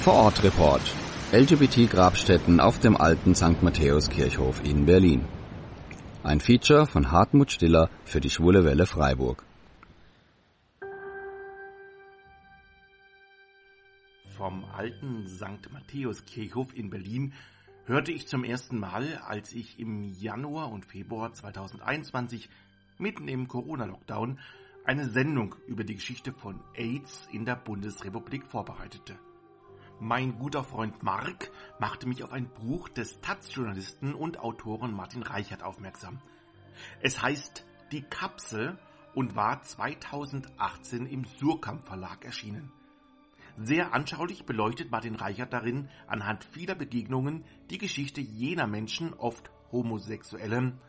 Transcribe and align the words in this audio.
Vorortreport. 0.00 0.80
LGBT-Grabstätten 1.30 2.58
auf 2.58 2.78
dem 2.78 2.96
alten 2.96 3.34
St. 3.34 3.62
Matthäus-Kirchhof 3.62 4.64
in 4.64 4.86
Berlin. 4.86 5.26
Ein 6.22 6.40
Feature 6.40 6.86
von 6.86 7.12
Hartmut 7.12 7.52
Stiller 7.52 7.90
für 8.06 8.18
die 8.18 8.30
Schwule 8.30 8.64
Welle 8.64 8.86
Freiburg. 8.86 9.44
Vom 14.38 14.64
alten 14.64 15.28
St. 15.28 15.70
Matthäus-Kirchhof 15.70 16.74
in 16.74 16.88
Berlin 16.88 17.34
hörte 17.84 18.10
ich 18.10 18.26
zum 18.26 18.42
ersten 18.42 18.78
Mal, 18.78 19.20
als 19.26 19.52
ich 19.52 19.78
im 19.78 20.14
Januar 20.14 20.72
und 20.72 20.86
Februar 20.86 21.34
2021 21.34 22.48
mitten 22.96 23.28
im 23.28 23.48
Corona-Lockdown 23.48 24.38
eine 24.86 25.10
Sendung 25.10 25.56
über 25.66 25.84
die 25.84 25.96
Geschichte 25.96 26.32
von 26.32 26.58
AIDS 26.74 27.28
in 27.30 27.44
der 27.44 27.56
Bundesrepublik 27.56 28.46
vorbereitete. 28.46 29.18
Mein 30.02 30.38
guter 30.38 30.64
Freund 30.64 31.02
Mark 31.02 31.50
machte 31.78 32.08
mich 32.08 32.24
auf 32.24 32.32
ein 32.32 32.48
Buch 32.48 32.88
des 32.88 33.20
Taz-Journalisten 33.20 34.14
und 34.14 34.38
Autoren 34.38 34.94
Martin 34.94 35.22
Reichert 35.22 35.62
aufmerksam. 35.62 36.22
Es 37.02 37.20
heißt 37.20 37.66
Die 37.92 38.00
Kapsel 38.00 38.78
und 39.14 39.36
war 39.36 39.60
2018 39.60 41.04
im 41.04 41.24
Surkamp 41.24 41.84
Verlag 41.84 42.24
erschienen. 42.24 42.72
Sehr 43.58 43.92
anschaulich 43.92 44.46
beleuchtet 44.46 44.90
Martin 44.90 45.16
Reichert 45.16 45.52
darin 45.52 45.90
anhand 46.06 46.44
vieler 46.44 46.76
Begegnungen 46.76 47.44
die 47.68 47.76
Geschichte 47.76 48.22
jener 48.22 48.66
Menschen, 48.66 49.12
oft 49.12 49.50
Homosexuellen, 49.70 50.80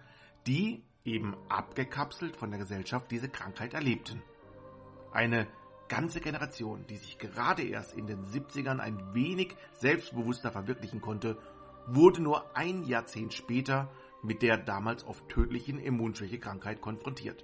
die 0.48 0.86
eben 1.04 1.36
abgekapselt 1.50 2.38
von 2.38 2.50
der 2.50 2.60
Gesellschaft 2.60 3.12
diese 3.12 3.28
Krankheit 3.28 3.74
erlebten. 3.74 4.22
Eine 5.12 5.48
ganze 5.92 6.22
Generation, 6.22 6.86
die 6.88 6.96
sich 6.96 7.18
gerade 7.18 7.64
erst 7.64 7.94
in 7.98 8.08
den 8.08 8.24
70ern 8.24 8.80
ein 8.80 9.14
wenig 9.14 9.58
selbstbewusster 9.74 10.50
verwirklichen 10.50 11.02
konnte, 11.02 11.38
wurde 11.86 12.22
nur 12.22 12.56
ein 12.56 12.86
Jahrzehnt 12.86 13.34
später 13.34 13.92
mit 14.24 14.42
der 14.42 14.56
damals 14.56 15.04
oft 15.04 15.28
tödlichen 15.28 15.80
Immunschwächekrankheit 15.80 16.80
konfrontiert. 16.80 17.44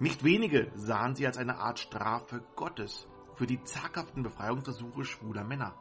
Nicht 0.00 0.24
wenige 0.24 0.72
sahen 0.74 1.14
sie 1.14 1.24
als 1.24 1.38
eine 1.38 1.58
Art 1.58 1.78
Strafe 1.78 2.42
Gottes 2.56 3.06
für 3.36 3.46
die 3.46 3.62
zaghaften 3.62 4.24
Befreiungsversuche 4.24 5.04
schwuler 5.04 5.44
Männer. 5.44 5.76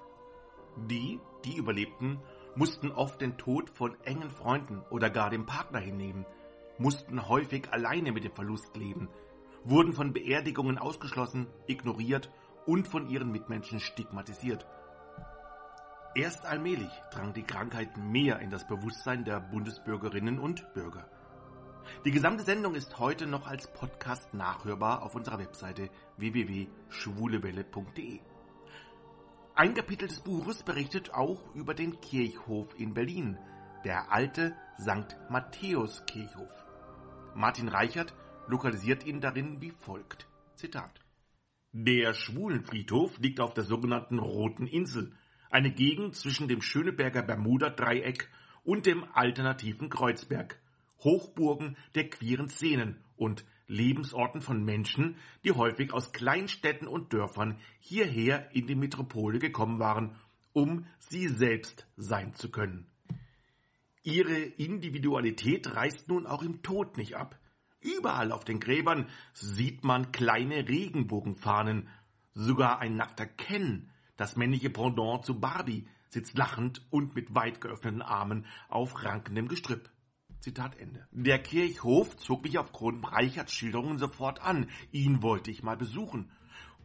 Die, 0.78 1.20
die 1.44 1.58
überlebten, 1.58 2.20
mussten 2.56 2.92
oft 2.92 3.20
den 3.20 3.40
Tod 3.40 3.72
von 3.72 4.00
engen 4.04 4.30
Freunden 4.30 4.84
oder 4.92 5.10
gar 5.10 5.32
dem 5.32 5.48
Partner 5.48 5.80
hinnehmen, 5.80 6.24
mussten 6.78 7.28
häufig 7.28 7.74
alleine 7.74 8.12
mit 8.12 8.26
dem 8.26 8.36
Verlust 8.36 8.78
leben, 8.78 9.10
wurden 9.64 9.94
von 9.94 10.14
Beerdigungen 10.14 10.78
ausgeschlossen, 10.78 11.48
ignoriert 11.68 12.32
und 12.66 12.88
von 12.88 13.10
ihren 13.10 13.32
Mitmenschen 13.32 13.80
stigmatisiert. 13.80 14.66
Erst 16.14 16.46
allmählich 16.46 16.92
drang 17.12 17.34
die 17.34 17.44
Krankheit 17.44 17.98
mehr 17.98 18.40
in 18.40 18.50
das 18.50 18.68
Bewusstsein 18.68 19.24
der 19.24 19.40
Bundesbürgerinnen 19.40 20.40
und 20.40 20.74
Bürger. 20.74 21.08
Die 22.06 22.12
gesamte 22.12 22.44
Sendung 22.44 22.76
ist 22.76 23.00
heute 23.00 23.28
noch 23.28 23.48
als 23.48 23.72
Podcast 23.74 24.34
nachhörbar 24.34 25.04
auf 25.04 25.16
unserer 25.16 25.40
Webseite 25.40 25.90
www.schwulewelle.de. 26.18 28.20
Ein 29.56 29.74
Kapitel 29.74 30.08
des 30.08 30.22
Buches 30.22 30.64
berichtet 30.64 31.14
auch 31.14 31.54
über 31.54 31.74
den 31.74 32.00
Kirchhof 32.02 32.68
in 32.78 32.94
Berlin, 32.94 33.38
der 33.84 34.12
alte 34.12 34.56
St. 34.80 35.18
Matthäus 35.30 36.06
Kirchhof. 36.06 36.52
Martin 37.36 37.68
Reichert 37.68 38.14
lokalisiert 38.52 39.06
ihn 39.06 39.22
darin 39.22 39.62
wie 39.62 39.72
folgt. 39.72 40.28
Zitat. 40.56 41.00
Der 41.72 42.14
Schwulenfriedhof 42.14 43.18
liegt 43.20 43.40
auf 43.40 43.54
der 43.54 43.64
sogenannten 43.64 44.20
Roten 44.20 44.68
Insel, 44.68 45.14
eine 45.50 45.72
Gegend 45.72 46.16
zwischen 46.16 46.48
dem 46.48 46.62
Schöneberger 46.62 47.24
Bermuda-Dreieck 47.24 48.30
und 48.64 48.86
dem 48.86 49.06
alternativen 49.14 49.90
Kreuzberg, 49.90 50.60
Hochburgen 51.00 51.78
der 51.96 52.10
queeren 52.10 52.50
Szenen 52.50 53.02
und 53.16 53.46
Lebensorten 53.68 54.42
von 54.42 54.64
Menschen, 54.66 55.16
die 55.46 55.54
häufig 55.54 55.94
aus 55.94 56.12
Kleinstädten 56.12 56.90
und 56.90 57.14
Dörfern 57.14 57.58
hierher 57.80 58.54
in 58.54 58.68
die 58.68 58.76
Metropole 58.76 59.40
gekommen 59.40 59.80
waren, 59.80 60.18
um 60.52 60.86
sie 61.00 61.30
selbst 61.30 61.88
sein 61.96 62.34
zu 62.34 62.52
können. 62.52 62.86
Ihre 64.04 64.38
Individualität 64.38 65.74
reißt 65.74 66.10
nun 66.10 66.28
auch 66.28 66.44
im 66.44 66.62
Tod 66.64 66.98
nicht 66.98 67.16
ab. 67.16 67.40
Überall 67.82 68.32
auf 68.32 68.46
den 68.46 68.60
Gräbern 68.60 69.08
sieht 69.34 69.84
man 69.84 70.12
kleine 70.12 70.68
Regenbogenfahnen. 70.68 71.88
Sogar 72.34 72.80
ein 72.80 72.96
nackter 72.96 73.26
Ken, 73.26 73.90
das 74.18 74.36
männliche 74.36 74.70
Pendant 74.70 75.26
zu 75.26 75.40
Barbie, 75.40 75.88
sitzt 76.10 76.38
lachend 76.38 76.86
und 76.92 77.16
mit 77.16 77.34
weit 77.34 77.60
geöffneten 77.60 78.02
Armen 78.02 78.46
auf 78.70 79.04
rankendem 79.04 79.48
Gestrüpp. 79.48 79.90
Zitat 80.40 80.78
Ende. 80.78 81.08
Der 81.12 81.40
Kirchhof 81.40 82.18
zog 82.18 82.44
mich 82.44 82.58
aufgrund 82.58 83.12
Reicherts 83.12 83.54
Schilderungen 83.54 83.98
sofort 83.98 84.42
an. 84.42 84.70
Ihn 84.92 85.22
wollte 85.22 85.52
ich 85.52 85.64
mal 85.64 85.78
besuchen. 85.78 86.32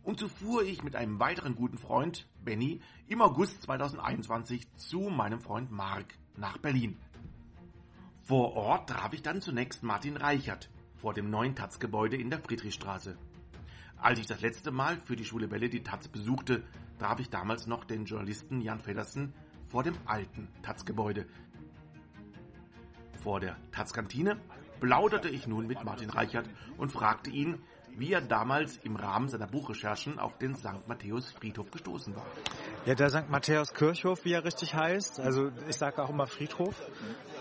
Und 0.02 0.20
so 0.20 0.28
fuhr 0.28 0.62
ich 0.62 0.84
mit 0.84 0.94
einem 0.94 1.18
weiteren 1.18 1.56
guten 1.56 1.78
Freund, 1.78 2.28
Benny, 2.44 2.80
im 3.08 3.20
August 3.20 3.62
2021 3.62 4.66
zu 4.76 5.00
meinem 5.00 5.40
Freund 5.40 5.70
Mark 5.70 6.06
nach 6.36 6.58
Berlin. 6.58 6.96
Vor 8.22 8.54
Ort 8.54 8.90
traf 8.90 9.12
ich 9.12 9.22
dann 9.22 9.40
zunächst 9.40 9.82
Martin 9.82 10.16
Reichert, 10.16 10.68
vor 10.96 11.14
dem 11.14 11.30
neuen 11.30 11.54
Taz-Gebäude 11.54 12.16
in 12.16 12.30
der 12.30 12.40
Friedrichstraße. 12.40 13.16
Als 13.98 14.18
ich 14.18 14.26
das 14.26 14.40
letzte 14.40 14.70
Mal 14.70 14.98
für 15.00 15.16
die 15.16 15.24
Schule 15.24 15.50
Welle 15.50 15.68
die 15.68 15.82
Taz 15.82 16.08
besuchte, 16.08 16.62
traf 16.98 17.20
ich 17.20 17.30
damals 17.30 17.66
noch 17.66 17.84
den 17.84 18.04
Journalisten 18.04 18.60
Jan 18.60 18.80
Feddersen 18.80 19.32
vor 19.68 19.82
dem 19.82 19.94
alten 20.04 20.48
Taz-Gebäude. 20.62 21.26
Vor 23.22 23.40
der 23.40 23.56
Taz-Kantine 23.72 24.38
plauderte 24.80 25.28
ich 25.28 25.46
nun 25.46 25.66
mit 25.66 25.84
Martin 25.84 26.10
Reichert 26.10 26.48
und 26.76 26.92
fragte 26.92 27.30
ihn, 27.30 27.58
wie 27.96 28.12
er 28.12 28.20
damals 28.20 28.76
im 28.78 28.96
Rahmen 28.96 29.28
seiner 29.28 29.46
Buchrecherchen 29.46 30.18
auf 30.18 30.38
den 30.38 30.54
St. 30.54 30.86
Matthäus 30.86 31.32
Friedhof 31.32 31.70
gestoßen 31.70 32.14
war. 32.14 32.26
Ja, 32.84 32.94
der 32.94 33.10
St. 33.10 33.28
Matthäus 33.28 33.72
Kirchhof, 33.72 34.24
wie 34.24 34.32
er 34.32 34.44
richtig 34.44 34.74
heißt, 34.74 35.20
also 35.20 35.50
ich 35.68 35.76
sage 35.76 36.02
auch 36.02 36.10
immer 36.10 36.26
Friedhof, 36.26 36.74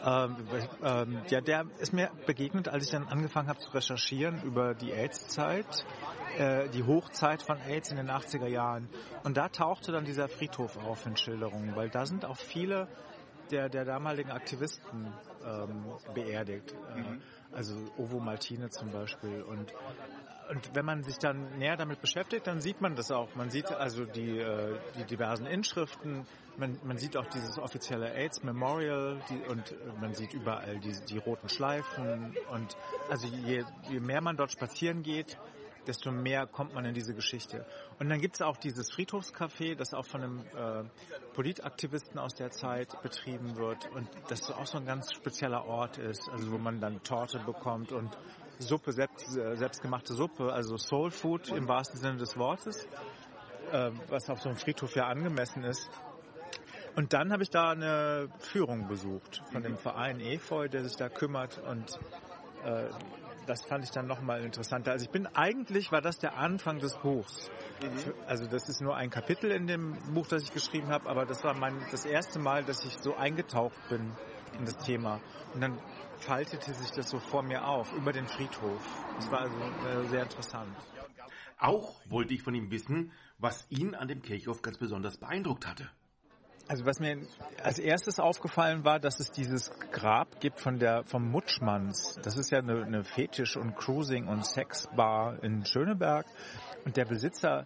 ähm, 0.05 0.35
ähm, 0.83 1.21
ja, 1.29 1.41
der 1.41 1.65
ist 1.79 1.94
mir 1.94 2.11
begegnet, 2.25 2.67
als 2.67 2.85
ich 2.85 2.91
dann 2.91 3.07
angefangen 3.07 3.49
habe 3.49 3.59
zu 3.59 3.71
recherchieren 3.71 4.41
über 4.44 4.73
die 4.73 4.91
AIDS-Zeit, 4.91 5.85
äh, 6.38 6.69
die 6.69 6.83
Hochzeit 6.83 7.41
von 7.41 7.57
AIDS 7.61 7.91
in 7.91 7.97
den 7.97 8.09
80er 8.09 8.47
Jahren. 8.47 8.89
Und 9.23 9.38
da 9.38 9.49
tauchte 9.49 9.91
dann 9.91 10.05
dieser 10.05 10.27
Friedhof 10.27 10.77
auf 10.77 11.05
in 11.05 11.17
Schilderungen, 11.17 11.75
weil 11.75 11.89
da 11.89 12.05
sind 12.05 12.25
auch 12.25 12.38
viele 12.38 12.88
der, 13.51 13.69
der 13.69 13.85
damaligen 13.85 14.31
Aktivisten 14.31 15.13
ähm, 15.45 15.85
beerdigt. 16.13 16.75
Äh, 16.95 16.99
mhm. 16.99 17.21
Also 17.51 17.75
Ovo 17.97 18.19
Maltine 18.19 18.69
zum 18.69 18.91
Beispiel. 18.91 19.41
Und 19.41 19.73
und 20.50 20.75
wenn 20.75 20.85
man 20.85 21.03
sich 21.03 21.17
dann 21.17 21.57
näher 21.57 21.78
damit 21.78 22.01
beschäftigt, 22.01 22.47
dann 22.47 22.61
sieht 22.61 22.81
man 22.81 22.95
das 22.95 23.11
auch. 23.11 23.33
Man 23.35 23.50
sieht 23.50 23.72
also 23.72 24.06
die, 24.06 24.39
äh, 24.39 24.78
die 24.97 25.06
diversen 25.06 25.45
Inschriften, 25.45 26.25
man, 26.57 26.79
man 26.83 26.97
sieht 26.97 27.17
auch 27.17 27.25
dieses 27.28 27.57
offizielle 27.57 28.13
AIDS 28.13 28.44
Memorial 28.44 29.22
die, 29.29 29.50
und 29.50 29.75
man 30.00 30.13
sieht 30.13 30.33
überall 30.33 30.79
die, 30.79 30.94
die 31.09 31.17
roten 31.17 31.50
Schleifen. 31.50 32.35
Und 32.51 32.78
also 33.09 33.28
je, 33.28 33.63
je 33.89 34.00
mehr 34.00 34.22
man 34.22 34.38
dort 34.38 34.51
spazieren 34.51 35.03
geht, 35.03 35.38
desto 35.85 36.11
mehr 36.11 36.47
kommt 36.47 36.73
man 36.73 36.85
in 36.85 36.94
diese 36.94 37.13
Geschichte. 37.13 37.66
Und 38.00 38.09
dann 38.09 38.19
gibt 38.19 38.35
es 38.35 38.41
auch 38.41 38.57
dieses 38.57 38.91
Friedhofscafé, 38.91 39.75
das 39.75 39.94
auch 39.94 40.06
von 40.06 40.23
einem 40.23 40.39
äh, 40.56 40.83
Politaktivisten 41.33 42.19
aus 42.19 42.33
der 42.33 42.51
Zeit 42.51 43.01
betrieben 43.03 43.56
wird 43.57 43.89
und 43.91 44.09
das 44.29 44.50
auch 44.51 44.66
so 44.66 44.77
ein 44.77 44.85
ganz 44.85 45.13
spezieller 45.13 45.66
Ort 45.66 45.97
ist, 45.97 46.27
also 46.29 46.51
wo 46.51 46.57
man 46.57 46.79
dann 46.79 47.03
Torte 47.03 47.39
bekommt 47.39 47.91
und 47.91 48.17
Suppe, 48.59 48.91
selbst, 48.91 49.38
äh, 49.38 49.55
selbstgemachte 49.55 50.13
Suppe, 50.13 50.51
also 50.51 50.77
Soul 50.77 51.11
Food 51.11 51.50
im 51.50 51.68
wahrsten 51.68 52.00
Sinne 52.00 52.18
des 52.18 52.38
Wortes, 52.38 52.85
äh, 53.71 53.91
was 54.09 54.30
auf 54.30 54.41
so 54.41 54.50
einem 54.50 54.57
Friedhof 54.57 54.95
ja 54.95 55.07
angemessen 55.07 55.63
ist. 55.63 55.89
Und 56.95 57.13
dann 57.13 57.33
habe 57.33 57.44
ich 57.44 57.50
da 57.50 57.71
eine 57.71 58.30
Führung 58.39 58.88
besucht 58.88 59.44
von 59.51 59.62
dem 59.62 59.77
Verein 59.77 60.19
Efeu, 60.21 60.69
der 60.69 60.83
sich 60.83 60.95
da 60.95 61.09
kümmert 61.09 61.59
und 61.59 62.00
äh, 62.63 62.89
das 63.45 63.63
fand 63.65 63.83
ich 63.83 63.91
dann 63.91 64.07
nochmal 64.07 64.44
interessanter. 64.44 64.91
Also 64.91 65.06
ich 65.06 65.12
bin 65.12 65.27
eigentlich 65.27 65.91
war 65.91 66.01
das 66.01 66.18
der 66.18 66.38
Anfang 66.38 66.80
des 66.80 66.95
Buchs. 66.97 67.50
Mhm. 67.81 68.13
Also 68.27 68.47
das 68.47 68.69
ist 68.69 68.81
nur 68.81 68.95
ein 68.95 69.09
Kapitel 69.09 69.51
in 69.51 69.68
dem 69.68 69.95
Buch, 70.13 70.27
das 70.27 70.44
ich 70.44 70.51
geschrieben 70.51 70.88
habe, 70.88 71.09
aber 71.09 71.25
das 71.25 71.44
war 71.44 71.53
mein 71.53 71.75
das 71.91 72.06
erste 72.06 72.39
Mal, 72.39 72.63
dass 72.63 72.83
ich 72.85 72.97
so 73.00 73.15
eingetaucht 73.15 73.77
bin 73.89 74.12
in 74.57 74.65
das 74.65 74.77
Thema. 74.77 75.19
Und 75.53 75.62
dann 75.62 75.80
faltete 76.19 76.73
sich 76.73 76.91
das 76.91 77.09
so 77.09 77.19
vor 77.19 77.44
mir 77.44 77.67
auf, 77.67 77.91
über 77.94 78.12
den 78.12 78.27
Friedhof. 78.27 78.81
Das 79.15 79.31
war 79.31 79.41
also 79.41 79.57
äh, 79.57 80.07
sehr 80.07 80.23
interessant. 80.23 80.75
Auch 81.57 82.01
wollte 82.09 82.33
ich 82.33 82.44
von 82.44 82.53
ihm 82.53 82.69
wissen, 82.71 83.12
was 83.38 83.65
ihn 83.69 83.95
an 83.95 84.07
dem 84.07 84.21
Kirchhof 84.21 84.62
ganz 84.62 84.77
besonders 84.77 85.17
beeindruckt 85.17 85.67
hatte. 85.67 85.89
Also 86.67 86.85
was 86.85 87.00
mir 87.00 87.27
als 87.62 87.77
erstes 87.77 88.19
aufgefallen 88.19 88.83
war, 88.83 89.00
dass 89.00 89.19
es 89.19 89.31
dieses 89.31 89.71
Grab 89.91 90.39
gibt 90.39 90.59
von 90.59 90.79
der 90.79 91.03
vom 91.03 91.29
Mutschmanns. 91.29 92.18
Das 92.23 92.38
ist 92.38 92.51
ja 92.51 92.59
eine, 92.59 92.83
eine 92.83 93.03
Fetisch- 93.03 93.56
und 93.56 93.75
Cruising- 93.75 94.27
und 94.27 94.45
Sexbar 94.45 95.44
in 95.44 95.63
Schöneberg. 95.65 96.25
Und 96.83 96.97
der 96.97 97.06
Besitzer 97.06 97.65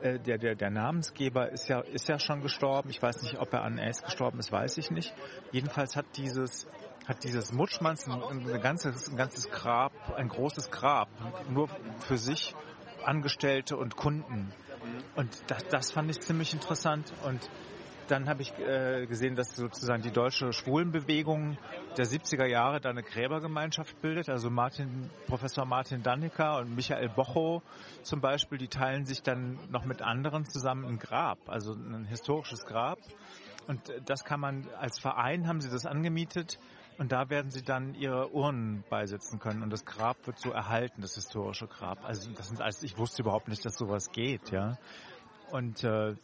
äh, 0.00 0.18
der, 0.20 0.38
der, 0.38 0.54
der 0.54 0.70
Namensgeber 0.70 1.50
ist 1.50 1.68
ja, 1.68 1.80
ist 1.80 2.08
ja 2.08 2.18
schon 2.18 2.42
gestorben. 2.42 2.90
Ich 2.90 3.02
weiß 3.02 3.22
nicht, 3.22 3.38
ob 3.38 3.52
er 3.52 3.62
an 3.62 3.78
AIDS 3.78 4.02
gestorben 4.02 4.38
ist, 4.38 4.52
weiß 4.52 4.78
ich 4.78 4.90
nicht. 4.90 5.14
Jedenfalls 5.52 5.96
hat 5.96 6.06
dieses, 6.16 6.66
hat 7.06 7.22
dieses 7.22 7.52
Mutschmanns 7.52 8.08
ein, 8.08 8.60
ganzes, 8.60 9.08
ein 9.08 9.16
ganzes 9.16 9.50
Grab, 9.50 9.92
ein 10.16 10.28
großes 10.28 10.70
Grab, 10.70 11.08
nur 11.48 11.68
für 12.00 12.18
sich 12.18 12.54
Angestellte 13.04 13.76
und 13.76 13.96
Kunden. 13.96 14.52
Und 15.14 15.30
das, 15.46 15.64
das 15.68 15.92
fand 15.92 16.10
ich 16.10 16.20
ziemlich 16.20 16.52
interessant. 16.52 17.12
Und 17.24 17.48
dann 18.08 18.28
habe 18.28 18.42
ich 18.42 18.52
äh, 18.58 19.06
gesehen, 19.06 19.34
dass 19.34 19.54
sozusagen 19.56 20.02
die 20.02 20.10
deutsche 20.10 20.52
Schwulenbewegung 20.52 21.58
der 21.96 22.06
70er 22.06 22.46
Jahre 22.46 22.80
da 22.80 22.90
eine 22.90 23.02
Gräbergemeinschaft 23.02 24.00
bildet. 24.00 24.28
Also 24.28 24.50
Martin, 24.50 25.10
Professor 25.26 25.64
Martin 25.64 26.02
Dannecker 26.02 26.58
und 26.58 26.74
Michael 26.74 27.08
Bocho 27.08 27.62
zum 28.02 28.20
Beispiel, 28.20 28.58
die 28.58 28.68
teilen 28.68 29.04
sich 29.06 29.22
dann 29.22 29.58
noch 29.70 29.84
mit 29.84 30.02
anderen 30.02 30.44
zusammen 30.44 30.84
ein 30.84 30.98
Grab, 30.98 31.38
also 31.48 31.72
ein 31.72 32.04
historisches 32.04 32.64
Grab. 32.64 32.98
Und 33.66 33.80
das 34.04 34.24
kann 34.24 34.38
man 34.38 34.68
als 34.78 35.00
Verein 35.00 35.48
haben 35.48 35.60
sie 35.60 35.70
das 35.70 35.86
angemietet 35.86 36.58
und 36.98 37.12
da 37.12 37.28
werden 37.28 37.50
sie 37.50 37.62
dann 37.62 37.94
ihre 37.94 38.32
Urnen 38.32 38.84
beisetzen 38.88 39.38
können 39.38 39.62
und 39.62 39.70
das 39.70 39.84
Grab 39.84 40.26
wird 40.26 40.38
so 40.38 40.50
erhalten, 40.50 41.02
das 41.02 41.14
historische 41.14 41.66
Grab. 41.66 42.04
Also 42.04 42.30
das 42.32 42.48
sind 42.48 42.60
alles, 42.60 42.82
ich 42.82 42.96
wusste 42.96 43.22
überhaupt 43.22 43.48
nicht, 43.48 43.64
dass 43.64 43.76
sowas 43.76 44.10
geht, 44.12 44.50
ja. 44.50 44.78
Und 45.50 45.84
äh, 45.84 46.14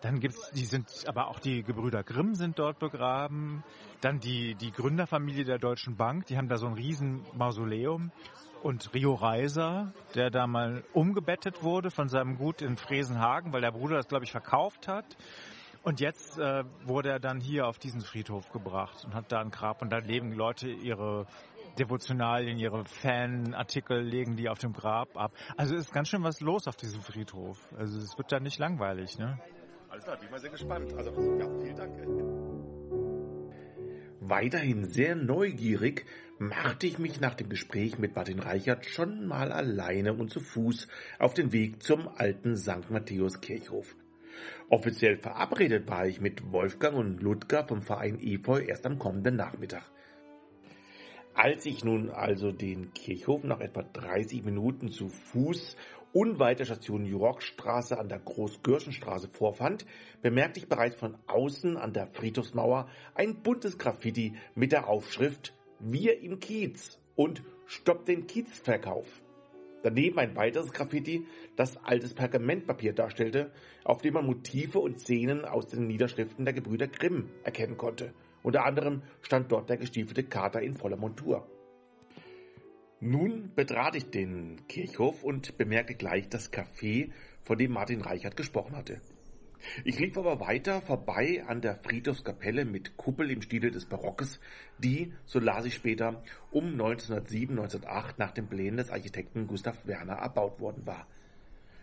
dann 0.00 0.20
gibt's, 0.20 0.50
die 0.52 0.64
sind, 0.64 0.86
aber 1.06 1.28
auch 1.28 1.40
die 1.40 1.62
Gebrüder 1.62 2.02
Grimm 2.02 2.34
sind 2.34 2.58
dort 2.58 2.78
begraben. 2.78 3.62
Dann 4.00 4.18
die, 4.18 4.54
die 4.54 4.72
Gründerfamilie 4.72 5.44
der 5.44 5.58
Deutschen 5.58 5.96
Bank, 5.96 6.26
die 6.26 6.36
haben 6.38 6.48
da 6.48 6.56
so 6.56 6.66
ein 6.66 6.74
riesen 6.74 7.22
Mausoleum. 7.34 8.10
Und 8.62 8.92
Rio 8.92 9.14
Reiser, 9.14 9.92
der 10.14 10.30
da 10.30 10.46
mal 10.46 10.84
umgebettet 10.92 11.62
wurde 11.62 11.90
von 11.90 12.08
seinem 12.08 12.36
Gut 12.36 12.60
in 12.60 12.76
Fresenhagen, 12.76 13.54
weil 13.54 13.62
der 13.62 13.72
Bruder 13.72 13.96
das, 13.96 14.08
glaube 14.08 14.24
ich, 14.24 14.32
verkauft 14.32 14.86
hat. 14.86 15.06
Und 15.82 16.00
jetzt 16.00 16.38
äh, 16.38 16.64
wurde 16.84 17.10
er 17.10 17.20
dann 17.20 17.40
hier 17.40 17.66
auf 17.66 17.78
diesen 17.78 18.02
Friedhof 18.02 18.50
gebracht 18.50 19.04
und 19.04 19.14
hat 19.14 19.32
da 19.32 19.40
ein 19.40 19.50
Grab. 19.50 19.80
Und 19.80 19.90
da 19.90 19.98
leben 19.98 20.32
Leute 20.32 20.68
ihre 20.68 21.26
Devotionalien, 21.78 22.58
ihre 22.58 22.84
Fanartikel 22.84 24.00
legen 24.02 24.36
die 24.36 24.48
auf 24.48 24.58
dem 24.58 24.72
Grab 24.72 25.16
ab. 25.16 25.32
Also 25.56 25.74
ist 25.74 25.92
ganz 25.92 26.08
schön 26.08 26.22
was 26.22 26.40
los 26.40 26.66
auf 26.68 26.76
diesem 26.76 27.00
Friedhof. 27.00 27.58
Also 27.76 27.98
es 27.98 28.18
wird 28.18 28.30
da 28.30 28.40
nicht 28.40 28.58
langweilig, 28.58 29.18
ne? 29.18 29.38
Alles 29.88 30.04
klar, 30.04 30.18
bin 30.18 30.30
mal 30.30 30.38
sehr 30.38 30.50
gespannt. 30.50 30.92
Also, 30.94 31.10
ja, 31.10 31.48
vielen 31.60 31.76
Dank. 31.76 32.60
Weiterhin 34.20 34.84
sehr 34.84 35.16
neugierig 35.16 36.06
machte 36.38 36.86
ich 36.86 36.98
mich 36.98 37.20
nach 37.20 37.34
dem 37.34 37.48
Gespräch 37.48 37.98
mit 37.98 38.14
Martin 38.14 38.38
Reichert 38.38 38.86
schon 38.86 39.26
mal 39.26 39.50
alleine 39.50 40.12
und 40.12 40.30
zu 40.30 40.40
Fuß 40.40 40.86
auf 41.18 41.34
den 41.34 41.52
Weg 41.52 41.82
zum 41.82 42.06
alten 42.06 42.56
St. 42.56 42.90
Matthäus 42.90 43.40
Kirchhof. 43.40 43.96
Offiziell 44.70 45.16
verabredet 45.16 45.88
war 45.88 46.06
ich 46.06 46.20
mit 46.20 46.52
Wolfgang 46.52 46.96
und 46.96 47.20
Ludger 47.20 47.66
vom 47.66 47.82
Verein 47.82 48.20
Efeu 48.20 48.60
erst 48.60 48.86
am 48.86 49.00
kommenden 49.00 49.34
Nachmittag. 49.34 49.82
Als 51.34 51.66
ich 51.66 51.84
nun 51.84 52.08
also 52.08 52.52
den 52.52 52.94
Kirchhof 52.94 53.42
nach 53.42 53.58
etwa 53.58 53.82
30 53.82 54.44
Minuten 54.44 54.92
zu 54.92 55.08
Fuß 55.08 55.76
unweit 56.12 56.60
der 56.60 56.66
Station 56.66 57.04
Yorkstraße 57.04 57.98
an 57.98 58.08
der 58.08 58.20
Großgürschenstraße 58.20 59.28
vorfand, 59.28 59.86
bemerkte 60.22 60.60
ich 60.60 60.68
bereits 60.68 60.94
von 60.94 61.18
außen 61.26 61.76
an 61.76 61.92
der 61.92 62.06
Friedhofsmauer 62.06 62.88
ein 63.16 63.42
buntes 63.42 63.76
Graffiti 63.76 64.36
mit 64.54 64.70
der 64.70 64.86
Aufschrift 64.86 65.52
Wir 65.80 66.20
im 66.20 66.38
Kiez 66.38 67.00
und 67.16 67.42
Stopp 67.66 68.06
den 68.06 68.28
Kiezverkauf. 68.28 69.20
Daneben 69.82 70.18
ein 70.18 70.36
weiteres 70.36 70.72
Graffiti, 70.72 71.26
das 71.56 71.76
altes 71.84 72.14
Pergamentpapier 72.14 72.92
darstellte, 72.92 73.50
auf 73.84 74.02
dem 74.02 74.14
man 74.14 74.26
Motive 74.26 74.78
und 74.78 75.00
Szenen 75.00 75.44
aus 75.44 75.68
den 75.68 75.86
Niederschriften 75.86 76.44
der 76.44 76.54
Gebrüder 76.54 76.86
Grimm 76.86 77.30
erkennen 77.44 77.76
konnte. 77.76 78.12
Unter 78.42 78.64
anderem 78.64 79.02
stand 79.22 79.50
dort 79.52 79.70
der 79.70 79.76
gestiefelte 79.76 80.24
Kater 80.24 80.60
in 80.60 80.76
voller 80.76 80.96
Montur. 80.96 81.46
Nun 83.00 83.52
betrat 83.54 83.96
ich 83.96 84.10
den 84.10 84.66
Kirchhof 84.68 85.24
und 85.24 85.56
bemerkte 85.56 85.94
gleich 85.94 86.28
das 86.28 86.52
Café, 86.52 87.10
von 87.42 87.56
dem 87.56 87.72
Martin 87.72 88.02
Reichert 88.02 88.36
gesprochen 88.36 88.76
hatte. 88.76 89.00
Ich 89.84 89.98
lief 89.98 90.16
aber 90.16 90.40
weiter 90.40 90.80
vorbei 90.82 91.44
an 91.46 91.60
der 91.60 91.76
Friedhofskapelle 91.76 92.64
mit 92.64 92.96
Kuppel 92.96 93.30
im 93.30 93.42
Stile 93.42 93.70
des 93.70 93.86
Barockes, 93.86 94.40
die, 94.78 95.12
so 95.24 95.38
las 95.38 95.64
ich 95.64 95.74
später, 95.74 96.22
um 96.50 96.72
1907, 96.72 97.58
1908 97.58 98.18
nach 98.18 98.32
den 98.32 98.48
Plänen 98.48 98.78
des 98.78 98.90
Architekten 98.90 99.46
Gustav 99.46 99.86
Werner 99.86 100.14
erbaut 100.14 100.60
worden 100.60 100.86
war. 100.86 101.06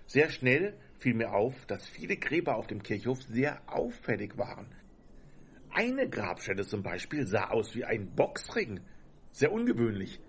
Sehr 0.05 0.29
schnell 0.29 0.73
fiel 0.99 1.13
mir 1.13 1.33
auf, 1.33 1.65
dass 1.65 1.87
viele 1.87 2.17
Gräber 2.17 2.55
auf 2.55 2.67
dem 2.67 2.81
Kirchhof 2.81 3.21
sehr 3.23 3.61
auffällig 3.67 4.37
waren. 4.37 4.67
Eine 5.69 6.09
Grabstätte 6.09 6.65
zum 6.65 6.81
Beispiel 6.81 7.27
sah 7.27 7.49
aus 7.49 7.75
wie 7.75 7.85
ein 7.85 8.15
Boxring. 8.15 8.79
Sehr 9.31 9.51
ungewöhnlich. 9.51 10.19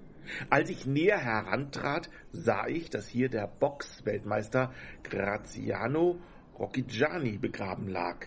Als 0.50 0.68
ich 0.68 0.84
näher 0.84 1.18
herantrat, 1.18 2.10
sah 2.32 2.66
ich, 2.66 2.90
dass 2.90 3.08
hier 3.08 3.30
der 3.30 3.46
Boxweltmeister 3.46 4.74
Graziano 5.02 6.18
Rocchigiani 6.58 7.38
begraben 7.38 7.88
lag. 7.88 8.26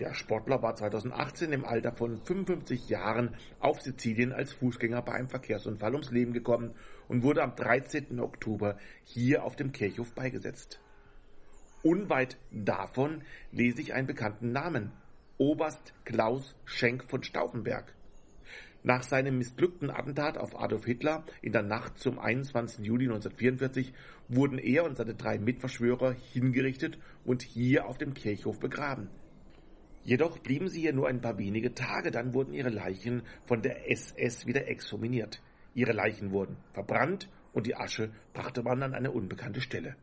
Der 0.00 0.12
Sportler 0.12 0.60
war 0.60 0.74
2018 0.74 1.52
im 1.52 1.64
Alter 1.64 1.92
von 1.92 2.18
55 2.18 2.88
Jahren 2.88 3.36
auf 3.60 3.80
Sizilien 3.80 4.32
als 4.32 4.52
Fußgänger 4.52 5.02
bei 5.02 5.12
einem 5.12 5.28
Verkehrsunfall 5.28 5.92
ums 5.92 6.10
Leben 6.10 6.32
gekommen 6.32 6.74
und 7.06 7.22
wurde 7.22 7.42
am 7.44 7.54
13. 7.54 8.18
Oktober 8.18 8.76
hier 9.04 9.44
auf 9.44 9.54
dem 9.54 9.70
Kirchhof 9.70 10.12
beigesetzt. 10.14 10.80
Unweit 11.84 12.38
davon 12.50 13.22
lese 13.52 13.82
ich 13.82 13.94
einen 13.94 14.08
bekannten 14.08 14.50
Namen. 14.50 14.90
Oberst 15.38 15.94
Klaus 16.04 16.56
Schenk 16.64 17.04
von 17.08 17.22
Stauffenberg. 17.22 17.94
Nach 18.82 19.02
seinem 19.02 19.38
missglückten 19.38 19.90
Attentat 19.90 20.36
auf 20.36 20.60
Adolf 20.60 20.84
Hitler 20.84 21.24
in 21.40 21.52
der 21.52 21.62
Nacht 21.62 21.98
zum 21.98 22.18
21. 22.18 22.84
Juli 22.84 23.06
1944 23.06 23.94
wurden 24.28 24.58
er 24.58 24.84
und 24.84 24.96
seine 24.96 25.14
drei 25.14 25.38
Mitverschwörer 25.38 26.12
hingerichtet 26.12 26.98
und 27.24 27.42
hier 27.42 27.86
auf 27.86 27.98
dem 27.98 28.14
Kirchhof 28.14 28.58
begraben. 28.58 29.08
Jedoch 30.02 30.38
blieben 30.38 30.68
sie 30.68 30.82
hier 30.82 30.92
nur 30.92 31.08
ein 31.08 31.20
paar 31.20 31.38
wenige 31.38 31.74
Tage, 31.74 32.10
dann 32.10 32.34
wurden 32.34 32.52
ihre 32.52 32.68
Leichen 32.68 33.22
von 33.46 33.62
der 33.62 33.90
SS 33.90 34.46
wieder 34.46 34.68
exhuminiert. 34.68 35.42
Ihre 35.74 35.92
Leichen 35.92 36.30
wurden 36.30 36.56
verbrannt 36.72 37.28
und 37.52 37.66
die 37.66 37.76
Asche 37.76 38.10
brachte 38.34 38.62
man 38.62 38.82
an 38.82 38.94
eine 38.94 39.10
unbekannte 39.10 39.60
Stelle. 39.60 39.96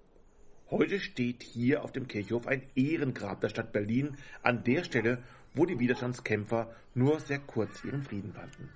Heute 0.71 0.99
steht 0.99 1.43
hier 1.43 1.83
auf 1.83 1.91
dem 1.91 2.07
Kirchhof 2.07 2.47
ein 2.47 2.63
Ehrengrab 2.75 3.41
der 3.41 3.49
Stadt 3.49 3.73
Berlin 3.73 4.17
an 4.41 4.63
der 4.63 4.83
Stelle, 4.83 5.21
wo 5.53 5.65
die 5.65 5.79
Widerstandskämpfer 5.79 6.73
nur 6.93 7.19
sehr 7.19 7.39
kurz 7.39 7.83
ihren 7.83 8.01
Frieden 8.01 8.33
fanden. 8.33 8.69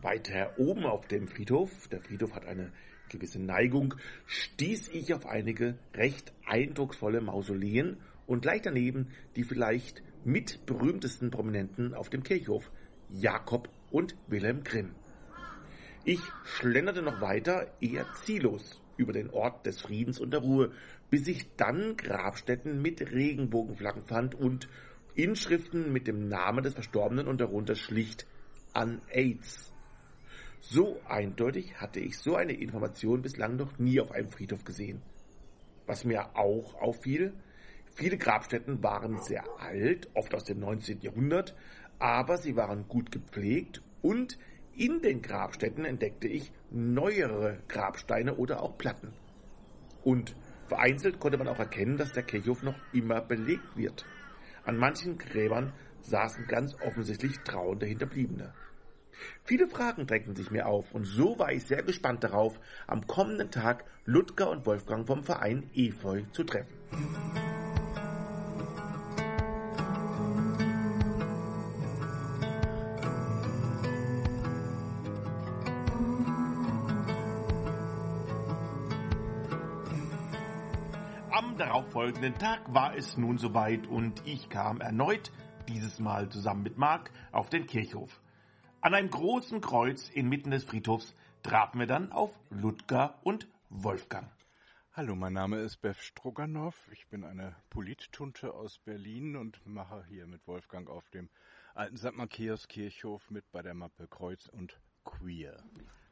Weiter 0.00 0.58
oben 0.58 0.86
auf 0.86 1.06
dem 1.06 1.28
Friedhof, 1.28 1.86
der 1.88 2.00
Friedhof 2.00 2.34
hat 2.34 2.46
eine 2.46 2.72
gewisse 3.10 3.38
Neigung, 3.38 3.94
stieß 4.26 4.88
ich 4.88 5.12
auf 5.12 5.26
einige 5.26 5.78
recht 5.94 6.32
eindrucksvolle 6.46 7.20
Mausoleen 7.20 7.98
und 8.26 8.42
gleich 8.42 8.62
daneben 8.62 9.08
die 9.36 9.44
vielleicht 9.44 10.02
mit 10.24 10.64
berühmtesten 10.66 11.30
Prominenten 11.30 11.94
auf 11.94 12.08
dem 12.08 12.22
Kirchhof, 12.22 12.70
Jakob 13.08 13.68
und 13.90 14.16
Wilhelm 14.28 14.64
Grimm. 14.64 14.94
Ich 16.04 16.20
schlenderte 16.44 17.02
noch 17.02 17.20
weiter, 17.20 17.66
eher 17.80 18.06
ziellos, 18.24 18.80
über 18.96 19.12
den 19.12 19.30
Ort 19.30 19.66
des 19.66 19.80
Friedens 19.80 20.20
und 20.20 20.30
der 20.30 20.40
Ruhe, 20.40 20.72
bis 21.08 21.26
ich 21.26 21.56
dann 21.56 21.96
Grabstätten 21.96 22.80
mit 22.80 23.00
Regenbogenflaggen 23.00 24.02
fand 24.02 24.34
und 24.34 24.68
Inschriften 25.14 25.92
mit 25.92 26.06
dem 26.06 26.28
Namen 26.28 26.62
des 26.62 26.74
Verstorbenen 26.74 27.26
und 27.26 27.40
darunter 27.40 27.74
schlicht 27.74 28.26
an 28.72 29.00
AIDS. 29.08 29.69
So 30.60 31.00
eindeutig 31.08 31.80
hatte 31.80 32.00
ich 32.00 32.18
so 32.18 32.36
eine 32.36 32.52
Information 32.52 33.22
bislang 33.22 33.56
noch 33.56 33.78
nie 33.78 33.98
auf 34.00 34.12
einem 34.12 34.30
Friedhof 34.30 34.64
gesehen. 34.64 35.02
Was 35.86 36.04
mir 36.04 36.36
auch 36.36 36.74
auffiel, 36.74 37.32
viele 37.94 38.18
Grabstätten 38.18 38.82
waren 38.82 39.20
sehr 39.22 39.44
alt, 39.58 40.08
oft 40.14 40.34
aus 40.34 40.44
dem 40.44 40.60
19. 40.60 41.00
Jahrhundert, 41.00 41.56
aber 41.98 42.36
sie 42.36 42.56
waren 42.56 42.86
gut 42.88 43.10
gepflegt 43.10 43.82
und 44.02 44.38
in 44.76 45.00
den 45.00 45.22
Grabstätten 45.22 45.84
entdeckte 45.84 46.28
ich 46.28 46.52
neuere 46.70 47.58
Grabsteine 47.68 48.36
oder 48.36 48.62
auch 48.62 48.78
Platten. 48.78 49.12
Und 50.04 50.36
vereinzelt 50.68 51.18
konnte 51.20 51.38
man 51.38 51.48
auch 51.48 51.58
erkennen, 51.58 51.96
dass 51.96 52.12
der 52.12 52.22
Kirchhof 52.22 52.62
noch 52.62 52.78
immer 52.92 53.20
belegt 53.20 53.76
wird. 53.76 54.06
An 54.64 54.76
manchen 54.76 55.18
Gräbern 55.18 55.72
saßen 56.02 56.46
ganz 56.46 56.74
offensichtlich 56.80 57.38
trauernde 57.40 57.86
Hinterbliebene. 57.86 58.54
Viele 59.44 59.68
Fragen 59.68 60.06
drängten 60.06 60.36
sich 60.36 60.50
mir 60.50 60.66
auf 60.66 60.92
und 60.92 61.04
so 61.04 61.38
war 61.38 61.52
ich 61.52 61.64
sehr 61.64 61.82
gespannt 61.82 62.24
darauf, 62.24 62.58
am 62.86 63.06
kommenden 63.06 63.50
Tag 63.50 63.84
Ludger 64.04 64.50
und 64.50 64.66
Wolfgang 64.66 65.06
vom 65.06 65.22
Verein 65.22 65.68
Efeu 65.74 66.22
zu 66.32 66.44
treffen. 66.44 66.74
Am 81.30 81.56
darauffolgenden 81.56 82.34
Tag 82.34 82.60
war 82.74 82.94
es 82.96 83.16
nun 83.16 83.38
soweit 83.38 83.86
und 83.86 84.20
ich 84.26 84.48
kam 84.48 84.80
erneut, 84.80 85.32
dieses 85.68 85.98
Mal 85.98 86.28
zusammen 86.28 86.62
mit 86.62 86.76
Mark, 86.76 87.10
auf 87.32 87.48
den 87.48 87.66
Kirchhof. 87.66 88.20
An 88.82 88.94
einem 88.94 89.10
großen 89.10 89.60
Kreuz 89.60 90.08
inmitten 90.08 90.52
des 90.52 90.64
Friedhofs 90.64 91.14
trafen 91.42 91.80
wir 91.80 91.86
dann 91.86 92.12
auf 92.12 92.34
Ludger 92.48 93.20
und 93.24 93.46
Wolfgang. 93.68 94.26
Hallo, 94.94 95.14
mein 95.14 95.34
Name 95.34 95.58
ist 95.58 95.82
Bev 95.82 96.00
Stroganow. 96.00 96.74
Ich 96.90 97.06
bin 97.08 97.24
eine 97.24 97.54
Polittunte 97.68 98.54
aus 98.54 98.78
Berlin 98.78 99.36
und 99.36 99.60
mache 99.66 100.02
hier 100.08 100.26
mit 100.26 100.46
Wolfgang 100.46 100.88
auf 100.88 101.10
dem 101.10 101.28
alten 101.74 101.98
St. 101.98 102.14
Matthäus 102.14 102.68
Kirchhof 102.68 103.30
mit 103.30 103.44
bei 103.52 103.60
der 103.60 103.74
Mappe 103.74 104.08
Kreuz 104.08 104.48
und 104.48 104.80
Queer. 105.04 105.62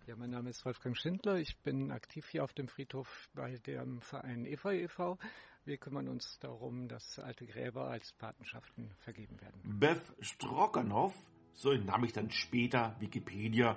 Ja, 0.07 0.17
mein 0.17 0.31
Name 0.31 0.51
ist 0.51 0.63
Wolfgang 0.67 0.95
Schindler. 0.95 1.37
Ich 1.37 1.57
bin 1.61 1.91
aktiv 1.91 2.29
hier 2.29 2.45
auf 2.45 2.53
dem 2.53 2.69
Friedhof 2.69 3.31
bei 3.33 3.57
dem 3.57 4.03
Verein 4.03 4.45
EFA 4.45 4.73
e.V. 4.73 5.19
Wir 5.65 5.79
kümmern 5.79 6.07
uns 6.07 6.39
darum, 6.39 6.87
dass 6.87 7.19
alte 7.19 7.47
Gräber 7.47 7.89
als 7.89 8.13
Patenschaften 8.13 8.91
vergeben 8.99 9.41
werden. 9.41 9.59
Bev 9.65 10.13
Stroganow 10.21 11.15
so 11.53 11.73
entnahm 11.73 12.05
ich 12.05 12.13
dann 12.13 12.31
später 12.31 12.97
Wikipedia, 13.01 13.77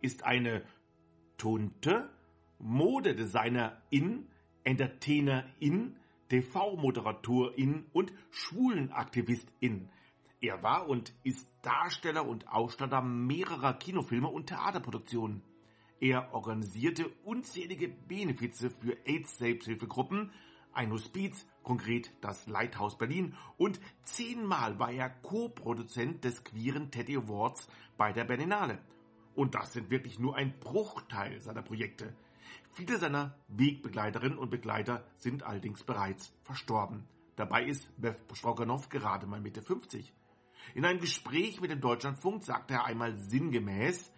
ist 0.00 0.24
eine 0.24 0.62
Tunte, 1.36 2.10
Modedesignerin, 2.58 4.26
Entertainerin, 4.64 5.96
TV-Moderatorin 6.28 7.86
und 7.92 8.12
Schwulenaktivistin. 8.30 9.88
Er 10.40 10.62
war 10.62 10.88
und 10.88 11.12
ist 11.24 11.48
Darsteller 11.62 12.26
und 12.26 12.48
Ausstatter 12.48 13.02
mehrerer 13.02 13.74
Kinofilme 13.74 14.28
und 14.28 14.46
Theaterproduktionen. 14.46 15.42
Er 16.00 16.32
organisierte 16.32 17.08
unzählige 17.24 17.88
Benefize 17.88 18.70
für 18.70 18.96
AIDS-Selbsthilfegruppen, 19.04 20.30
ein 20.78 20.92
Hospiz, 20.92 21.44
konkret 21.64 22.12
das 22.20 22.46
Lighthouse 22.46 22.96
Berlin, 22.96 23.34
und 23.56 23.80
zehnmal 24.04 24.78
war 24.78 24.92
er 24.92 25.10
Co-Produzent 25.10 26.22
des 26.22 26.44
queeren 26.44 26.92
Teddy 26.92 27.16
Awards 27.16 27.68
bei 27.96 28.12
der 28.12 28.24
Berlinale. 28.24 28.78
Und 29.34 29.56
das 29.56 29.72
sind 29.72 29.90
wirklich 29.90 30.20
nur 30.20 30.36
ein 30.36 30.56
Bruchteil 30.60 31.40
seiner 31.40 31.62
Projekte. 31.62 32.14
Viele 32.74 32.96
seiner 32.98 33.36
Wegbegleiterinnen 33.48 34.38
und 34.38 34.50
Begleiter 34.50 35.04
sind 35.16 35.42
allerdings 35.42 35.82
bereits 35.82 36.32
verstorben. 36.44 37.08
Dabei 37.34 37.64
ist 37.64 37.88
Bev 38.00 38.16
Stroganow 38.32 38.88
gerade 38.88 39.26
mal 39.26 39.40
Mitte 39.40 39.62
50. 39.62 40.14
In 40.76 40.84
einem 40.84 41.00
Gespräch 41.00 41.60
mit 41.60 41.72
dem 41.72 41.80
Deutschlandfunk 41.80 42.44
sagte 42.44 42.74
er 42.74 42.84
einmal 42.84 43.16
sinngemäß, 43.16 44.12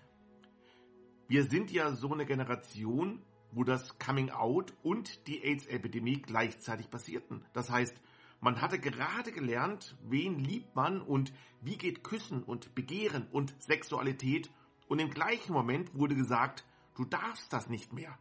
wir 1.26 1.44
sind 1.44 1.70
ja 1.70 1.92
so 1.92 2.12
eine 2.12 2.26
Generation, 2.26 3.22
wo 3.52 3.64
das 3.64 3.98
Coming 3.98 4.30
Out 4.30 4.74
und 4.82 5.26
die 5.26 5.42
AIDS-Epidemie 5.42 6.22
gleichzeitig 6.22 6.90
passierten. 6.90 7.44
Das 7.52 7.70
heißt, 7.70 8.00
man 8.40 8.60
hatte 8.60 8.78
gerade 8.78 9.32
gelernt, 9.32 9.96
wen 10.02 10.38
liebt 10.38 10.74
man 10.74 11.02
und 11.02 11.32
wie 11.60 11.76
geht 11.76 12.02
Küssen 12.02 12.42
und 12.42 12.74
Begehren 12.74 13.26
und 13.32 13.54
Sexualität 13.62 14.50
und 14.88 14.98
im 14.98 15.10
gleichen 15.10 15.52
Moment 15.52 15.94
wurde 15.94 16.14
gesagt, 16.14 16.64
du 16.94 17.04
darfst 17.04 17.52
das 17.52 17.68
nicht 17.68 17.92
mehr. 17.92 18.18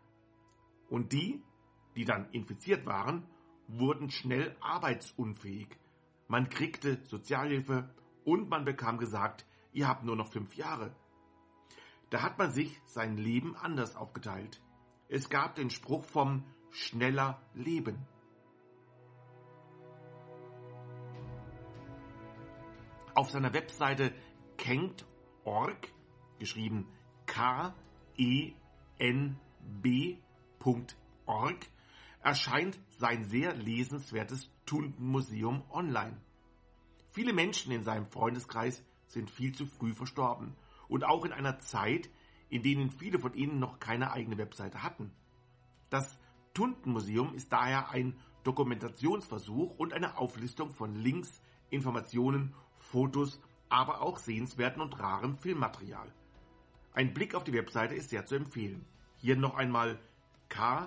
Und 0.90 1.14
die, 1.14 1.42
die 1.96 2.06
dann 2.06 2.30
infiziert 2.32 2.86
waren, 2.86 3.26
wurden 3.68 4.10
schnell 4.10 4.56
arbeitsunfähig. 4.60 5.70
Man 6.28 6.50
kriegte 6.50 7.00
Sozialhilfe 7.06 7.90
und 8.26 8.50
man 8.50 8.66
bekam 8.66 8.98
gesagt, 8.98 9.46
ihr 9.72 9.88
habt 9.88 10.04
nur 10.04 10.16
noch 10.16 10.32
fünf 10.32 10.56
Jahre. 10.56 10.96
Da 12.10 12.22
hat 12.24 12.38
man 12.38 12.52
sich 12.52 12.82
sein 12.86 13.18
Leben 13.18 13.56
anders 13.56 13.96
aufgeteilt. 13.96 14.62
Es 15.12 15.28
gab 15.28 15.56
den 15.56 15.72
Spruch 15.72 16.06
vom 16.06 16.46
schneller 16.70 17.42
Leben. 17.56 17.98
Auf 23.16 23.32
seiner 23.32 23.52
Webseite 23.54 24.14
kengt.org, 24.58 25.92
geschrieben 26.38 26.88
K-E-N-B.org, 27.26 28.56
erscheint 32.22 32.80
sein 32.90 33.24
sehr 33.24 33.56
lesenswertes 33.56 34.52
Tundenmuseum 34.68 35.64
online. 35.72 36.22
Viele 37.10 37.34
Menschen 37.34 37.72
in 37.72 37.82
seinem 37.82 38.06
Freundeskreis 38.06 38.84
sind 39.08 39.32
viel 39.32 39.56
zu 39.56 39.66
früh 39.66 39.96
verstorben 39.96 40.56
und 40.88 41.04
auch 41.04 41.26
in 41.26 41.32
einer 41.32 41.58
Zeit, 41.58 42.12
in 42.50 42.64
denen 42.64 42.90
viele 42.90 43.20
von 43.20 43.34
ihnen 43.34 43.60
noch 43.60 43.80
keine 43.80 44.12
eigene 44.12 44.38
Webseite 44.38 44.84
hatten. 44.84 45.12
Das 45.90 46.18
Tuntenmuseum 46.54 47.36
ist 47.36 47.52
daher 47.52 47.92
ein 47.92 48.16
Dokumentationsversuch 48.44 49.78
und 49.78 49.94
eine 49.94 50.18
Auflistung 50.18 50.72
von 50.72 50.96
Links, 50.96 51.42
Informationen, 51.70 52.54
Fotos, 52.78 53.40
aber 53.70 54.02
auch 54.02 54.18
sehenswerten 54.18 54.82
und 54.82 55.00
rarem 55.00 55.38
Filmmaterial. 55.38 56.12
Ein 56.94 57.14
Blick 57.14 57.36
auf 57.36 57.44
die 57.44 57.54
Webseite 57.54 57.94
ist 57.96 58.10
sehr 58.10 58.26
zu 58.26 58.36
empfehlen. 58.36 58.86
Hier 59.18 59.36
noch 59.36 59.56
einmal 59.56 60.00
kenb.org. 60.50 60.84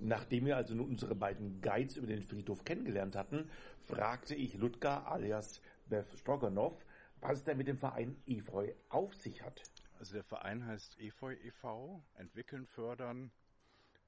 Nachdem 0.00 0.46
wir 0.46 0.56
also 0.56 0.74
nun 0.74 0.90
unsere 0.90 1.14
beiden 1.14 1.60
Guides 1.60 1.96
über 1.96 2.06
den 2.06 2.22
Friedhof 2.22 2.64
kennengelernt 2.64 3.16
hatten, 3.16 3.50
fragte 3.84 4.34
ich 4.34 4.54
Ludger 4.54 5.06
alias 5.10 5.60
Bev 5.88 6.16
Stroganow, 6.16 6.78
was 7.20 7.38
es 7.38 7.44
denn 7.44 7.58
mit 7.58 7.68
dem 7.68 7.78
Verein 7.78 8.16
Efeu 8.26 8.72
auf 8.88 9.14
sich 9.14 9.42
hat. 9.42 9.62
Also 9.98 10.14
der 10.14 10.24
Verein 10.24 10.64
heißt 10.66 10.98
Efeu 11.00 11.34
e.V., 11.34 12.02
entwickeln, 12.14 12.66
fördern, 12.66 13.32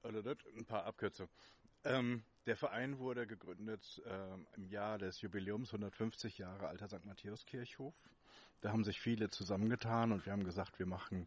ein 0.03 0.65
paar 0.67 0.85
Abkürzungen. 0.85 1.31
Ähm, 1.85 2.23
der 2.47 2.57
Verein 2.57 2.99
wurde 2.99 3.27
gegründet 3.27 4.03
ähm, 4.07 4.47
im 4.57 4.65
Jahr 4.69 4.99
des 4.99 5.21
Jubiläums 5.21 5.71
150 5.71 6.39
Jahre 6.39 6.69
Alter 6.69 6.89
St. 6.89 7.05
Matthäus 7.05 7.45
Kirchhof. 7.47 7.95
Da 8.61 8.73
haben 8.73 8.85
sich 8.85 9.01
viele 9.01 9.31
zusammengetan 9.31 10.13
und 10.13 10.27
wir 10.27 10.33
haben 10.33 10.45
gesagt, 10.45 10.79
wir 10.79 10.87
machen 10.87 11.27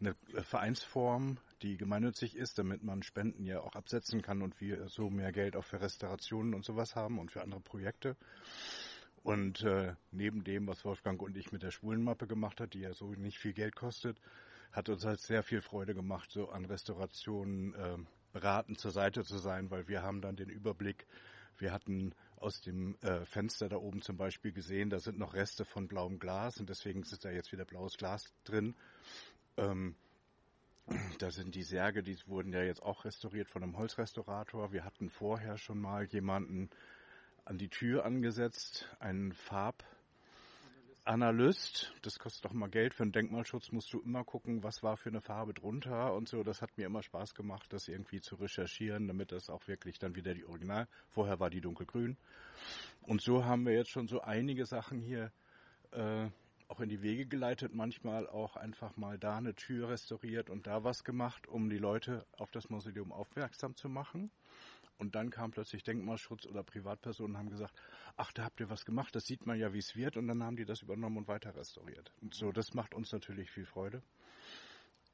eine 0.00 0.14
Vereinsform, 0.42 1.38
die 1.62 1.76
gemeinnützig 1.76 2.36
ist, 2.36 2.58
damit 2.58 2.82
man 2.82 3.04
Spenden 3.04 3.44
ja 3.44 3.60
auch 3.60 3.76
absetzen 3.76 4.20
kann 4.20 4.42
und 4.42 4.60
wir 4.60 4.88
so 4.88 5.08
mehr 5.08 5.30
Geld 5.30 5.54
auch 5.54 5.64
für 5.64 5.80
Restaurationen 5.80 6.54
und 6.54 6.64
sowas 6.64 6.96
haben 6.96 7.20
und 7.20 7.30
für 7.30 7.42
andere 7.42 7.60
Projekte. 7.60 8.16
Und 9.22 9.62
äh, 9.62 9.94
neben 10.10 10.42
dem, 10.42 10.66
was 10.66 10.84
Wolfgang 10.84 11.22
und 11.22 11.36
ich 11.36 11.52
mit 11.52 11.62
der 11.62 11.70
Schwulenmappe 11.70 12.26
gemacht 12.26 12.60
hat, 12.60 12.74
die 12.74 12.80
ja 12.80 12.92
so 12.92 13.14
nicht 13.14 13.38
viel 13.38 13.52
Geld 13.52 13.76
kostet, 13.76 14.20
hat 14.72 14.88
uns 14.88 15.04
halt 15.04 15.20
sehr 15.20 15.42
viel 15.42 15.60
Freude 15.60 15.94
gemacht, 15.94 16.30
so 16.30 16.48
an 16.48 16.64
Restaurationen 16.64 17.74
äh, 17.74 17.98
beratend 18.32 18.78
zur 18.78 18.90
Seite 18.90 19.22
zu 19.22 19.38
sein, 19.38 19.70
weil 19.70 19.86
wir 19.86 20.02
haben 20.02 20.20
dann 20.20 20.34
den 20.34 20.48
Überblick. 20.48 21.06
Wir 21.58 21.72
hatten 21.72 22.14
aus 22.36 22.60
dem 22.60 22.96
äh, 23.02 23.24
Fenster 23.24 23.68
da 23.68 23.76
oben 23.76 24.02
zum 24.02 24.16
Beispiel 24.16 24.52
gesehen, 24.52 24.90
da 24.90 24.98
sind 24.98 25.18
noch 25.18 25.34
Reste 25.34 25.64
von 25.64 25.86
blauem 25.86 26.18
Glas 26.18 26.58
und 26.58 26.68
deswegen 26.68 27.02
ist 27.02 27.24
da 27.24 27.30
jetzt 27.30 27.52
wieder 27.52 27.64
blaues 27.64 27.96
Glas 27.96 28.34
drin. 28.44 28.74
Ähm, 29.56 29.94
da 31.18 31.30
sind 31.30 31.54
die 31.54 31.62
Särge, 31.62 32.02
die 32.02 32.18
wurden 32.26 32.52
ja 32.52 32.62
jetzt 32.62 32.82
auch 32.82 33.04
restauriert 33.04 33.48
von 33.48 33.62
einem 33.62 33.76
Holzrestaurator. 33.76 34.72
Wir 34.72 34.84
hatten 34.84 35.08
vorher 35.08 35.56
schon 35.56 35.80
mal 35.80 36.04
jemanden 36.06 36.70
an 37.44 37.58
die 37.58 37.68
Tür 37.68 38.04
angesetzt, 38.04 38.88
ein 39.00 39.32
Farbanalyst. 41.04 41.92
Das 42.02 42.18
kostet 42.18 42.44
doch 42.44 42.52
mal 42.52 42.68
Geld. 42.70 42.94
Für 42.94 43.02
einen 43.02 43.12
Denkmalschutz 43.12 43.72
musst 43.72 43.92
du 43.92 44.00
immer 44.00 44.24
gucken, 44.24 44.62
was 44.62 44.82
war 44.82 44.96
für 44.96 45.08
eine 45.08 45.20
Farbe 45.20 45.52
drunter 45.52 46.14
und 46.14 46.28
so. 46.28 46.42
Das 46.42 46.62
hat 46.62 46.76
mir 46.78 46.86
immer 46.86 47.02
Spaß 47.02 47.34
gemacht, 47.34 47.72
das 47.72 47.88
irgendwie 47.88 48.20
zu 48.20 48.36
recherchieren, 48.36 49.08
damit 49.08 49.32
das 49.32 49.50
auch 49.50 49.66
wirklich 49.66 49.98
dann 49.98 50.14
wieder 50.14 50.34
die 50.34 50.44
Original. 50.44 50.86
Vorher 51.08 51.40
war 51.40 51.50
die 51.50 51.60
dunkelgrün. 51.60 52.16
Und 53.02 53.20
so 53.20 53.44
haben 53.44 53.66
wir 53.66 53.74
jetzt 53.74 53.90
schon 53.90 54.06
so 54.06 54.20
einige 54.20 54.64
Sachen 54.66 55.00
hier 55.00 55.32
äh, 55.90 56.28
auch 56.68 56.80
in 56.80 56.88
die 56.88 57.02
Wege 57.02 57.26
geleitet, 57.26 57.74
manchmal 57.74 58.26
auch 58.26 58.56
einfach 58.56 58.96
mal 58.96 59.18
da 59.18 59.36
eine 59.36 59.54
Tür 59.54 59.90
restauriert 59.90 60.48
und 60.48 60.66
da 60.66 60.84
was 60.84 61.04
gemacht, 61.04 61.46
um 61.46 61.68
die 61.68 61.76
Leute 61.76 62.24
auf 62.38 62.50
das 62.50 62.70
Mausoleum 62.70 63.12
aufmerksam 63.12 63.76
zu 63.76 63.90
machen. 63.90 64.30
Und 65.02 65.16
dann 65.16 65.30
kam 65.30 65.50
plötzlich 65.50 65.82
Denkmalschutz 65.82 66.46
oder 66.46 66.62
Privatpersonen 66.62 67.36
haben 67.36 67.50
gesagt, 67.50 67.74
ach, 68.16 68.30
da 68.30 68.44
habt 68.44 68.60
ihr 68.60 68.70
was 68.70 68.84
gemacht, 68.84 69.12
das 69.16 69.24
sieht 69.24 69.46
man 69.46 69.58
ja, 69.58 69.72
wie 69.72 69.80
es 69.80 69.96
wird. 69.96 70.16
Und 70.16 70.28
dann 70.28 70.44
haben 70.44 70.54
die 70.54 70.64
das 70.64 70.80
übernommen 70.80 71.16
und 71.16 71.26
weiter 71.26 71.56
restauriert. 71.56 72.12
Und 72.20 72.36
so, 72.36 72.52
das 72.52 72.72
macht 72.72 72.94
uns 72.94 73.10
natürlich 73.10 73.50
viel 73.50 73.66
Freude. 73.66 74.00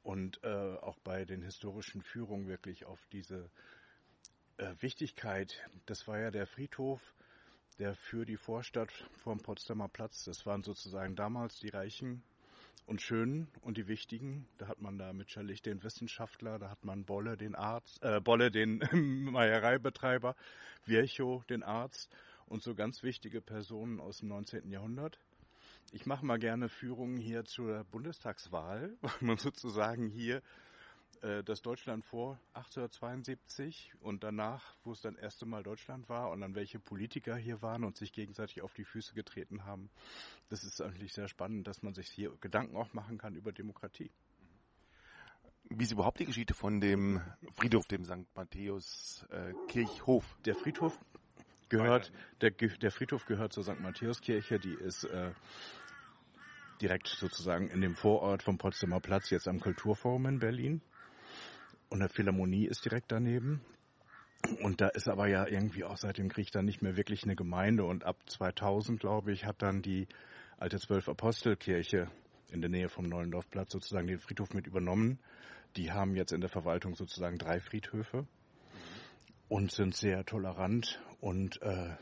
Und 0.03 0.43
äh, 0.43 0.75
auch 0.75 0.99
bei 0.99 1.25
den 1.25 1.41
historischen 1.41 2.03
Führungen 2.03 2.47
wirklich 2.47 2.85
auf 2.85 2.99
diese 3.11 3.49
äh, 4.57 4.75
Wichtigkeit. 4.79 5.59
Das 5.87 6.07
war 6.07 6.19
ja 6.19 6.29
der 6.29 6.45
Friedhof, 6.45 7.01
der 7.79 7.95
für 7.95 8.27
die 8.27 8.37
Vorstadt 8.37 8.91
vom 9.23 9.39
Potsdamer 9.39 9.87
Platz, 9.87 10.23
das 10.23 10.45
waren 10.45 10.61
sozusagen 10.61 11.15
damals 11.15 11.57
die 11.61 11.69
Reichen 11.69 12.21
und 12.85 13.01
Schönen 13.01 13.47
und 13.61 13.77
die 13.77 13.87
Wichtigen. 13.87 14.47
Da 14.57 14.67
hat 14.67 14.81
man 14.81 14.97
da 14.97 15.13
mit 15.13 15.29
Schlich 15.29 15.61
den 15.61 15.83
Wissenschaftler, 15.83 16.59
da 16.59 16.69
hat 16.69 16.83
man 16.85 17.05
Bolle 17.05 17.37
den 17.37 17.55
Arzt, 17.55 18.03
äh, 18.03 18.19
Bolle 18.19 18.51
den 18.51 18.79
Meiereibetreiber, 19.31 20.35
Virchow 20.85 21.43
den 21.45 21.63
Arzt 21.63 22.15
und 22.45 22.63
so 22.63 22.75
ganz 22.75 23.03
wichtige 23.03 23.41
Personen 23.41 23.99
aus 23.99 24.19
dem 24.19 24.29
19. 24.29 24.71
Jahrhundert. 24.71 25.19
Ich 25.91 26.05
mache 26.05 26.25
mal 26.25 26.39
gerne 26.39 26.69
Führungen 26.69 27.17
hier 27.17 27.45
zur 27.45 27.83
Bundestagswahl, 27.85 28.97
weil 29.01 29.11
man 29.21 29.37
sozusagen 29.37 30.09
hier 30.09 30.41
das 31.45 31.61
Deutschland 31.61 32.05
vor 32.05 32.39
1872 32.53 33.93
und 33.99 34.23
danach, 34.23 34.75
wo 34.83 34.93
es 34.93 35.01
dann 35.01 35.15
das 35.15 35.23
erste 35.23 35.45
Mal 35.45 35.63
Deutschland 35.63 36.07
war 36.07 36.29
und 36.31 36.41
dann 36.41 36.55
welche 36.55 36.79
Politiker 36.79 37.35
hier 37.35 37.61
waren 37.61 37.83
und 37.83 37.97
sich 37.97 38.13
gegenseitig 38.13 38.61
auf 38.61 38.73
die 38.73 38.85
Füße 38.85 39.13
getreten 39.13 39.65
haben. 39.65 39.89
Das 40.49 40.63
ist 40.63 40.81
eigentlich 40.81 41.13
sehr 41.13 41.27
spannend, 41.27 41.67
dass 41.67 41.83
man 41.83 41.93
sich 41.93 42.07
hier 42.07 42.31
Gedanken 42.41 42.75
auch 42.77 42.93
machen 42.93 43.17
kann 43.17 43.35
über 43.35 43.51
Demokratie. 43.51 44.11
Wie 45.69 45.83
ist 45.83 45.91
überhaupt 45.91 46.19
die 46.19 46.25
Geschichte 46.25 46.53
von 46.53 46.81
dem 46.81 47.21
Friedhof, 47.51 47.85
dem 47.85 48.03
St. 48.03 48.25
Matthäus 48.35 49.25
äh, 49.29 49.53
Kirchhof? 49.67 50.25
Der 50.45 50.55
Friedhof 50.55 50.97
gehört, 51.69 52.11
der, 52.41 52.51
der 52.51 52.91
Friedhof 52.91 53.25
gehört 53.25 53.53
zur 53.53 53.63
St. 53.63 53.79
Matthäuskirche, 53.79 54.59
die 54.59 54.73
ist 54.73 55.03
äh, 55.03 55.31
direkt 56.81 57.07
sozusagen 57.07 57.69
in 57.69 57.81
dem 57.81 57.95
Vorort 57.95 58.41
vom 58.41 58.57
Potsdamer 58.57 58.99
Platz, 58.99 59.29
jetzt 59.29 59.47
am 59.47 59.59
Kulturforum 59.59 60.25
in 60.25 60.39
Berlin. 60.39 60.81
Und 61.89 62.01
eine 62.01 62.09
Philharmonie 62.09 62.65
ist 62.65 62.85
direkt 62.85 63.11
daneben. 63.11 63.61
Und 64.61 64.79
da 64.79 64.87
ist 64.87 65.09
aber 65.09 65.27
ja 65.27 65.47
irgendwie 65.47 65.83
auch 65.83 65.97
seit 65.97 66.17
dem 66.17 66.29
Krieg 66.29 66.51
dann 66.51 66.65
nicht 66.65 66.81
mehr 66.81 66.95
wirklich 66.95 67.23
eine 67.23 67.35
Gemeinde. 67.35 67.83
Und 67.83 68.05
ab 68.05 68.17
2000, 68.27 68.99
glaube 68.99 69.31
ich, 69.31 69.45
hat 69.45 69.61
dann 69.61 69.81
die 69.81 70.07
alte 70.57 70.79
Zwölf-Apostel-Kirche 70.79 72.09
in 72.51 72.61
der 72.61 72.69
Nähe 72.69 72.89
vom 72.89 73.05
Neulendorfplatz 73.05 73.71
sozusagen 73.71 74.07
den 74.07 74.19
Friedhof 74.19 74.53
mit 74.53 74.67
übernommen. 74.67 75.19
Die 75.75 75.91
haben 75.91 76.15
jetzt 76.15 76.31
in 76.31 76.41
der 76.41 76.49
Verwaltung 76.49 76.95
sozusagen 76.95 77.37
drei 77.37 77.59
Friedhöfe 77.59 78.25
und 79.47 79.71
sind 79.71 79.95
sehr 79.95 80.25
tolerant 80.25 81.01
und 81.19 81.61
äh, 81.61 81.95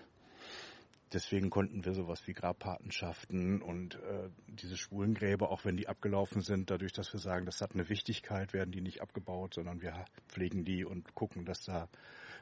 deswegen 1.14 1.50
konnten 1.50 1.86
wir 1.86 1.94
sowas 1.94 2.26
wie 2.28 2.34
Grabpatenschaften 2.34 3.62
und 3.62 3.96
äh, 3.96 4.30
diese 4.48 4.78
Schwulengräber, 4.78 5.50
auch 5.50 5.66
wenn 5.66 5.78
die 5.78 5.88
abgelaufen 5.88 6.42
sind, 6.42 6.70
dadurch, 6.70 6.94
dass 6.94 7.12
wir 7.14 7.20
sagen, 7.20 7.46
das 7.46 7.62
hat 7.62 7.74
eine 7.74 7.90
Wichtigkeit, 7.90 8.54
werden 8.54 8.72
die 8.72 8.82
nicht 8.82 9.02
abgebaut, 9.02 9.54
sondern 9.56 9.82
wir 9.82 10.06
pflegen 10.28 10.66
die 10.66 10.86
und 10.86 11.14
gucken, 11.16 11.46
dass 11.46 11.64
da 11.64 11.88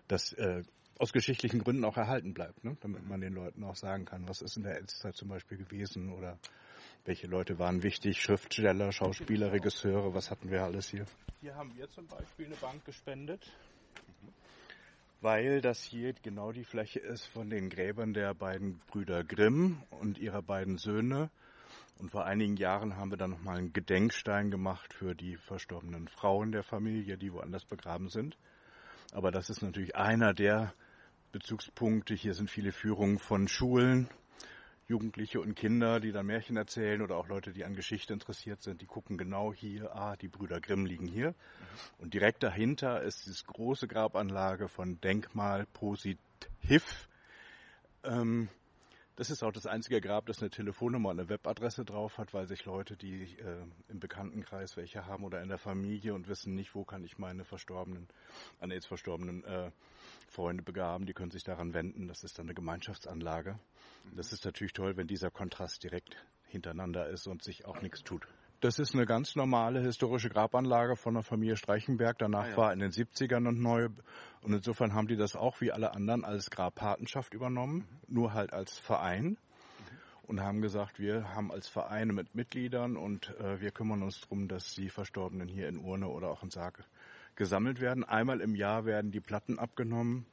das 0.07 0.33
äh, 0.33 0.63
aus 0.97 1.11
geschichtlichen 1.11 1.59
Gründen 1.59 1.83
auch 1.83 1.97
erhalten 1.97 2.33
bleibt, 2.33 2.63
ne? 2.63 2.77
damit 2.81 3.07
man 3.07 3.21
den 3.21 3.33
Leuten 3.33 3.63
auch 3.63 3.75
sagen 3.75 4.05
kann, 4.05 4.27
was 4.27 4.41
ist 4.41 4.57
in 4.57 4.63
der 4.63 4.77
Elzzeit 4.77 5.15
zum 5.15 5.27
Beispiel 5.27 5.57
gewesen 5.57 6.11
oder 6.11 6.39
welche 7.03 7.27
Leute 7.27 7.59
waren 7.59 7.83
wichtig, 7.83 8.21
Schriftsteller, 8.21 8.91
Schauspieler, 8.91 9.51
Regisseure, 9.51 10.13
was 10.13 10.31
hatten 10.31 10.49
wir 10.49 10.63
alles 10.63 10.89
hier? 10.89 11.05
Hier 11.41 11.55
haben 11.55 11.75
wir 11.75 11.89
zum 11.89 12.07
Beispiel 12.07 12.45
eine 12.47 12.55
Bank 12.55 12.83
gespendet 12.85 13.51
weil 15.25 15.59
das 15.59 15.81
hier 15.81 16.13
genau 16.21 16.51
die 16.51 16.63
Fläche 16.63 16.99
ist 16.99 17.25
von 17.25 17.49
den 17.49 17.71
Gräbern 17.71 18.13
der 18.13 18.35
beiden 18.35 18.77
Brüder 18.85 19.23
Grimm 19.23 19.81
und 19.89 20.19
ihrer 20.19 20.43
beiden 20.43 20.77
Söhne. 20.77 21.31
Und 21.97 22.11
vor 22.11 22.25
einigen 22.25 22.57
Jahren 22.57 22.95
haben 22.95 23.09
wir 23.09 23.17
dann 23.17 23.31
nochmal 23.31 23.57
einen 23.57 23.73
Gedenkstein 23.73 24.51
gemacht 24.51 24.93
für 24.93 25.15
die 25.15 25.35
verstorbenen 25.37 26.09
Frauen 26.09 26.51
der 26.51 26.61
Familie, 26.61 27.17
die 27.17 27.33
woanders 27.33 27.65
begraben 27.65 28.09
sind. 28.09 28.37
Aber 29.13 29.31
das 29.31 29.49
ist 29.49 29.63
natürlich 29.63 29.95
einer 29.95 30.35
der 30.35 30.75
Bezugspunkte. 31.31 32.13
Hier 32.13 32.35
sind 32.35 32.51
viele 32.51 32.71
Führungen 32.71 33.17
von 33.17 33.47
Schulen, 33.47 34.07
Jugendliche 34.87 35.41
und 35.41 35.55
Kinder, 35.55 35.99
die 35.99 36.11
dann 36.11 36.27
Märchen 36.27 36.57
erzählen 36.57 37.01
oder 37.01 37.17
auch 37.17 37.27
Leute, 37.27 37.53
die 37.53 37.65
an 37.65 37.75
Geschichte 37.75 38.13
interessiert 38.13 38.61
sind, 38.61 38.81
die 38.81 38.85
gucken 38.85 39.17
genau 39.17 39.51
hier, 39.51 39.95
ah, 39.95 40.15
die 40.15 40.27
Brüder 40.27 40.61
Grimm 40.61 40.85
liegen 40.85 41.07
hier. 41.07 41.29
Mhm. 41.29 41.35
Und 41.97 42.13
direkt 42.13 42.43
dahinter 42.43 43.01
ist 43.01 43.25
diese 43.25 43.43
große 43.45 43.87
Grabanlage 43.87 44.67
von 44.67 45.01
Denkmal 45.01 45.65
Positiv. 45.73 47.07
Ähm, 48.03 48.49
das 49.15 49.29
ist 49.29 49.43
auch 49.43 49.53
das 49.53 49.65
einzige 49.65 50.01
Grab, 50.01 50.25
das 50.25 50.41
eine 50.41 50.49
Telefonnummer 50.49 51.09
und 51.09 51.19
eine 51.19 51.29
Webadresse 51.29 51.85
drauf 51.85 52.17
hat, 52.17 52.33
weil 52.33 52.47
sich 52.47 52.65
Leute, 52.65 52.97
die 52.97 53.23
äh, 53.39 53.63
im 53.87 53.99
Bekanntenkreis 53.99 54.75
welche 54.75 55.05
haben 55.05 55.23
oder 55.23 55.41
in 55.41 55.47
der 55.47 55.57
Familie 55.57 56.13
und 56.13 56.27
wissen 56.27 56.53
nicht, 56.53 56.75
wo 56.75 56.83
kann 56.83 57.03
ich 57.05 57.17
meine 57.17 57.45
verstorbenen, 57.45 58.07
an 58.59 58.71
AIDS 58.71 58.85
verstorbenen 58.85 59.45
äh, 59.45 59.71
Freunde 60.27 60.63
begaben, 60.63 61.05
die 61.05 61.13
können 61.13 61.31
sich 61.31 61.43
daran 61.43 61.73
wenden. 61.73 62.09
Das 62.09 62.23
ist 62.23 62.37
dann 62.37 62.47
eine 62.47 62.55
Gemeinschaftsanlage. 62.55 63.57
Das 64.13 64.33
ist 64.33 64.45
natürlich 64.45 64.73
toll, 64.73 64.97
wenn 64.97 65.07
dieser 65.07 65.31
Kontrast 65.31 65.83
direkt 65.83 66.15
hintereinander 66.47 67.07
ist 67.09 67.27
und 67.27 67.43
sich 67.43 67.65
auch 67.65 67.81
nichts 67.81 68.03
tut. 68.03 68.27
Das 68.61 68.79
ist 68.79 68.95
eine 68.95 69.05
ganz 69.05 69.35
normale 69.35 69.81
historische 69.81 70.29
Grabanlage 70.29 70.95
von 70.95 71.13
der 71.13 71.23
Familie 71.23 71.57
Streichenberg. 71.57 72.17
Danach 72.17 72.45
ah, 72.45 72.49
ja. 72.49 72.57
war 72.57 72.73
in 72.73 72.79
den 72.79 72.91
70ern 72.91 73.47
und 73.47 73.61
neu. 73.61 73.89
Und 74.41 74.53
insofern 74.53 74.93
haben 74.93 75.07
die 75.07 75.17
das 75.17 75.35
auch 75.35 75.59
wie 75.61 75.71
alle 75.71 75.93
anderen 75.93 76.23
als 76.23 76.49
Grabpatenschaft 76.49 77.33
übernommen, 77.33 77.87
nur 78.07 78.33
halt 78.33 78.53
als 78.53 78.79
Verein. 78.79 79.25
Mhm. 79.25 79.37
Und 80.23 80.41
haben 80.41 80.61
gesagt, 80.61 80.99
wir 80.99 81.35
haben 81.35 81.51
als 81.51 81.67
Vereine 81.67 82.13
mit 82.13 82.33
Mitgliedern 82.33 82.95
und 82.95 83.35
äh, 83.39 83.59
wir 83.59 83.71
kümmern 83.71 84.01
uns 84.01 84.21
darum, 84.21 84.47
dass 84.47 84.73
die 84.73 84.89
Verstorbenen 84.89 85.47
hier 85.47 85.67
in 85.67 85.77
Urne 85.77 86.07
oder 86.07 86.29
auch 86.29 86.41
in 86.41 86.49
Sarg 86.49 86.85
gesammelt 87.35 87.81
werden. 87.81 88.03
Einmal 88.03 88.39
im 88.41 88.55
Jahr 88.55 88.85
werden 88.85 89.11
die 89.11 89.19
Platten 89.19 89.59
abgenommen 89.59 90.25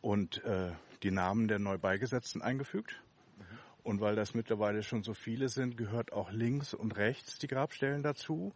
und 0.00 0.42
äh, 0.44 0.70
die 1.02 1.10
Namen 1.10 1.48
der 1.48 1.58
neu 1.58 1.78
Beigesetzten 1.78 2.42
eingefügt. 2.42 3.00
Und 3.82 4.00
weil 4.00 4.14
das 4.14 4.34
mittlerweile 4.34 4.82
schon 4.82 5.02
so 5.02 5.14
viele 5.14 5.48
sind, 5.48 5.76
gehört 5.76 6.12
auch 6.12 6.30
links 6.30 6.74
und 6.74 6.96
rechts 6.96 7.38
die 7.38 7.46
Grabstellen 7.46 8.02
dazu 8.02 8.52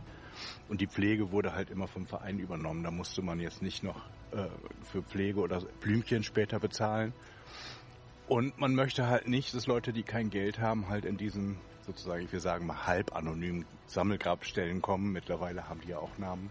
Und 0.70 0.80
die 0.80 0.88
Pflege 0.88 1.32
wurde 1.32 1.54
halt 1.54 1.70
immer 1.70 1.88
vom 1.88 2.06
Verein 2.06 2.40
übernommen. 2.40 2.84
Da 2.84 2.92
musste 2.92 3.22
man 3.22 3.42
jetzt 3.42 3.62
nicht 3.62 3.84
noch 3.84 4.02
äh, 4.32 4.48
für 4.84 5.04
Pflege 5.04 5.42
oder 5.42 5.62
Blümchen 5.82 6.24
später 6.24 6.60
bezahlen. 6.60 7.14
Und 8.28 8.58
man 8.58 8.74
möchte 8.74 9.08
halt 9.08 9.28
nicht, 9.28 9.54
dass 9.54 9.68
Leute, 9.68 9.92
die 9.92 10.04
kein 10.04 10.30
Geld 10.30 10.60
haben, 10.60 10.88
halt 10.88 11.04
in 11.04 11.18
diesen 11.18 11.58
sozusagen, 11.86 12.32
wir 12.32 12.40
sagen 12.40 12.66
mal 12.66 12.86
halb 12.86 13.16
anonymen 13.16 13.66
Sammelgrabstellen 13.88 14.82
kommen. 14.82 15.12
Mittlerweile 15.12 15.68
haben 15.70 15.82
die 15.82 15.90
ja 15.90 16.00
auch 16.00 16.18
Namen. 16.18 16.50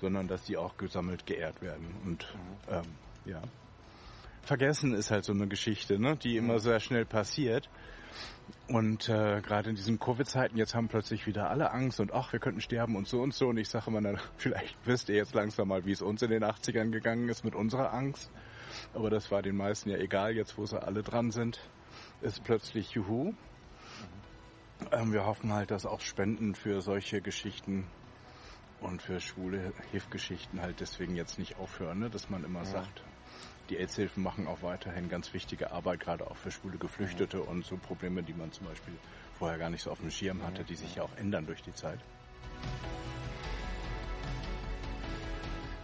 Sondern 0.00 0.28
dass 0.28 0.44
die 0.44 0.56
auch 0.56 0.76
gesammelt 0.76 1.26
geehrt 1.26 1.60
werden. 1.60 1.94
Und 2.04 2.26
mhm. 2.34 2.74
ähm, 2.74 2.84
ja. 3.26 3.42
Vergessen 4.42 4.94
ist 4.94 5.10
halt 5.10 5.24
so 5.24 5.32
eine 5.32 5.46
Geschichte, 5.46 5.98
ne, 5.98 6.16
die 6.16 6.36
immer 6.36 6.54
mhm. 6.54 6.60
sehr 6.60 6.80
schnell 6.80 7.04
passiert. 7.04 7.68
Und 8.68 9.08
äh, 9.08 9.40
gerade 9.42 9.70
in 9.70 9.76
diesen 9.76 9.98
Covid-Zeiten, 9.98 10.56
jetzt 10.56 10.74
haben 10.74 10.88
plötzlich 10.88 11.26
wieder 11.26 11.50
alle 11.50 11.72
Angst 11.72 12.00
und 12.00 12.12
ach, 12.12 12.32
wir 12.32 12.40
könnten 12.40 12.60
sterben 12.60 12.96
und 12.96 13.06
so 13.06 13.20
und 13.20 13.34
so. 13.34 13.48
Und 13.48 13.58
ich 13.58 13.68
sage 13.68 13.86
immer, 13.88 14.00
na, 14.00 14.14
vielleicht 14.36 14.76
wisst 14.84 15.08
ihr 15.08 15.16
jetzt 15.16 15.34
langsam 15.34 15.68
mal, 15.68 15.84
wie 15.84 15.92
es 15.92 16.02
uns 16.02 16.22
in 16.22 16.30
den 16.30 16.44
80ern 16.44 16.90
gegangen 16.90 17.28
ist 17.28 17.44
mit 17.44 17.54
unserer 17.54 17.92
Angst. 17.92 18.30
Aber 18.94 19.10
das 19.10 19.30
war 19.30 19.42
den 19.42 19.56
meisten 19.56 19.90
ja 19.90 19.98
egal, 19.98 20.34
jetzt 20.34 20.56
wo 20.56 20.66
sie 20.66 20.80
alle 20.80 21.02
dran 21.02 21.30
sind, 21.30 21.60
ist 22.22 22.44
plötzlich 22.44 22.92
Juhu. 22.92 23.34
Ähm, 24.92 25.12
wir 25.12 25.26
hoffen 25.26 25.52
halt, 25.52 25.70
dass 25.70 25.86
auch 25.86 26.00
Spenden 26.00 26.54
für 26.54 26.80
solche 26.80 27.20
Geschichten 27.20 27.86
und 28.80 29.02
für 29.02 29.20
schwule 29.20 29.72
Hilfgeschichten 29.90 30.60
halt 30.60 30.80
deswegen 30.80 31.16
jetzt 31.16 31.38
nicht 31.38 31.58
aufhören, 31.58 31.98
ne? 32.00 32.10
dass 32.10 32.30
man 32.30 32.44
immer 32.44 32.60
ja. 32.60 32.66
sagt, 32.66 33.02
die 33.68 33.76
AIDS-Hilfen 33.76 34.22
machen 34.22 34.46
auch 34.46 34.62
weiterhin 34.62 35.08
ganz 35.08 35.32
wichtige 35.32 35.70
Arbeit, 35.70 36.00
gerade 36.00 36.28
auch 36.28 36.36
für 36.36 36.50
schwule 36.50 36.78
Geflüchtete 36.78 37.38
ja. 37.38 37.44
und 37.44 37.64
so 37.64 37.76
Probleme, 37.76 38.22
die 38.22 38.34
man 38.34 38.50
zum 38.52 38.66
Beispiel 38.66 38.94
vorher 39.38 39.58
gar 39.58 39.70
nicht 39.70 39.82
so 39.82 39.90
auf 39.90 40.00
dem 40.00 40.10
Schirm 40.10 40.42
hatte, 40.42 40.64
die 40.64 40.74
sich 40.74 40.96
ja 40.96 41.04
auch 41.04 41.16
ändern 41.16 41.46
durch 41.46 41.62
die 41.62 41.74
Zeit. 41.74 42.00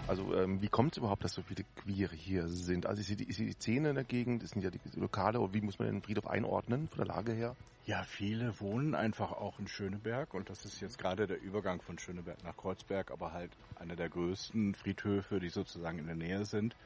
Also 0.08 0.34
ähm, 0.34 0.62
wie 0.62 0.68
kommt 0.68 0.92
es 0.92 0.98
überhaupt, 0.98 1.24
dass 1.24 1.32
so 1.32 1.42
viele 1.42 1.64
Queere 1.74 2.14
hier 2.14 2.46
sind? 2.48 2.86
Also 2.86 3.00
ist 3.00 3.18
die, 3.18 3.24
ist 3.24 3.40
die 3.40 3.52
Szene 3.52 3.88
in 3.88 3.94
der 3.96 4.04
Gegend, 4.04 4.42
das 4.42 4.50
sind 4.50 4.62
ja 4.62 4.70
die 4.70 4.80
Lokale, 4.94 5.40
wie 5.52 5.60
muss 5.60 5.78
man 5.78 5.88
den 5.88 6.02
Friedhof 6.02 6.28
einordnen 6.28 6.88
von 6.88 6.98
der 6.98 7.06
Lage 7.06 7.32
her? 7.32 7.56
Ja, 7.86 8.02
viele 8.04 8.60
wohnen 8.60 8.94
einfach 8.94 9.32
auch 9.32 9.58
in 9.58 9.66
Schöneberg 9.66 10.34
und 10.34 10.48
das 10.48 10.64
ist 10.64 10.80
jetzt 10.80 10.98
gerade 10.98 11.26
der 11.26 11.40
Übergang 11.40 11.80
von 11.80 11.98
Schöneberg 11.98 12.42
nach 12.44 12.56
Kreuzberg, 12.56 13.10
aber 13.10 13.32
halt 13.32 13.50
einer 13.80 13.96
der 13.96 14.08
größten 14.08 14.74
Friedhöfe, 14.74 15.40
die 15.40 15.48
sozusagen 15.48 15.98
in 15.98 16.06
der 16.06 16.16
Nähe 16.16 16.44
sind. 16.44 16.76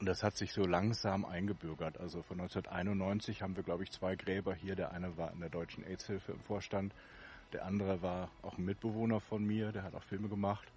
Und 0.00 0.06
das 0.06 0.22
hat 0.22 0.36
sich 0.36 0.52
so 0.52 0.64
langsam 0.64 1.24
eingebürgert. 1.24 1.98
Also 1.98 2.22
von 2.22 2.40
1991 2.40 3.42
haben 3.42 3.56
wir, 3.56 3.64
glaube 3.64 3.82
ich, 3.82 3.90
zwei 3.90 4.14
Gräber 4.16 4.54
hier. 4.54 4.76
Der 4.76 4.92
eine 4.92 5.16
war 5.16 5.32
in 5.32 5.40
der 5.40 5.50
Deutschen 5.50 5.84
AIDS-Hilfe 5.84 6.32
im 6.32 6.40
Vorstand. 6.40 6.94
Der 7.52 7.64
andere 7.64 8.02
war 8.02 8.30
auch 8.42 8.58
ein 8.58 8.64
Mitbewohner 8.64 9.20
von 9.20 9.44
mir, 9.44 9.72
der 9.72 9.82
hat 9.82 9.94
auch 9.94 10.02
Filme 10.04 10.28
gemacht. 10.28 10.68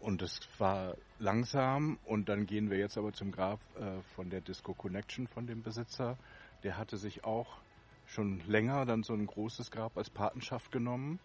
Und 0.00 0.22
es 0.22 0.40
war 0.58 0.96
langsam 1.18 1.98
und 2.04 2.28
dann 2.28 2.46
gehen 2.46 2.70
wir 2.70 2.78
jetzt 2.78 2.96
aber 2.96 3.12
zum 3.12 3.32
Grab 3.32 3.60
äh, 3.76 4.00
von 4.14 4.30
der 4.30 4.40
Disco 4.40 4.72
Connection 4.74 5.26
von 5.26 5.46
dem 5.46 5.62
Besitzer. 5.62 6.16
Der 6.62 6.78
hatte 6.78 6.96
sich 6.96 7.24
auch 7.24 7.58
schon 8.06 8.40
länger 8.46 8.86
dann 8.86 9.02
so 9.02 9.12
ein 9.12 9.26
großes 9.26 9.70
Grab 9.70 9.96
als 9.96 10.08
Patenschaft 10.08 10.70
genommen. 10.70 11.18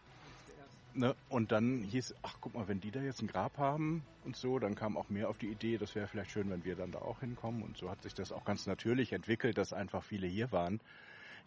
Ne? 0.96 1.16
Und 1.30 1.52
dann 1.52 1.82
hieß, 1.84 2.14
ach 2.22 2.38
guck 2.42 2.54
mal, 2.54 2.68
wenn 2.68 2.80
die 2.80 2.92
da 2.92 3.02
jetzt 3.02 3.22
ein 3.22 3.28
Grab 3.28 3.58
haben 3.58 4.04
und 4.26 4.36
so, 4.36 4.60
dann 4.60 4.76
kam 4.76 4.98
auch 4.98 5.10
mehr 5.10 5.30
auf 5.30 5.38
die 5.38 5.48
Idee, 5.48 5.78
das 5.78 5.96
wäre 5.96 6.08
vielleicht 6.08 6.32
schön, 6.32 6.50
wenn 6.50 6.66
wir 6.66 6.76
dann 6.76 6.92
da 6.92 7.00
auch 7.00 7.20
hinkommen. 7.20 7.64
Und 7.64 7.78
so 7.78 7.90
hat 7.90 8.02
sich 8.04 8.14
das 8.14 8.32
auch 8.32 8.46
ganz 8.46 8.68
natürlich 8.68 9.14
entwickelt, 9.14 9.58
dass 9.58 9.74
einfach 9.74 10.04
viele 10.04 10.28
hier 10.28 10.52
waren. 10.52 10.82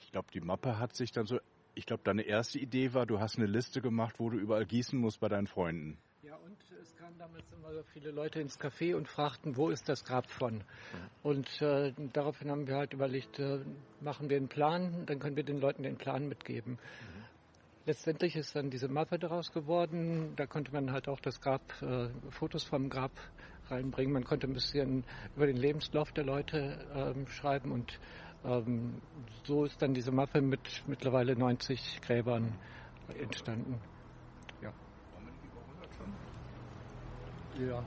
Ich 0.00 0.10
glaube, 0.10 0.28
die 0.32 0.40
Mappe 0.40 0.78
hat 0.78 0.96
sich 0.96 1.12
dann 1.12 1.26
so, 1.26 1.38
ich 1.74 1.86
glaube, 1.86 2.02
deine 2.04 2.22
erste 2.22 2.58
Idee 2.58 2.92
war, 2.92 3.06
du 3.06 3.20
hast 3.20 3.36
eine 3.36 3.46
Liste 3.46 3.80
gemacht, 3.80 4.16
wo 4.18 4.30
du 4.30 4.38
überall 4.38 4.66
gießen 4.66 4.98
musst 4.98 5.20
bei 5.20 5.28
deinen 5.28 5.46
Freunden. 5.46 5.98
Ja, 6.36 6.42
und 6.44 6.58
es 6.82 6.94
kamen 6.96 7.16
damals 7.18 7.50
immer 7.52 7.72
so 7.72 7.82
viele 7.92 8.10
Leute 8.10 8.40
ins 8.40 8.58
Café 8.58 8.94
und 8.94 9.08
fragten, 9.08 9.56
wo 9.56 9.70
ist 9.70 9.88
das 9.88 10.04
Grab 10.04 10.28
von? 10.30 10.62
Und 11.22 11.62
äh, 11.62 11.92
daraufhin 12.12 12.50
haben 12.50 12.66
wir 12.66 12.76
halt 12.76 12.92
überlegt, 12.92 13.38
äh, 13.38 13.60
machen 14.00 14.28
wir 14.28 14.36
einen 14.36 14.48
Plan, 14.48 15.06
dann 15.06 15.18
können 15.18 15.36
wir 15.36 15.44
den 15.44 15.58
Leuten 15.58 15.82
den 15.82 15.96
Plan 15.96 16.28
mitgeben. 16.28 16.74
Mhm. 16.74 17.24
Letztendlich 17.86 18.36
ist 18.36 18.54
dann 18.54 18.70
diese 18.70 18.88
Mappe 18.88 19.18
daraus 19.18 19.50
geworden. 19.52 20.34
Da 20.36 20.46
konnte 20.46 20.72
man 20.72 20.92
halt 20.92 21.08
auch 21.08 21.20
das 21.20 21.40
Grab, 21.40 21.62
äh, 21.80 22.08
Fotos 22.30 22.64
vom 22.64 22.90
Grab 22.90 23.12
reinbringen. 23.70 24.12
Man 24.12 24.24
konnte 24.24 24.46
ein 24.46 24.52
bisschen 24.52 25.04
über 25.36 25.46
den 25.46 25.56
Lebenslauf 25.56 26.12
der 26.12 26.24
Leute 26.24 26.86
ähm, 26.94 27.26
schreiben 27.28 27.72
und 27.72 27.98
ähm, 28.44 29.00
so 29.44 29.64
ist 29.64 29.80
dann 29.80 29.94
diese 29.94 30.12
Mappe 30.12 30.42
mit 30.42 30.82
mittlerweile 30.86 31.34
90 31.34 32.00
Gräbern 32.02 32.58
entstanden. 33.20 33.80
Ja. 37.58 37.82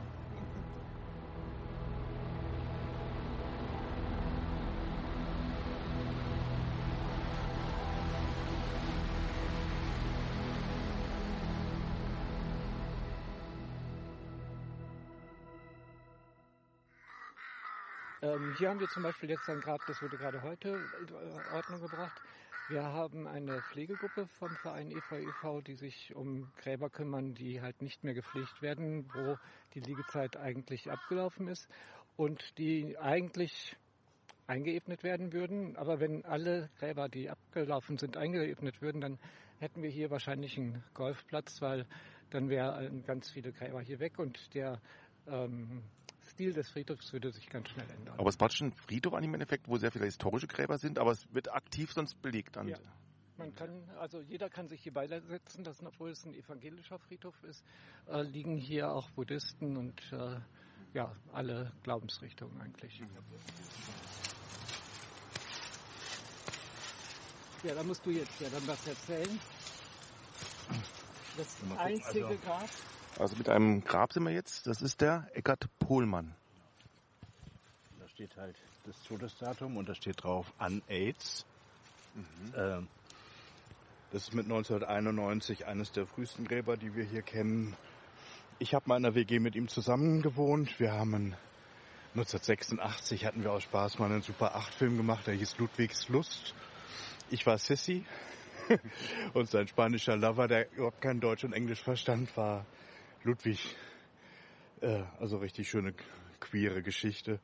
Ähm, 18.21 18.55
hier 18.57 18.69
haben 18.69 18.79
wir 18.79 18.89
zum 18.89 19.03
Beispiel 19.03 19.29
jetzt 19.29 19.47
ein 19.49 19.61
Grab, 19.61 19.81
das 19.85 20.01
wurde 20.01 20.17
gerade 20.17 20.41
heute 20.41 20.69
in 20.69 21.53
Ordnung 21.53 21.79
gebracht. 21.79 22.19
Wir 22.69 22.83
haben 22.83 23.25
eine 23.25 23.63
Pflegegruppe 23.63 24.27
vom 24.37 24.49
Verein 24.57 24.91
EVEV, 24.91 25.43
e 25.43 25.61
die 25.63 25.73
sich 25.73 26.13
um 26.15 26.51
Gräber 26.57 26.91
kümmern, 26.91 27.33
die 27.33 27.61
halt 27.61 27.81
nicht 27.81 28.03
mehr 28.03 28.13
gepflegt 28.13 28.61
werden, 28.61 29.09
wo 29.11 29.37
die 29.73 29.79
Liegezeit 29.79 30.37
eigentlich 30.37 30.91
abgelaufen 30.91 31.47
ist 31.47 31.67
und 32.15 32.59
die 32.59 32.95
eigentlich 32.99 33.75
eingeebnet 34.45 35.01
werden 35.01 35.33
würden. 35.33 35.77
Aber 35.77 35.99
wenn 35.99 36.23
alle 36.25 36.69
Gräber, 36.77 37.09
die 37.09 37.31
abgelaufen 37.31 37.97
sind, 37.97 38.17
eingeebnet 38.17 38.83
würden, 38.83 39.01
dann 39.01 39.17
hätten 39.57 39.81
wir 39.81 39.89
hier 39.89 40.11
wahrscheinlich 40.11 40.55
einen 40.55 40.83
Golfplatz, 40.93 41.63
weil 41.63 41.87
dann 42.29 42.49
wären 42.49 43.03
ganz 43.03 43.31
viele 43.31 43.51
Gräber 43.51 43.81
hier 43.81 43.99
weg 43.99 44.19
und 44.19 44.53
der 44.53 44.79
ähm, 45.25 45.81
Stil 46.39 46.53
des 46.53 46.69
Friedhofs 46.69 47.11
würde 47.11 47.33
sich 47.33 47.49
ganz 47.49 47.67
schnell 47.67 47.89
ändern. 47.89 48.17
Aber 48.17 48.29
es 48.29 48.35
ist 48.35 48.39
praktisch 48.39 48.61
ein 48.61 48.71
Friedhof 48.71 49.13
an 49.13 49.21
im 49.25 49.33
Endeffekt, 49.33 49.67
wo 49.67 49.75
sehr 49.75 49.91
viele 49.91 50.05
historische 50.05 50.47
Gräber 50.47 50.77
sind, 50.77 50.97
aber 50.97 51.11
es 51.11 51.27
wird 51.33 51.51
aktiv 51.51 51.91
sonst 51.91 52.21
belegt. 52.21 52.55
Ja. 52.55 52.77
Man 53.35 53.53
kann, 53.55 53.83
also 53.99 54.21
jeder 54.21 54.49
kann 54.49 54.69
sich 54.69 54.81
hier 54.81 54.93
beisetzen, 54.93 55.65
dass 55.65 55.83
obwohl 55.83 56.11
es 56.11 56.23
ein 56.23 56.33
evangelischer 56.33 56.97
Friedhof 56.97 57.35
ist, 57.43 57.61
äh, 58.07 58.21
liegen 58.21 58.55
hier 58.55 58.89
auch 58.89 59.09
Buddhisten 59.11 59.75
und 59.75 60.01
äh, 60.13 60.39
ja, 60.93 61.13
alle 61.33 61.73
Glaubensrichtungen 61.83 62.61
eigentlich. 62.61 63.03
Ja, 67.63 67.75
da 67.75 67.83
musst 67.83 68.05
du 68.05 68.11
jetzt 68.11 68.39
ja 68.39 68.47
dann 68.47 68.65
was 68.65 68.87
erzählen. 68.87 69.39
Das 71.35 71.57
einzige 71.77 72.27
also, 72.27 72.39
Grab 72.45 72.69
also 73.19 73.35
mit 73.35 73.49
einem 73.49 73.83
Grab 73.83 74.13
sind 74.13 74.23
wir 74.23 74.31
jetzt. 74.31 74.65
Das 74.65 74.81
ist 74.81 75.01
der 75.01 75.27
Eckart 75.33 75.67
Pohlmann. 75.79 76.33
Da 77.99 78.07
steht 78.07 78.35
halt 78.37 78.55
das 78.85 79.01
Todesdatum 79.03 79.77
und 79.77 79.89
da 79.89 79.93
steht 79.93 80.23
drauf 80.23 80.53
an 80.57 80.81
AIDS. 80.87 81.45
Mhm. 82.15 82.53
Ähm, 82.55 82.87
das 84.11 84.23
ist 84.23 84.33
mit 84.33 84.45
1991 84.45 85.67
eines 85.67 85.91
der 85.91 86.07
frühesten 86.07 86.45
Gräber, 86.45 86.77
die 86.77 86.95
wir 86.95 87.03
hier 87.03 87.21
kennen. 87.21 87.75
Ich 88.57 88.73
habe 88.73 88.85
mal 88.87 88.97
in 88.97 89.03
der 89.03 89.15
WG 89.15 89.39
mit 89.39 89.55
ihm 89.55 89.67
zusammen 89.67 90.21
gewohnt. 90.21 90.79
Wir 90.79 90.93
haben 90.93 91.35
1986 92.15 93.25
hatten 93.25 93.43
wir 93.43 93.51
aus 93.51 93.63
Spaß 93.63 93.99
mal 93.99 94.05
einen 94.11 94.23
Super 94.23 94.55
8 94.55 94.73
Film 94.73 94.97
gemacht, 94.97 95.27
der 95.27 95.35
hieß 95.35 95.59
Ludwigs 95.59 96.09
Lust. 96.09 96.55
Ich 97.29 97.45
war 97.45 97.57
Sissy 97.57 98.03
und 99.33 99.49
sein 99.49 99.67
spanischer 99.67 100.17
Lover, 100.17 100.47
der 100.47 100.71
überhaupt 100.73 101.01
kein 101.01 101.19
Deutsch 101.19 101.43
und 101.43 101.53
Englisch 101.53 101.83
verstand, 101.83 102.35
war 102.35 102.65
Ludwig, 103.23 103.75
äh, 104.81 105.03
also 105.19 105.37
richtig 105.37 105.69
schöne 105.69 105.93
queere 106.39 106.81
Geschichte. 106.81 107.39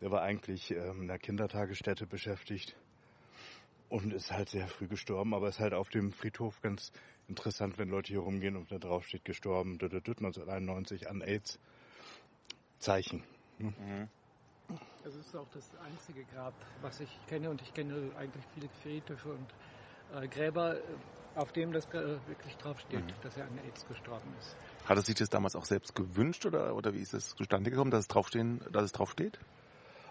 Der 0.00 0.10
war 0.10 0.22
eigentlich 0.22 0.70
ähm, 0.70 1.02
in 1.02 1.08
der 1.08 1.18
Kindertagesstätte 1.18 2.06
beschäftigt 2.06 2.76
und 3.88 4.12
ist 4.12 4.32
halt 4.32 4.48
sehr 4.48 4.66
früh 4.66 4.88
gestorben, 4.88 5.34
aber 5.34 5.48
ist 5.48 5.60
halt 5.60 5.74
auf 5.74 5.88
dem 5.88 6.12
Friedhof 6.12 6.60
ganz 6.60 6.92
interessant, 7.28 7.78
wenn 7.78 7.88
Leute 7.88 8.08
hier 8.08 8.20
rumgehen 8.20 8.56
und 8.56 8.70
da 8.70 8.78
drauf 8.78 9.06
steht 9.06 9.24
gestorben 9.24 9.72
1991 9.72 11.08
an 11.08 11.22
AIDS. 11.22 11.58
Zeichen. 12.84 13.24
Ne? 13.58 13.72
Mhm. 13.78 14.78
Das 15.02 15.14
ist 15.14 15.34
auch 15.36 15.48
das 15.52 15.70
einzige 15.76 16.24
Grab, 16.24 16.54
was 16.80 17.00
ich 17.00 17.08
kenne 17.26 17.50
und 17.50 17.60
ich 17.62 17.72
kenne 17.72 18.10
eigentlich 18.16 18.44
viele 18.54 18.68
Friedhöfe 18.82 19.32
und 19.32 19.54
äh, 20.14 20.28
Gräber, 20.28 20.76
auf 21.34 21.52
dem 21.52 21.72
das 21.72 21.86
äh, 21.86 22.18
wirklich 22.26 22.56
draufsteht, 22.56 23.04
mhm. 23.04 23.22
dass 23.22 23.36
er 23.36 23.46
an 23.46 23.58
AIDS 23.58 23.86
gestorben 23.86 24.34
ist. 24.38 24.56
Hat 24.84 24.98
er 24.98 25.02
sich 25.02 25.14
das 25.14 25.30
damals 25.30 25.56
auch 25.56 25.64
selbst 25.64 25.94
gewünscht 25.94 26.44
oder, 26.44 26.74
oder 26.74 26.94
wie 26.94 26.98
ist 26.98 27.14
es 27.14 27.34
zustande 27.34 27.70
gekommen, 27.70 27.90
dass 27.90 28.00
es 28.00 28.08
draufstehen, 28.08 28.60
dass 28.70 28.84
es 28.84 28.92
draufsteht? 28.92 29.38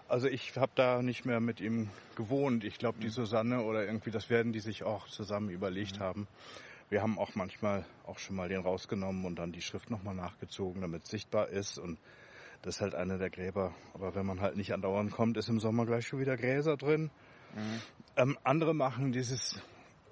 Also 0.08 0.28
ich 0.28 0.56
habe 0.56 0.72
da 0.74 1.00
nicht 1.02 1.24
mehr 1.24 1.40
mit 1.40 1.60
ihm 1.60 1.88
gewohnt. 2.16 2.64
Ich 2.64 2.78
glaube, 2.78 2.98
die 3.00 3.06
mhm. 3.06 3.12
Susanne 3.12 3.62
oder 3.62 3.86
irgendwie, 3.86 4.10
das 4.10 4.28
werden 4.30 4.52
die 4.52 4.60
sich 4.60 4.82
auch 4.82 5.08
zusammen 5.08 5.48
überlegt 5.48 5.98
mhm. 5.98 6.02
haben. 6.02 6.28
Wir 6.90 7.02
haben 7.02 7.18
auch 7.18 7.34
manchmal 7.34 7.86
auch 8.04 8.18
schon 8.18 8.36
mal 8.36 8.48
den 8.48 8.60
rausgenommen 8.60 9.24
und 9.24 9.36
dann 9.38 9.52
die 9.52 9.62
Schrift 9.62 9.90
nochmal 9.90 10.14
nachgezogen, 10.14 10.82
damit 10.82 11.04
es 11.04 11.10
sichtbar 11.10 11.48
ist. 11.48 11.78
Und 11.78 11.98
das 12.62 12.76
ist 12.76 12.80
halt 12.80 12.94
einer 12.94 13.16
der 13.16 13.30
Gräber. 13.30 13.74
Aber 13.94 14.14
wenn 14.14 14.26
man 14.26 14.40
halt 14.40 14.56
nicht 14.56 14.74
andauernd 14.74 15.10
kommt, 15.10 15.36
ist 15.36 15.48
im 15.48 15.60
Sommer 15.60 15.86
gleich 15.86 16.06
schon 16.06 16.20
wieder 16.20 16.36
Gräser 16.36 16.76
drin. 16.76 17.10
Mhm. 17.54 17.80
Ähm, 18.16 18.38
andere 18.44 18.74
machen 18.74 19.12
dieses, 19.12 19.60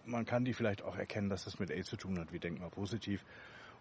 man 0.07 0.25
kann 0.25 0.45
die 0.45 0.55
vielleicht 0.55 0.83
auch 0.83 0.97
erkennen, 0.97 1.29
dass 1.29 1.45
das 1.45 1.59
mit 1.59 1.71
AIDS 1.71 1.89
zu 1.89 1.97
tun 1.97 2.19
hat, 2.19 2.33
wie 2.33 2.39
Denkmal 2.39 2.71
positiv. 2.71 3.25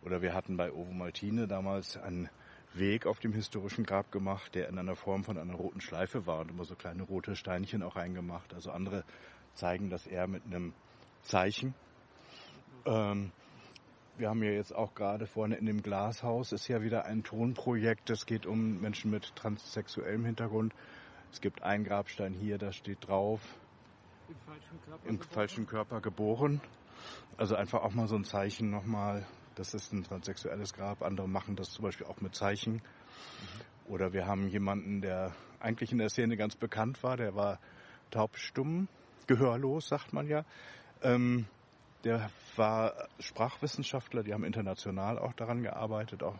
Oder 0.04 0.22
wir 0.22 0.34
hatten 0.34 0.58
bei 0.58 0.72
Ovo 0.72 0.92
Maltine 0.92 1.48
damals 1.48 1.98
einen 1.98 2.30
Weg 2.74 3.06
auf 3.06 3.20
dem 3.20 3.34
historischen 3.34 3.86
Grab 3.86 4.12
gemacht, 4.12 4.56
der 4.56 4.70
in 4.70 4.78
einer 4.80 4.96
Form 4.96 5.24
von 5.24 5.38
einer 5.38 5.56
roten 5.56 5.82
Schleife 5.82 6.26
war 6.26 6.40
und 6.40 6.52
immer 6.52 6.64
so 6.64 6.76
kleine 6.76 7.04
rote 7.04 7.36
Steinchen 7.36 7.84
auch 7.84 7.96
reingemacht. 7.96 8.54
Also 8.54 8.72
andere 8.72 9.04
zeigen 9.54 9.90
das 9.90 10.08
eher 10.08 10.28
mit 10.28 10.46
einem 10.46 10.74
Zeichen. 11.22 11.74
Ähm, 12.86 13.32
wir 14.18 14.30
haben 14.30 14.44
ja 14.44 14.52
jetzt 14.52 14.74
auch 14.74 14.94
gerade 14.96 15.26
vorne 15.26 15.56
in 15.56 15.66
dem 15.66 15.82
Glashaus 15.82 16.52
ist 16.52 16.68
ja 16.68 16.82
wieder 16.82 17.06
ein 17.06 17.24
Tonprojekt. 17.24 18.10
Es 18.10 18.26
geht 18.26 18.46
um 18.46 18.80
Menschen 18.80 19.12
mit 19.12 19.36
transsexuellem 19.36 20.26
Hintergrund. 20.26 20.74
Es 21.32 21.42
gibt 21.42 21.64
einen 21.64 21.84
Grabstein 21.84 22.34
hier, 22.34 22.58
da 22.58 22.72
steht 22.72 23.08
drauf. 23.08 23.42
Im 24.30 24.36
falschen 24.46 24.82
Körper, 24.82 25.10
im 25.10 25.20
geboren. 25.20 25.34
Falschen 25.34 25.66
Körper 25.68 26.02
geboren. 26.02 26.62
Also 27.38 27.56
einfach 27.56 27.82
auch 27.82 27.94
mal 27.94 28.08
so 28.08 28.16
ein 28.16 28.24
Zeichen 28.24 28.70
nochmal 28.70 29.26
das 29.56 29.74
ist 29.74 29.94
ein 29.94 30.04
transsexuelles 30.04 30.74
Grab. 30.74 31.02
Andere 31.02 31.28
machen 31.28 31.56
das 31.56 31.72
zum 31.72 31.84
Beispiel 31.84 32.08
auch 32.08 32.22
mit 32.22 32.36
Zeichen. 32.36 32.82
Oder 33.88 34.14
wir 34.14 34.26
haben 34.26 34.48
jemanden, 34.48 35.02
der 35.02 35.34
eigentlich 35.60 35.92
in 35.92 35.98
der 35.98 36.10
Szene 36.10 36.38
ganz 36.38 36.56
bekannt 36.56 37.04
war. 37.04 37.18
Der 37.18 37.36
war 37.36 37.60
taubstumm, 38.10 38.88
gehörlos, 39.28 39.88
sagt 39.88 40.14
man 40.14 40.28
ja. 40.28 40.46
Ähm, 41.02 41.46
der 42.04 42.30
war 42.56 43.10
Sprachwissenschaftler. 43.20 44.24
Die 44.24 44.34
haben 44.34 44.44
international 44.44 45.20
auch 45.20 45.34
daran 45.34 45.62
gearbeitet, 45.62 46.24
auch 46.24 46.38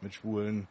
mit 0.00 0.14
Schwulen. 0.14 0.66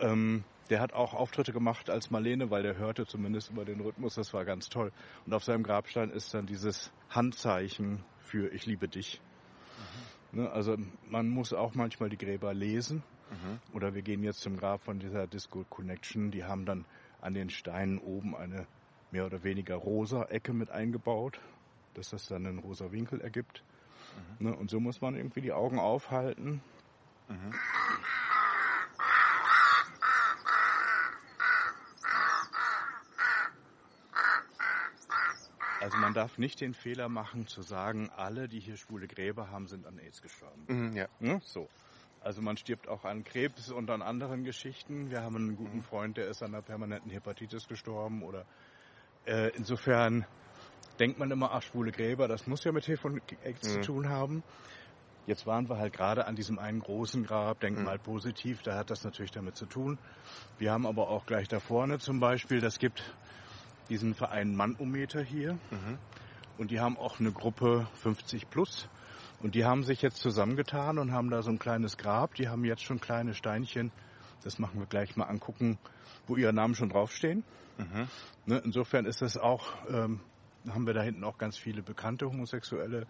Ähm, 0.00 0.44
der 0.70 0.80
hat 0.80 0.94
auch 0.94 1.12
Auftritte 1.12 1.52
gemacht 1.52 1.90
als 1.90 2.10
Marlene, 2.10 2.50
weil 2.50 2.62
der 2.62 2.76
hörte 2.76 3.06
zumindest 3.06 3.50
über 3.50 3.64
den 3.64 3.80
Rhythmus. 3.80 4.14
Das 4.14 4.32
war 4.32 4.44
ganz 4.44 4.68
toll. 4.68 4.92
Und 5.26 5.34
auf 5.34 5.44
seinem 5.44 5.62
Grabstein 5.62 6.10
ist 6.10 6.32
dann 6.32 6.46
dieses 6.46 6.90
Handzeichen 7.10 8.02
für 8.18 8.52
Ich 8.52 8.64
liebe 8.66 8.88
dich. 8.88 9.20
Ne, 10.34 10.50
also 10.50 10.76
man 11.08 11.28
muss 11.28 11.52
auch 11.52 11.74
manchmal 11.74 12.08
die 12.08 12.18
Gräber 12.18 12.52
lesen. 12.54 13.02
Mhm. 13.30 13.74
Oder 13.74 13.94
wir 13.94 14.02
gehen 14.02 14.22
jetzt 14.22 14.40
zum 14.40 14.56
Grab 14.56 14.82
von 14.82 14.98
dieser 14.98 15.26
Disco 15.26 15.64
Connection. 15.70 16.30
Die 16.30 16.44
haben 16.44 16.66
dann 16.66 16.84
an 17.20 17.34
den 17.34 17.50
Steinen 17.50 17.98
oben 17.98 18.34
eine 18.34 18.66
mehr 19.10 19.26
oder 19.26 19.44
weniger 19.44 19.76
rosa 19.76 20.24
Ecke 20.24 20.52
mit 20.52 20.70
eingebaut, 20.70 21.40
dass 21.94 22.10
das 22.10 22.26
dann 22.26 22.46
einen 22.46 22.58
rosa 22.58 22.90
Winkel 22.90 23.20
ergibt. 23.20 23.62
Mhm. 24.40 24.48
Ne, 24.48 24.56
und 24.56 24.70
so 24.70 24.80
muss 24.80 25.00
man 25.00 25.14
irgendwie 25.14 25.40
die 25.40 25.52
Augen 25.52 25.78
aufhalten. 25.78 26.60
Mhm. 27.28 27.54
Also 35.84 35.98
man 35.98 36.14
darf 36.14 36.38
nicht 36.38 36.62
den 36.62 36.72
Fehler 36.72 37.10
machen 37.10 37.46
zu 37.46 37.60
sagen, 37.60 38.08
alle, 38.16 38.48
die 38.48 38.58
hier 38.58 38.78
schwule 38.78 39.06
Gräber 39.06 39.50
haben, 39.50 39.66
sind 39.66 39.86
an 39.86 39.98
AIDS 39.98 40.22
gestorben. 40.22 40.64
Mhm, 40.66 40.96
ja. 40.96 41.08
Ne? 41.20 41.42
So. 41.44 41.68
Also 42.22 42.40
man 42.40 42.56
stirbt 42.56 42.88
auch 42.88 43.04
an 43.04 43.22
Krebs 43.22 43.70
und 43.70 43.90
an 43.90 44.00
anderen 44.00 44.44
Geschichten. 44.44 45.10
Wir 45.10 45.20
haben 45.20 45.36
einen 45.36 45.56
guten 45.56 45.76
mhm. 45.76 45.82
Freund, 45.82 46.16
der 46.16 46.28
ist 46.28 46.42
an 46.42 46.54
einer 46.54 46.62
permanenten 46.62 47.10
Hepatitis 47.10 47.68
gestorben 47.68 48.22
oder 48.22 48.46
äh, 49.26 49.50
insofern 49.56 50.24
denkt 51.00 51.18
man 51.18 51.30
immer, 51.30 51.52
ach, 51.52 51.60
schwule 51.60 51.92
Gräber, 51.92 52.28
das 52.28 52.46
muss 52.46 52.64
ja 52.64 52.72
mit 52.72 52.86
HIV 52.86 53.04
und 53.04 53.20
AIDS 53.44 53.68
mhm. 53.68 53.72
zu 53.72 53.80
tun 53.82 54.08
haben. 54.08 54.42
Jetzt 55.26 55.46
waren 55.46 55.68
wir 55.68 55.76
halt 55.76 55.92
gerade 55.92 56.26
an 56.26 56.34
diesem 56.34 56.58
einen 56.58 56.80
großen 56.80 57.24
Grab, 57.24 57.60
Denkmal 57.60 57.98
mhm. 57.98 58.04
positiv, 58.04 58.62
da 58.62 58.78
hat 58.78 58.88
das 58.88 59.04
natürlich 59.04 59.32
damit 59.32 59.56
zu 59.56 59.66
tun. 59.66 59.98
Wir 60.56 60.72
haben 60.72 60.86
aber 60.86 61.10
auch 61.10 61.26
gleich 61.26 61.46
da 61.48 61.60
vorne 61.60 61.98
zum 61.98 62.20
Beispiel, 62.20 62.60
das 62.60 62.78
gibt 62.78 63.02
diesen 63.88 64.14
Verein 64.14 64.54
Manometer 64.54 65.22
hier. 65.22 65.54
Mhm. 65.70 65.98
Und 66.58 66.70
die 66.70 66.80
haben 66.80 66.96
auch 66.96 67.20
eine 67.20 67.32
Gruppe 67.32 67.86
50 67.94 68.50
plus. 68.50 68.88
Und 69.40 69.54
die 69.54 69.64
haben 69.64 69.82
sich 69.82 70.00
jetzt 70.02 70.18
zusammengetan 70.18 70.98
und 70.98 71.12
haben 71.12 71.30
da 71.30 71.42
so 71.42 71.50
ein 71.50 71.58
kleines 71.58 71.96
Grab. 71.96 72.34
Die 72.34 72.48
haben 72.48 72.64
jetzt 72.64 72.82
schon 72.82 73.00
kleine 73.00 73.34
Steinchen. 73.34 73.90
Das 74.42 74.58
machen 74.58 74.78
wir 74.78 74.86
gleich 74.86 75.16
mal 75.16 75.24
angucken, 75.24 75.78
wo 76.26 76.36
ihre 76.36 76.52
Namen 76.52 76.74
schon 76.74 76.88
draufstehen. 76.88 77.44
Mhm. 77.78 78.08
Ne, 78.46 78.62
insofern 78.64 79.04
ist 79.06 79.22
das 79.22 79.36
auch, 79.36 79.72
ähm, 79.88 80.20
haben 80.68 80.86
wir 80.86 80.94
da 80.94 81.02
hinten 81.02 81.24
auch 81.24 81.38
ganz 81.38 81.56
viele 81.58 81.82
bekannte 81.82 82.26
Homosexuelle. 82.26 83.06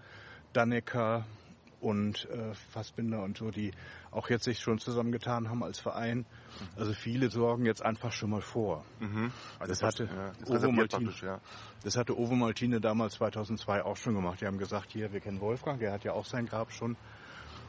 Dannecker, 0.52 1.26
und 1.84 2.28
äh, 2.30 2.54
Fassbinder 2.72 3.22
und 3.22 3.36
so, 3.36 3.50
die 3.50 3.70
auch 4.10 4.30
jetzt 4.30 4.44
sich 4.44 4.58
schon 4.58 4.78
zusammengetan 4.78 5.50
haben 5.50 5.62
als 5.62 5.78
Verein. 5.78 6.18
Mhm. 6.18 6.24
Also 6.76 6.94
viele 6.94 7.30
sorgen 7.30 7.66
jetzt 7.66 7.84
einfach 7.84 8.10
schon 8.10 8.30
mal 8.30 8.40
vor. 8.40 8.84
Mhm. 9.00 9.30
Also 9.58 9.72
das, 9.72 9.82
hatte 9.82 10.04
ja, 10.04 10.32
das, 10.40 10.50
Ovo 10.50 10.72
Maltine, 10.72 11.12
ja. 11.20 11.40
das 11.82 11.96
hatte 11.96 12.18
Ovo 12.18 12.34
Maltine 12.34 12.80
damals 12.80 13.14
2002 13.14 13.84
auch 13.84 13.96
schon 13.96 14.14
gemacht. 14.14 14.40
Die 14.40 14.46
haben 14.46 14.58
gesagt, 14.58 14.92
hier, 14.92 15.12
wir 15.12 15.20
kennen 15.20 15.40
Wolfgang, 15.40 15.78
der 15.78 15.92
hat 15.92 16.04
ja 16.04 16.12
auch 16.12 16.24
sein 16.24 16.46
Grab 16.46 16.72
schon. 16.72 16.96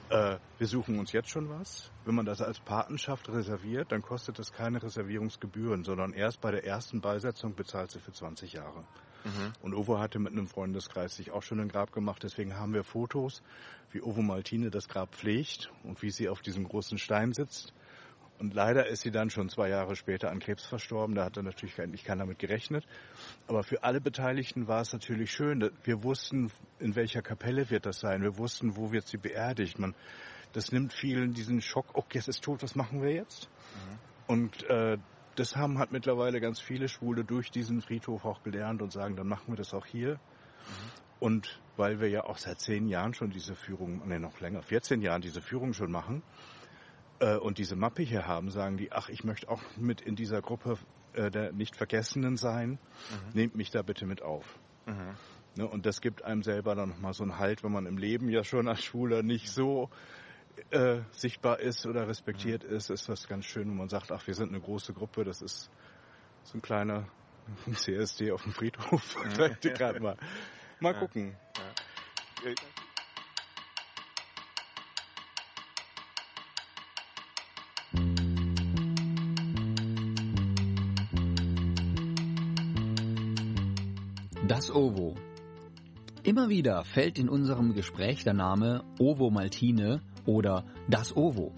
Äh, 0.10 0.38
wir 0.60 0.67
suchen 0.67 0.97
uns 0.97 1.12
jetzt 1.12 1.30
schon 1.30 1.49
was. 1.49 1.91
Wenn 2.06 2.15
man 2.15 2.25
das 2.25 2.41
als 2.41 2.60
Patenschaft 2.60 3.28
reserviert, 3.28 3.91
dann 3.91 4.01
kostet 4.01 4.39
das 4.39 4.54
keine 4.54 4.82
Reservierungsgebühren, 4.82 5.84
sondern 5.84 6.13
erst 6.13 6.39
bei 6.39 6.51
der 6.51 6.63
ersten 6.63 7.01
Beisetzung 7.01 7.54
bezahlt 7.54 7.91
sie 7.91 7.99
für 7.99 8.13
20 8.13 8.54
Jahre. 8.54 8.86
Mhm. 9.25 9.53
Und 9.61 9.73
Ovo 9.73 9.99
hatte 9.99 10.19
mit 10.19 10.33
einem 10.33 10.47
Freundeskreis 10.47 11.15
sich 11.15 11.31
auch 11.31 11.41
schon 11.43 11.59
ein 11.59 11.67
Grab 11.67 11.91
gemacht. 11.91 12.23
Deswegen 12.23 12.55
haben 12.55 12.73
wir 12.73 12.83
Fotos, 12.83 13.41
wie 13.91 14.01
Ovo 14.01 14.21
Maltine 14.21 14.69
das 14.69 14.88
Grab 14.88 15.15
pflegt 15.15 15.71
und 15.83 16.01
wie 16.01 16.11
sie 16.11 16.29
auf 16.29 16.41
diesem 16.41 16.67
großen 16.67 16.97
Stein 16.97 17.33
sitzt. 17.33 17.73
Und 18.38 18.53
leider 18.53 18.88
ist 18.88 19.01
sie 19.01 19.11
dann 19.11 19.29
schon 19.29 19.49
zwei 19.49 19.69
Jahre 19.69 19.95
später 19.95 20.29
an 20.29 20.39
Krebs 20.39 20.65
verstorben. 20.65 21.15
Da 21.15 21.25
hat 21.25 21.38
dann 21.38 21.45
natürlich 21.45 21.79
eigentlich 21.79 22.03
keiner 22.03 22.23
damit 22.23 22.38
gerechnet. 22.38 22.85
Aber 23.47 23.63
für 23.63 23.83
alle 23.83 24.01
Beteiligten 24.01 24.67
war 24.67 24.81
es 24.81 24.91
natürlich 24.91 25.31
schön. 25.31 25.71
Wir 25.83 26.03
wussten, 26.03 26.51
in 26.79 26.95
welcher 26.95 27.21
Kapelle 27.21 27.69
wird 27.69 27.85
das 27.85 27.99
sein. 27.99 28.21
Wir 28.21 28.38
wussten, 28.38 28.75
wo 28.75 28.91
wird 28.91 29.07
sie 29.07 29.17
beerdigt. 29.17 29.79
Man, 29.79 29.95
das 30.51 30.71
nimmt 30.71 30.91
vielen 30.91 31.33
diesen 31.33 31.61
Schock. 31.61 31.85
Okay, 31.93 32.17
es 32.17 32.27
ist 32.27 32.43
tot. 32.43 32.61
Was 32.61 32.75
machen 32.75 33.01
wir 33.01 33.11
jetzt? 33.11 33.49
Mhm. 33.73 33.99
Und 34.27 34.69
äh, 34.69 34.97
das 35.35 35.55
haben 35.55 35.77
halt 35.77 35.91
mittlerweile 35.91 36.39
ganz 36.39 36.59
viele 36.59 36.87
Schwule 36.87 37.23
durch 37.23 37.51
diesen 37.51 37.81
Friedhof 37.81 38.25
auch 38.25 38.43
gelernt 38.43 38.81
und 38.81 38.91
sagen, 38.91 39.15
dann 39.15 39.27
machen 39.27 39.47
wir 39.47 39.55
das 39.55 39.73
auch 39.73 39.85
hier. 39.85 40.13
Mhm. 40.13 41.05
Und 41.19 41.61
weil 41.77 41.99
wir 41.99 42.09
ja 42.09 42.23
auch 42.23 42.37
seit 42.37 42.59
zehn 42.59 42.87
Jahren 42.87 43.13
schon 43.13 43.29
diese 43.29 43.55
Führung, 43.55 44.07
ne 44.07 44.19
noch 44.19 44.39
länger, 44.39 44.61
14 44.61 45.01
Jahren 45.01 45.21
diese 45.21 45.41
Führung 45.41 45.73
schon 45.73 45.91
machen 45.91 46.23
äh, 47.19 47.37
und 47.37 47.57
diese 47.57 47.75
Mappe 47.75 48.03
hier 48.03 48.27
haben, 48.27 48.49
sagen 48.49 48.77
die, 48.77 48.91
ach, 48.91 49.09
ich 49.09 49.23
möchte 49.23 49.49
auch 49.49 49.61
mit 49.77 50.01
in 50.01 50.15
dieser 50.15 50.41
Gruppe 50.41 50.77
äh, 51.13 51.31
der 51.31 51.51
Nicht-Vergessenen 51.53 52.37
sein, 52.37 52.71
mhm. 52.71 52.77
nehmt 53.33 53.55
mich 53.55 53.71
da 53.71 53.81
bitte 53.81 54.05
mit 54.05 54.21
auf. 54.21 54.59
Mhm. 54.85 55.15
Ne, 55.57 55.67
und 55.67 55.85
das 55.85 56.01
gibt 56.01 56.23
einem 56.23 56.43
selber 56.43 56.75
dann 56.75 56.89
nochmal 56.89 57.13
so 57.13 57.23
einen 57.23 57.39
Halt, 57.39 57.63
wenn 57.63 57.71
man 57.71 57.85
im 57.85 57.97
Leben 57.97 58.29
ja 58.29 58.43
schon 58.43 58.67
als 58.67 58.83
Schwuler 58.83 59.23
nicht 59.23 59.49
so 59.49 59.89
äh, 60.71 61.01
sichtbar 61.11 61.59
ist 61.59 61.85
oder 61.85 62.07
respektiert 62.07 62.63
mhm. 62.63 62.75
ist, 62.75 62.89
ist 62.89 63.09
das 63.09 63.27
ganz 63.27 63.45
schön, 63.45 63.69
wenn 63.69 63.77
man 63.77 63.89
sagt, 63.89 64.11
ach, 64.11 64.25
wir 64.27 64.33
sind 64.33 64.49
eine 64.49 64.61
große 64.61 64.93
Gruppe, 64.93 65.23
das 65.23 65.41
ist 65.41 65.69
so 66.43 66.57
ein 66.57 66.61
kleiner 66.61 67.07
CSD 67.73 68.31
auf 68.31 68.43
dem 68.43 68.51
Friedhof. 68.51 69.15
Mhm. 69.23 70.01
mal. 70.01 70.17
mal 70.79 70.93
gucken. 70.93 71.35
Ja. 72.43 72.53
Das 84.47 84.69
Ovo. 84.69 85.15
Immer 86.23 86.49
wieder 86.49 86.83
fällt 86.85 87.17
in 87.17 87.29
unserem 87.29 87.73
Gespräch 87.73 88.23
der 88.23 88.33
Name 88.33 88.83
Ovo 88.99 89.29
Maltine 89.31 90.01
oder 90.25 90.65
das 90.89 91.15
Ovo. 91.15 91.53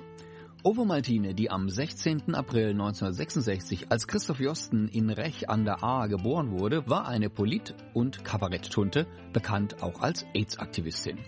Ovo 0.63 0.86
Maltine, 0.86 1.34
die 1.34 1.49
am 1.49 1.69
16. 1.69 2.36
April 2.36 2.71
1966 2.71 3.91
als 3.91 4.08
Christoph 4.08 4.39
Josten 4.39 4.88
in 4.88 5.10
Rech 5.10 5.49
an 5.49 5.65
der 5.65 5.84
Ahr 5.84 6.10
geboren 6.10 6.51
wurde, 6.51 6.89
war 6.89 7.08
eine 7.08 7.30
Polit- 7.30 7.75
und 7.93 8.25
Kabaretttunte, 8.25 9.08
bekannt 9.34 9.82
auch 9.82 10.01
als 10.01 10.25
AIDS-Aktivistin. 10.34 11.19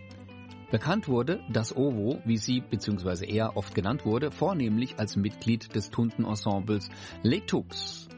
Bekannt 0.71 1.07
wurde 1.07 1.39
das 1.51 1.75
Ovo, 1.75 2.19
wie 2.25 2.37
sie 2.37 2.61
bzw. 2.61 3.25
er 3.25 3.55
oft 3.55 3.73
genannt 3.73 4.05
wurde, 4.05 4.31
vornehmlich 4.31 4.99
als 4.99 5.15
Mitglied 5.15 5.73
des 5.75 5.89
Tuntenensembles 5.89 6.89
Les 7.23 7.45
Tux 7.45 8.09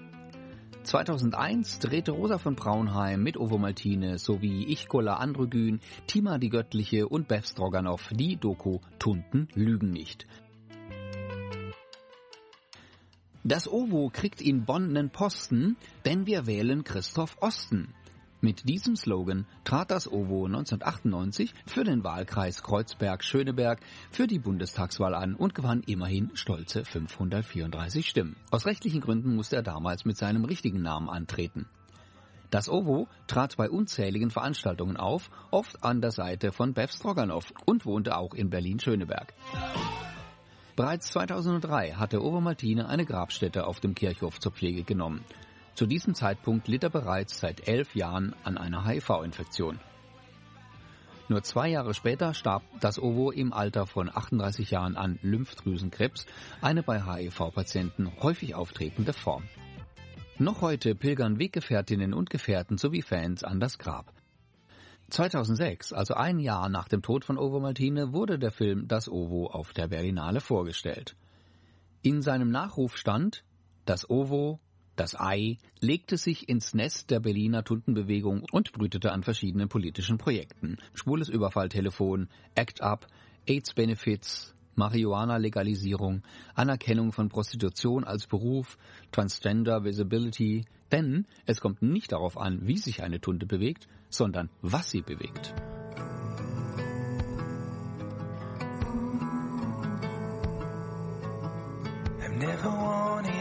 2001 0.83 1.79
drehte 1.79 2.11
Rosa 2.11 2.37
von 2.39 2.55
Braunheim 2.55 3.21
mit 3.21 3.37
Ovo 3.37 3.57
Maltine 3.57 4.17
sowie 4.17 4.65
Ichkola 4.65 5.15
Androgyn, 5.15 5.79
Tima 6.07 6.37
die 6.39 6.49
Göttliche 6.49 7.07
und 7.07 7.27
Bev 7.27 7.47
Stroganoff 7.47 8.09
die 8.11 8.35
Doku 8.37 8.79
Tunden 8.97 9.47
lügen 9.53 9.91
nicht. 9.91 10.25
Das 13.43 13.67
OVO 13.67 14.09
kriegt 14.11 14.41
in 14.41 14.65
Bonn 14.65 14.95
einen 14.95 15.09
Posten, 15.09 15.77
denn 16.05 16.25
wir 16.25 16.45
wählen 16.45 16.83
Christoph 16.83 17.37
Osten. 17.41 17.93
Mit 18.43 18.67
diesem 18.67 18.95
Slogan 18.95 19.45
trat 19.63 19.91
das 19.91 20.11
OWO 20.11 20.47
1998 20.47 21.53
für 21.67 21.83
den 21.83 22.03
Wahlkreis 22.03 22.63
Kreuzberg-Schöneberg 22.63 23.79
für 24.09 24.25
die 24.25 24.39
Bundestagswahl 24.39 25.13
an 25.13 25.35
und 25.35 25.53
gewann 25.53 25.83
immerhin 25.83 26.31
stolze 26.33 26.83
534 26.83 28.09
Stimmen. 28.09 28.35
Aus 28.49 28.65
rechtlichen 28.65 28.99
Gründen 28.99 29.35
musste 29.35 29.57
er 29.57 29.61
damals 29.61 30.05
mit 30.05 30.17
seinem 30.17 30.43
richtigen 30.43 30.81
Namen 30.81 31.07
antreten. 31.07 31.67
Das 32.49 32.67
OWO 32.67 33.07
trat 33.27 33.57
bei 33.57 33.69
unzähligen 33.69 34.31
Veranstaltungen 34.31 34.97
auf, 34.97 35.29
oft 35.51 35.83
an 35.83 36.01
der 36.01 36.11
Seite 36.11 36.51
von 36.51 36.73
Bev 36.73 36.91
Stroganoff 36.91 37.53
und 37.65 37.85
wohnte 37.85 38.17
auch 38.17 38.33
in 38.33 38.49
Berlin-Schöneberg. 38.49 39.35
Bereits 40.75 41.11
2003 41.11 41.91
hatte 41.93 42.23
Obermaltine 42.23 42.89
eine 42.89 43.05
Grabstätte 43.05 43.67
auf 43.67 43.79
dem 43.79 43.93
Kirchhof 43.93 44.39
zur 44.39 44.51
Pflege 44.51 44.83
genommen. 44.83 45.23
Zu 45.73 45.85
diesem 45.85 46.13
Zeitpunkt 46.13 46.67
litt 46.67 46.83
er 46.83 46.89
bereits 46.89 47.39
seit 47.39 47.67
elf 47.67 47.95
Jahren 47.95 48.35
an 48.43 48.57
einer 48.57 48.85
HIV-Infektion. 48.85 49.79
Nur 51.29 51.43
zwei 51.43 51.69
Jahre 51.69 51.93
später 51.93 52.33
starb 52.33 52.63
das 52.81 52.99
OVO 52.99 53.31
im 53.31 53.53
Alter 53.53 53.87
von 53.87 54.09
38 54.13 54.71
Jahren 54.71 54.97
an 54.97 55.17
Lymphdrüsenkrebs, 55.21 56.25
eine 56.61 56.83
bei 56.83 57.01
HIV-Patienten 57.01 58.11
häufig 58.21 58.53
auftretende 58.53 59.13
Form. 59.13 59.43
Noch 60.37 60.61
heute 60.61 60.93
pilgern 60.93 61.39
Weggefährtinnen 61.39 62.13
und 62.13 62.29
Gefährten 62.29 62.77
sowie 62.77 63.01
Fans 63.01 63.43
an 63.45 63.61
das 63.61 63.77
Grab. 63.77 64.11
2006, 65.09 65.93
also 65.93 66.15
ein 66.15 66.39
Jahr 66.39 66.67
nach 66.67 66.87
dem 66.87 67.01
Tod 67.01 67.23
von 67.23 67.37
Ovo 67.37 67.59
Maltine, 67.59 68.11
wurde 68.11 68.39
der 68.39 68.51
Film 68.51 68.87
Das 68.87 69.07
Ovo 69.07 69.47
auf 69.47 69.71
der 69.71 69.87
Berlinale 69.87 70.41
vorgestellt. 70.41 71.15
In 72.01 72.21
seinem 72.21 72.49
Nachruf 72.49 72.97
stand, 72.97 73.43
das 73.85 74.09
Ovo 74.09 74.59
das 75.01 75.19
Ei 75.19 75.57
legte 75.79 76.15
sich 76.15 76.47
ins 76.47 76.75
Nest 76.75 77.09
der 77.09 77.19
Berliner 77.19 77.63
Tuntenbewegung 77.63 78.45
und 78.51 78.71
brütete 78.71 79.11
an 79.11 79.23
verschiedenen 79.23 79.67
politischen 79.67 80.19
Projekten. 80.19 80.77
Schwules 80.93 81.27
Überfalltelefon, 81.27 82.29
Act 82.53 82.81
Up, 82.81 83.07
AIDS-Benefits, 83.47 84.53
Marihuana-Legalisierung, 84.75 86.21
Anerkennung 86.53 87.13
von 87.13 87.29
Prostitution 87.29 88.03
als 88.03 88.27
Beruf, 88.27 88.77
Transgender 89.11 89.83
Visibility. 89.83 90.65
Denn 90.91 91.25
es 91.47 91.61
kommt 91.61 91.81
nicht 91.81 92.11
darauf 92.11 92.37
an, 92.37 92.67
wie 92.67 92.77
sich 92.77 93.01
eine 93.01 93.19
Tunte 93.19 93.47
bewegt, 93.47 93.87
sondern 94.09 94.51
was 94.61 94.91
sie 94.91 95.01
bewegt. 95.01 95.55
I've 102.23 102.37
never 102.37 102.69
wanted 102.69 103.40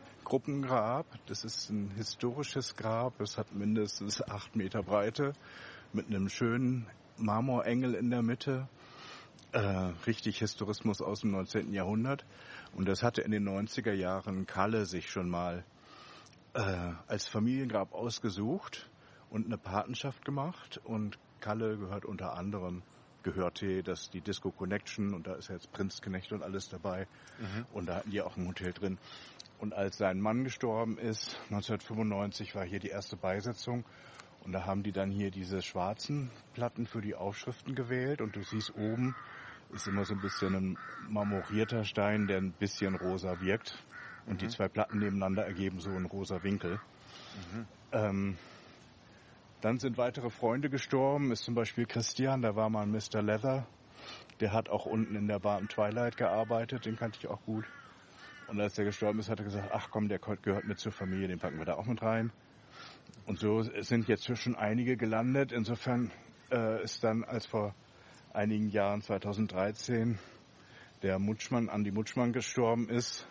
Gruppengrab. 0.31 1.05
Das 1.25 1.43
ist 1.43 1.69
ein 1.71 1.91
historisches 1.97 2.77
Grab. 2.77 3.19
Es 3.19 3.37
hat 3.37 3.53
mindestens 3.53 4.21
acht 4.21 4.55
Meter 4.55 4.81
Breite 4.81 5.33
mit 5.91 6.07
einem 6.07 6.29
schönen 6.29 6.87
Marmorengel 7.17 7.95
in 7.95 8.09
der 8.09 8.21
Mitte. 8.21 8.69
Äh, 9.51 9.59
richtig 10.07 10.39
Historismus 10.39 11.01
aus 11.01 11.19
dem 11.19 11.31
19. 11.31 11.73
Jahrhundert. 11.73 12.25
Und 12.73 12.87
das 12.87 13.03
hatte 13.03 13.23
in 13.23 13.31
den 13.31 13.45
90er 13.45 13.91
Jahren 13.91 14.45
Kalle 14.45 14.85
sich 14.85 15.09
schon 15.09 15.29
mal 15.29 15.65
äh, 16.53 16.61
als 17.07 17.27
Familiengrab 17.27 17.93
ausgesucht 17.93 18.89
und 19.29 19.47
eine 19.47 19.57
Patenschaft 19.57 20.23
gemacht. 20.23 20.79
Und 20.85 21.19
Kalle 21.41 21.77
gehört 21.77 22.05
unter 22.05 22.37
anderem 22.37 22.83
gehörte 23.23 23.83
das 23.83 24.09
die 24.09 24.21
Disco 24.21 24.49
Connection 24.49 25.13
und 25.13 25.27
da 25.27 25.35
ist 25.35 25.49
jetzt 25.49 25.71
Prinzknecht 25.73 26.31
und 26.31 26.41
alles 26.41 26.69
dabei. 26.69 27.07
Mhm. 27.37 27.65
Und 27.73 27.85
da 27.87 27.97
hatten 27.97 28.11
die 28.11 28.21
auch 28.21 28.37
ein 28.37 28.47
Hotel 28.47 28.71
drin. 28.73 28.97
Und 29.61 29.75
als 29.75 29.97
sein 29.97 30.19
Mann 30.19 30.43
gestorben 30.43 30.97
ist, 30.97 31.39
1995 31.51 32.55
war 32.55 32.65
hier 32.65 32.79
die 32.79 32.89
erste 32.89 33.15
Beisetzung. 33.15 33.85
Und 34.43 34.53
da 34.53 34.65
haben 34.65 34.81
die 34.81 34.91
dann 34.91 35.11
hier 35.11 35.29
diese 35.29 35.61
schwarzen 35.61 36.31
Platten 36.53 36.87
für 36.87 36.99
die 36.99 37.13
Aufschriften 37.13 37.75
gewählt. 37.75 38.21
Und 38.21 38.35
du 38.35 38.41
siehst 38.41 38.75
oben 38.75 39.15
ist 39.71 39.87
immer 39.87 40.03
so 40.03 40.15
ein 40.15 40.19
bisschen 40.19 40.55
ein 40.55 40.77
marmorierter 41.07 41.85
Stein, 41.85 42.27
der 42.27 42.37
ein 42.37 42.51
bisschen 42.51 42.95
rosa 42.95 43.39
wirkt. 43.39 43.77
Und 44.25 44.33
mhm. 44.33 44.37
die 44.39 44.47
zwei 44.49 44.67
Platten 44.67 44.99
nebeneinander 44.99 45.45
ergeben 45.45 45.79
so 45.79 45.91
einen 45.91 46.07
rosa 46.07 46.43
Winkel. 46.43 46.79
Mhm. 47.53 47.65
Ähm, 47.91 48.37
dann 49.61 49.77
sind 49.77 49.97
weitere 49.97 50.31
Freunde 50.31 50.69
gestorben, 50.69 51.31
ist 51.31 51.43
zum 51.43 51.53
Beispiel 51.53 51.85
Christian, 51.85 52.41
da 52.41 52.55
war 52.55 52.69
mal 52.69 52.81
ein 52.81 52.91
Mr. 52.91 53.21
Leather. 53.21 53.67
Der 54.39 54.53
hat 54.53 54.69
auch 54.69 54.87
unten 54.87 55.15
in 55.15 55.27
der 55.27 55.37
Bar 55.37 55.59
im 55.59 55.69
Twilight 55.69 56.17
gearbeitet, 56.17 56.85
den 56.85 56.95
kannte 56.95 57.19
ich 57.19 57.27
auch 57.27 57.41
gut. 57.45 57.65
Und 58.51 58.59
als 58.59 58.73
der 58.73 58.83
gestorben 58.83 59.17
ist, 59.19 59.29
hat 59.29 59.39
er 59.39 59.45
gesagt, 59.45 59.69
ach 59.73 59.87
komm, 59.91 60.09
der 60.09 60.19
gehört 60.19 60.65
mit 60.65 60.77
zur 60.77 60.91
Familie, 60.91 61.29
den 61.29 61.39
packen 61.39 61.57
wir 61.57 61.63
da 61.63 61.75
auch 61.75 61.85
mit 61.85 62.01
rein. 62.01 62.33
Und 63.25 63.39
so 63.39 63.61
sind 63.61 64.09
jetzt 64.09 64.37
schon 64.37 64.57
einige 64.57 64.97
gelandet. 64.97 65.53
Insofern 65.53 66.11
äh, 66.51 66.83
ist 66.83 67.01
dann, 67.01 67.23
als 67.23 67.45
vor 67.45 67.73
einigen 68.33 68.67
Jahren, 68.67 69.01
2013, 69.01 70.19
der 71.01 71.17
Mutschmann, 71.17 71.69
Andi 71.69 71.91
Mutschmann 71.91 72.33
gestorben 72.33 72.89
ist, 72.89 73.25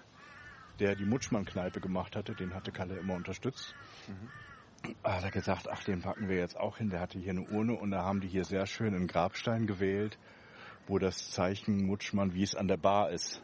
der 0.79 0.97
die 0.97 1.05
Mutschmann-Kneipe 1.05 1.83
gemacht 1.83 2.17
hatte, 2.17 2.35
den 2.35 2.55
hatte 2.55 2.73
Kalle 2.73 2.97
immer 2.97 3.13
unterstützt. 3.13 3.75
Mhm. 4.09 4.95
Hat 5.05 5.23
er 5.23 5.31
gesagt, 5.31 5.69
ach, 5.71 5.85
den 5.85 6.01
packen 6.01 6.31
wir 6.31 6.37
jetzt 6.37 6.57
auch 6.57 6.79
hin. 6.79 6.89
Der 6.89 7.01
hatte 7.01 7.19
hier 7.19 7.33
eine 7.33 7.43
Urne 7.43 7.75
und 7.75 7.91
da 7.91 8.05
haben 8.05 8.23
die 8.23 8.29
hier 8.29 8.47
sehr 8.47 8.65
schön 8.65 8.95
einen 8.95 9.07
Grabstein 9.07 9.67
gewählt, 9.67 10.19
wo 10.87 10.99
das 10.99 11.31
Zeichen 11.31 11.85
Mutschmann, 11.85 12.33
wie 12.33 12.43
es 12.43 12.55
an 12.55 12.69
der 12.69 12.79
Bar 12.79 13.11
ist, 13.11 13.43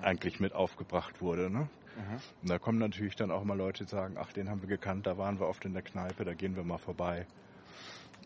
eigentlich 0.00 0.40
mit 0.40 0.54
aufgebracht 0.54 1.20
wurde. 1.20 1.50
Ne? 1.50 1.68
Mhm. 1.96 2.14
Und 2.42 2.50
da 2.50 2.58
kommen 2.58 2.78
natürlich 2.78 3.16
dann 3.16 3.30
auch 3.30 3.44
mal 3.44 3.56
Leute, 3.56 3.84
die 3.84 3.90
sagen, 3.90 4.16
ach, 4.18 4.32
den 4.32 4.48
haben 4.48 4.62
wir 4.62 4.68
gekannt, 4.68 5.06
da 5.06 5.18
waren 5.18 5.38
wir 5.38 5.46
oft 5.46 5.64
in 5.64 5.74
der 5.74 5.82
Kneipe, 5.82 6.24
da 6.24 6.34
gehen 6.34 6.56
wir 6.56 6.64
mal 6.64 6.78
vorbei. 6.78 7.26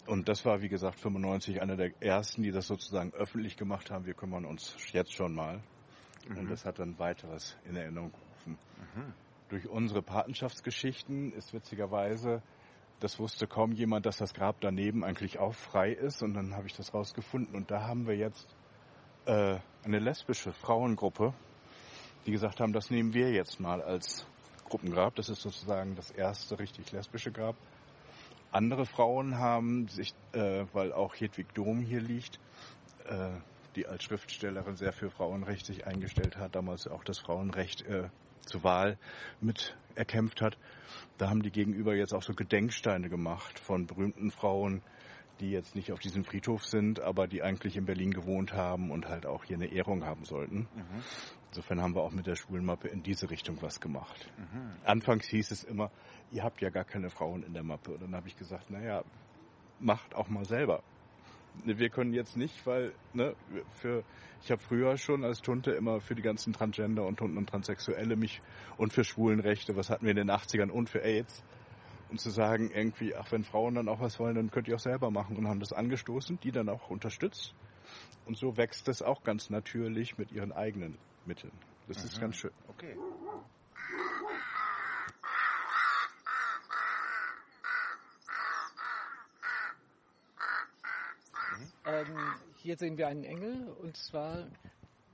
Und 0.07 0.29
das 0.29 0.45
war, 0.45 0.63
wie 0.63 0.69
gesagt, 0.69 1.01
95 1.01 1.61
einer 1.61 1.77
der 1.77 1.91
ersten, 2.01 2.43
die 2.43 2.53
das 2.53 2.69
sozusagen 2.69 3.13
öffentlich 3.13 3.57
gemacht 3.57 3.91
haben. 3.91 4.07
Wir 4.07 4.15
kümmern 4.15 4.45
uns 4.45 4.77
jetzt 4.93 5.13
schon 5.13 5.35
mal. 5.35 5.63
Mhm. 6.29 6.39
Und 6.39 6.51
das 6.51 6.65
hat 6.65 6.79
dann 6.79 6.99
weiteres 6.99 7.57
in 7.65 7.77
Erinnerung 7.77 8.13
gerufen. 8.13 8.59
Mhm. 8.79 9.15
Durch 9.49 9.69
unsere 9.69 10.03
Patenschaftsgeschichten 10.03 11.33
ist 11.33 11.53
witzigerweise, 11.53 12.43
das 13.01 13.19
wusste 13.19 13.47
kaum 13.47 13.73
jemand, 13.73 14.07
dass 14.07 14.19
das 14.19 14.33
Grab 14.33 14.61
daneben 14.61 15.05
eigentlich 15.05 15.39
auch 15.39 15.55
frei 15.55 15.93
ist. 15.93 16.23
Und 16.23 16.35
dann 16.35 16.55
habe 16.55 16.67
ich 16.67 16.75
das 16.75 16.95
rausgefunden. 16.95 17.55
Und 17.57 17.71
da 17.71 17.83
haben 17.87 18.07
wir 18.07 18.17
jetzt 18.17 18.57
äh, 19.27 19.59
eine 19.85 19.99
lesbische 19.99 20.53
Frauengruppe, 20.53 21.35
die 22.27 22.33
gesagt 22.33 22.61
haben, 22.61 22.73
das 22.73 22.91
nehmen 22.91 23.15
wir 23.15 23.31
jetzt 23.31 23.61
mal 23.61 23.81
als 23.81 24.27
Gruppengrab. 24.69 25.15
Das 25.15 25.29
ist 25.29 25.43
sozusagen 25.43 25.95
das 25.95 26.11
erste 26.11 26.59
richtig 26.59 26.91
lesbische 26.93 27.31
Grab. 27.31 27.57
Andere 28.51 28.85
Frauen 28.85 29.39
haben 29.39 29.89
sich, 29.89 30.15
äh, 30.33 30.65
weil 30.73 30.93
auch 30.93 31.15
Hedwig 31.15 31.55
Dom 31.55 31.81
hier 31.81 32.01
liegt, 32.01 32.41
äh, 33.07 33.31
die 33.77 33.87
als 33.87 34.05
Schriftstellerin 34.05 34.77
sehr 34.77 34.93
für 34.93 35.11
Frauenrecht 35.11 35.67
sich 35.67 35.87
eingestellt 35.87 36.37
hat, 36.37 36.55
damals 36.55 36.89
auch 36.89 37.05
das 37.05 37.19
Frauenrecht 37.19 37.83
äh, 37.83 38.09
zur 38.41 38.65
Wahl 38.65 38.99
mit 39.41 39.77
erkämpft 39.95 40.41
hat. 40.41 40.57
Da 41.19 41.29
haben 41.29 41.43
die 41.43 41.51
gegenüber 41.51 41.95
jetzt 41.95 42.13
auch 42.13 42.23
so 42.23 42.35
Gedenksteine 42.35 43.09
gemacht 43.09 43.59
von 43.59 43.87
berühmten 43.87 44.31
Frauen, 44.31 44.83
die 45.41 45.51
jetzt 45.51 45.75
nicht 45.75 45.93
auf 45.93 45.99
diesem 45.99 46.25
Friedhof 46.25 46.65
sind, 46.65 47.01
aber 47.01 47.27
die 47.27 47.43
eigentlich 47.43 47.77
in 47.77 47.85
Berlin 47.85 48.11
gewohnt 48.11 48.53
haben 48.53 48.91
und 48.91 49.09
halt 49.09 49.27
auch 49.27 49.45
hier 49.45 49.57
eine 49.57 49.67
Ehrung 49.67 50.05
haben 50.05 50.25
sollten. 50.25 50.69
Mhm. 50.75 51.03
Insofern 51.51 51.81
haben 51.81 51.95
wir 51.95 52.03
auch 52.03 52.13
mit 52.13 52.27
der 52.27 52.37
Schwulenmappe 52.37 52.89
in 52.89 53.03
diese 53.03 53.31
Richtung 53.31 53.61
was 53.63 53.81
gemacht. 53.81 54.31
Mhm. 54.39 54.73
Anfangs 54.85 55.27
hieß 55.27 55.51
es 55.51 55.65
immer, 55.65 55.91
ihr 56.31 56.43
habt 56.43 56.61
ja 56.61 56.71
gar 56.71 56.85
keine 56.85 57.11
Frauen 57.11 57.43
in 57.43 57.55
der 57.55 57.63
Mappe. 57.63 57.93
Und 57.93 58.03
dann 58.03 58.15
habe 58.15 58.29
ich 58.29 58.37
gesagt, 58.37 58.71
naja, 58.71 59.05
macht 59.81 60.15
auch 60.15 60.29
mal 60.29 60.45
selber. 60.45 60.83
Wir 61.65 61.89
können 61.89 62.13
jetzt 62.13 62.37
nicht, 62.37 62.67
weil 62.67 62.93
ne, 63.15 63.35
für 63.73 64.05
ich 64.43 64.51
habe 64.51 64.61
früher 64.61 64.99
schon 64.99 65.25
als 65.25 65.41
Tunte 65.41 65.73
immer 65.73 66.01
für 66.01 66.15
die 66.15 66.23
ganzen 66.23 66.53
Transgender 66.53 67.07
und 67.07 67.19
Tunten 67.19 67.39
und 67.39 67.49
Transsexuelle 67.49 68.17
mich 68.17 68.43
und 68.77 68.93
für 68.93 69.05
Schwulenrechte, 69.05 69.75
was 69.75 69.89
hatten 69.89 70.05
wir 70.05 70.11
in 70.11 70.19
den 70.19 70.31
80ern 70.31 70.69
und 70.69 70.91
für 70.91 71.03
AIDS 71.03 71.43
und 72.11 72.21
zu 72.21 72.31
sagen 72.31 72.71
irgendwie, 72.71 73.15
ach, 73.15 73.31
wenn 73.33 73.45
Frauen 73.45 73.75
dann 73.75 73.89
auch 73.89 74.01
was 74.01 74.19
wollen, 74.19 74.37
dann 74.37 74.51
könnt 74.51 74.69
ihr 74.69 74.77
auch 74.77 74.81
selber 74.81 75.11
machen 75.11 75.37
und 75.37 75.49
haben 75.49 75.61
das 75.61 75.73
angestoßen, 75.73 76.39
die 76.41 76.53
dann 76.53 76.69
auch 76.69 76.91
unterstützt. 76.91 77.55
Und 78.27 78.37
so 78.37 78.57
wächst 78.57 78.89
es 78.89 79.03
auch 79.03 79.23
ganz 79.23 79.51
natürlich 79.51 80.19
mit 80.19 80.33
ihren 80.33 80.53
eigenen 80.53 80.99
Mitteln. 81.25 81.53
Das 81.89 81.99
mhm. 81.99 82.05
ist 82.05 82.21
ganz 82.21 82.37
schön. 82.37 82.53
Okay. 82.69 82.97
Ähm, 91.87 92.17
hier 92.57 92.77
sehen 92.77 92.99
wir 92.99 93.07
einen 93.07 93.23
Engel 93.23 93.69
und 93.81 93.97
zwar 93.97 94.49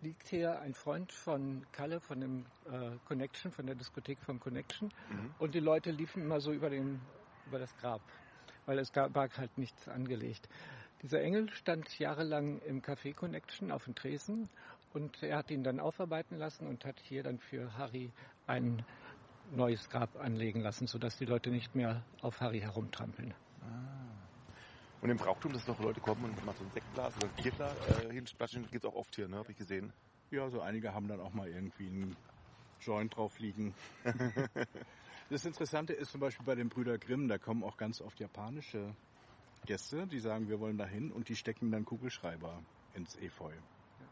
liegt 0.03 0.29
hier 0.29 0.61
ein 0.61 0.75
Freund 0.75 1.13
von 1.13 1.65
Kalle 1.73 2.01
von 2.01 2.21
dem 2.21 2.45
äh, 2.67 2.97
Connection, 3.07 3.53
von 3.53 3.67
der 3.67 3.77
Diskothek 3.77 4.19
vom 4.21 4.41
Connection 4.41 4.89
mhm. 5.11 5.35
und 5.39 5.55
die 5.55 5.61
Leute 5.61 5.91
liefen 5.91 6.23
immer 6.23 6.41
so 6.41 6.53
über, 6.53 6.71
den, 6.71 7.01
über 7.47 7.59
das 7.59 7.75
Grab, 7.79 8.01
weil 8.67 8.79
es 8.79 8.93
gab, 8.93 9.15
war 9.15 9.29
halt 9.37 9.57
nichts 9.59 9.89
angelegt. 9.89 10.49
Dieser 11.03 11.21
Engel 11.21 11.49
stand 11.51 11.99
jahrelang 11.99 12.61
im 12.61 12.83
Café 12.83 13.15
Connection 13.15 13.71
auf 13.73 13.85
dem 13.85 13.95
Tresen 13.95 14.49
und 14.93 15.23
er 15.23 15.39
hat 15.39 15.51
ihn 15.51 15.65
dann 15.65 15.81
aufarbeiten 15.81 16.37
lassen 16.37 16.67
und 16.67 16.85
hat 16.85 16.99
hier 17.01 17.23
dann 17.23 17.39
für 17.39 17.77
Harry 17.77 18.11
ein 18.47 18.85
neues 19.51 19.89
Grab 19.89 20.17
anlegen 20.21 20.61
lassen, 20.61 20.87
sodass 20.87 21.17
die 21.19 21.25
Leute 21.25 21.51
nicht 21.51 21.75
mehr 21.75 22.03
auf 22.21 22.41
Harry 22.41 22.61
herumtrampeln. 22.61 23.35
Und 25.03 25.11
im 25.11 25.17
Brauchtum, 25.17 25.53
dass 25.53 25.67
noch 25.67 25.81
Leute 25.81 26.01
kommen 26.01 26.25
und 26.25 26.47
mal 26.47 26.55
so 26.55 26.65
ein 26.65 26.71
Sektglas 26.71 27.17
oder 27.17 27.27
ein 27.27 27.43
Bierglas 27.43 27.77
äh, 27.89 28.13
hinsplatschen, 28.13 28.71
geht 28.71 28.85
es 28.85 28.85
auch 28.85 28.95
oft 28.95 29.15
hier, 29.17 29.27
ne? 29.27 29.37
habe 29.37 29.51
ich 29.51 29.59
gesehen. 29.59 29.93
Ja, 30.31 30.49
so 30.49 30.61
einige 30.61 30.95
haben 30.95 31.09
dann 31.09 31.21
auch 31.21 31.35
mal 31.35 31.49
irgendwie 31.49 31.89
einen 31.89 32.17
Joint 32.81 33.17
drauf 33.17 33.41
liegen. 33.41 33.75
das 35.29 35.45
Interessante 35.45 35.93
ist 35.93 36.13
zum 36.13 36.21
Beispiel 36.21 36.47
bei 36.47 36.55
den 36.55 36.69
Brüder 36.69 36.99
Grimm, 36.99 37.27
da 37.27 37.37
kommen 37.37 37.65
auch 37.65 37.77
ganz 37.77 38.01
oft 38.01 38.21
japanische 38.21 38.95
Gäste, 39.67 40.07
die 40.07 40.21
sagen, 40.21 40.49
wir 40.49 40.61
wollen 40.61 40.79
dahin 40.79 41.11
und 41.11 41.29
die 41.29 41.37
stecken 41.37 41.73
dann 41.73 41.85
Kugelschreiber 41.85 42.63
ins 42.95 43.17
Efeu. 43.17 43.53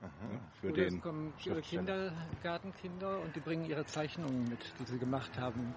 Aha. 0.01 0.11
Ja, 0.33 0.41
für 0.61 0.73
Oder 0.73 0.77
den 0.77 0.97
es 0.97 1.01
kommen 1.03 1.33
ihre 1.45 1.61
Kindergartenkinder 1.63 3.21
und 3.21 3.37
die 3.37 3.41
bringen 3.41 3.65
ihre 3.65 3.85
Zeichnungen 3.87 4.49
mit, 4.49 4.75
die 4.81 4.85
sie 4.85 4.99
gemacht 4.99 5.39
haben. 5.39 5.73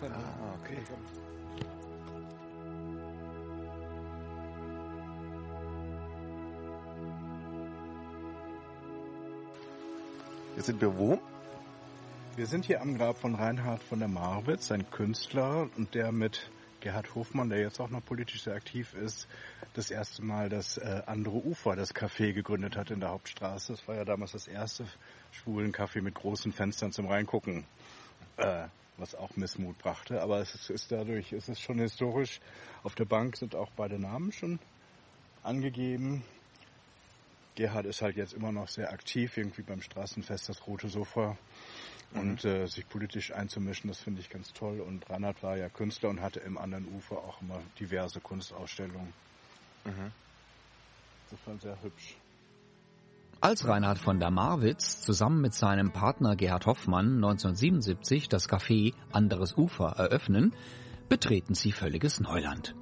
ah, 0.00 0.54
okay. 0.60 0.78
Jetzt 10.56 10.66
sind 10.66 10.80
wir 10.80 10.96
wo? 10.96 11.18
Wir 12.36 12.46
sind 12.46 12.64
hier 12.64 12.80
am 12.80 12.96
Grab 12.96 13.18
von 13.18 13.34
Reinhard 13.34 13.82
von 13.82 13.98
der 13.98 14.06
Marwitz, 14.06 14.70
ein 14.70 14.88
Künstler 14.88 15.68
und 15.76 15.94
der 15.96 16.12
mit 16.12 16.48
Gerhard 16.78 17.12
Hofmann, 17.16 17.48
der 17.48 17.58
jetzt 17.58 17.80
auch 17.80 17.90
noch 17.90 18.04
politisch 18.04 18.44
sehr 18.44 18.54
aktiv 18.54 18.94
ist, 18.94 19.26
das 19.72 19.90
erste 19.90 20.22
Mal 20.22 20.48
das 20.48 20.78
äh, 20.78 21.02
andere 21.06 21.44
Ufer, 21.44 21.74
das 21.74 21.92
Café 21.92 22.32
gegründet 22.32 22.76
hat 22.76 22.92
in 22.92 23.00
der 23.00 23.10
Hauptstraße. 23.10 23.72
Das 23.72 23.88
war 23.88 23.96
ja 23.96 24.04
damals 24.04 24.30
das 24.30 24.46
erste 24.46 24.84
schwulen 25.32 25.72
Café 25.72 26.00
mit 26.02 26.14
großen 26.14 26.52
Fenstern 26.52 26.92
zum 26.92 27.06
Reingucken, 27.08 27.64
äh, 28.36 28.68
was 28.96 29.16
auch 29.16 29.36
Missmut 29.36 29.76
brachte. 29.78 30.22
Aber 30.22 30.38
es 30.38 30.54
ist, 30.54 30.70
ist 30.70 30.92
dadurch, 30.92 31.32
es 31.32 31.48
ist 31.48 31.60
schon 31.60 31.80
historisch. 31.80 32.40
Auf 32.84 32.94
der 32.94 33.06
Bank 33.06 33.36
sind 33.36 33.56
auch 33.56 33.72
beide 33.74 33.98
Namen 33.98 34.30
schon 34.30 34.60
angegeben. 35.42 36.22
Gerhard 37.54 37.86
ist 37.86 38.02
halt 38.02 38.16
jetzt 38.16 38.32
immer 38.32 38.52
noch 38.52 38.68
sehr 38.68 38.92
aktiv, 38.92 39.36
irgendwie 39.36 39.62
beim 39.62 39.80
Straßenfest 39.80 40.48
das 40.48 40.66
Rote 40.66 40.88
Sofa. 40.88 41.36
Mhm. 42.12 42.20
Und 42.20 42.44
äh, 42.44 42.66
sich 42.66 42.88
politisch 42.88 43.32
einzumischen, 43.32 43.88
das 43.88 43.98
finde 43.98 44.20
ich 44.20 44.30
ganz 44.30 44.52
toll. 44.52 44.80
Und 44.80 45.08
Reinhard 45.08 45.42
war 45.42 45.56
ja 45.56 45.68
Künstler 45.68 46.10
und 46.10 46.20
hatte 46.20 46.40
im 46.40 46.58
anderen 46.58 46.86
Ufer 46.94 47.18
auch 47.18 47.40
immer 47.42 47.60
diverse 47.78 48.20
Kunstausstellungen. 48.20 49.12
Mhm. 49.84 50.12
Insofern 51.30 51.60
sehr 51.60 51.82
hübsch. 51.82 52.16
Als 53.40 53.66
Reinhard 53.66 53.98
von 53.98 54.20
der 54.20 54.30
Marwitz 54.30 55.02
zusammen 55.02 55.40
mit 55.42 55.52
seinem 55.52 55.92
Partner 55.92 56.34
Gerhard 56.34 56.66
Hoffmann 56.66 57.16
1977 57.16 58.28
das 58.28 58.48
Café 58.48 58.94
Anderes 59.12 59.56
Ufer 59.56 59.94
eröffnen, 59.96 60.54
betreten 61.08 61.54
sie 61.54 61.72
völliges 61.72 62.20
Neuland. 62.20 62.74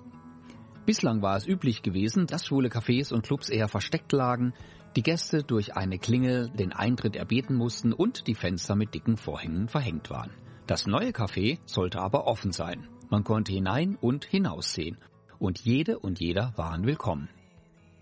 Bislang 0.85 1.23
war 1.23 1.37
es 1.37 1.47
üblich 1.47 1.83
gewesen, 1.83 2.27
dass 2.27 2.47
schwule 2.47 2.69
Cafés 2.69 3.13
und 3.13 3.25
Clubs 3.25 3.49
eher 3.49 3.69
versteckt 3.69 4.11
lagen, 4.13 4.53
die 4.97 5.03
Gäste 5.03 5.45
durch 5.45 5.77
eine 5.77 5.99
Klingel 5.99 6.51
den 6.51 6.73
Eintritt 6.73 7.15
erbeten 7.15 7.55
mussten 7.55 7.93
und 7.93 8.27
die 8.27 8.35
Fenster 8.35 8.75
mit 8.75 8.93
dicken 8.93 9.17
Vorhängen 9.17 9.69
verhängt 9.69 10.11
waren. 10.11 10.33
Das 10.67 10.87
neue 10.87 11.11
Café 11.11 11.59
sollte 11.67 12.01
aber 12.01 12.27
offen 12.27 12.51
sein. 12.51 12.89
Man 13.11 13.25
konnte 13.25 13.53
hinein 13.53 13.97
und 14.01 14.25
hinaussehen. 14.25 14.99
Und 15.39 15.61
jede 15.61 15.99
und 15.99 16.21
jeder 16.21 16.53
waren 16.57 16.85
willkommen. 16.85 17.29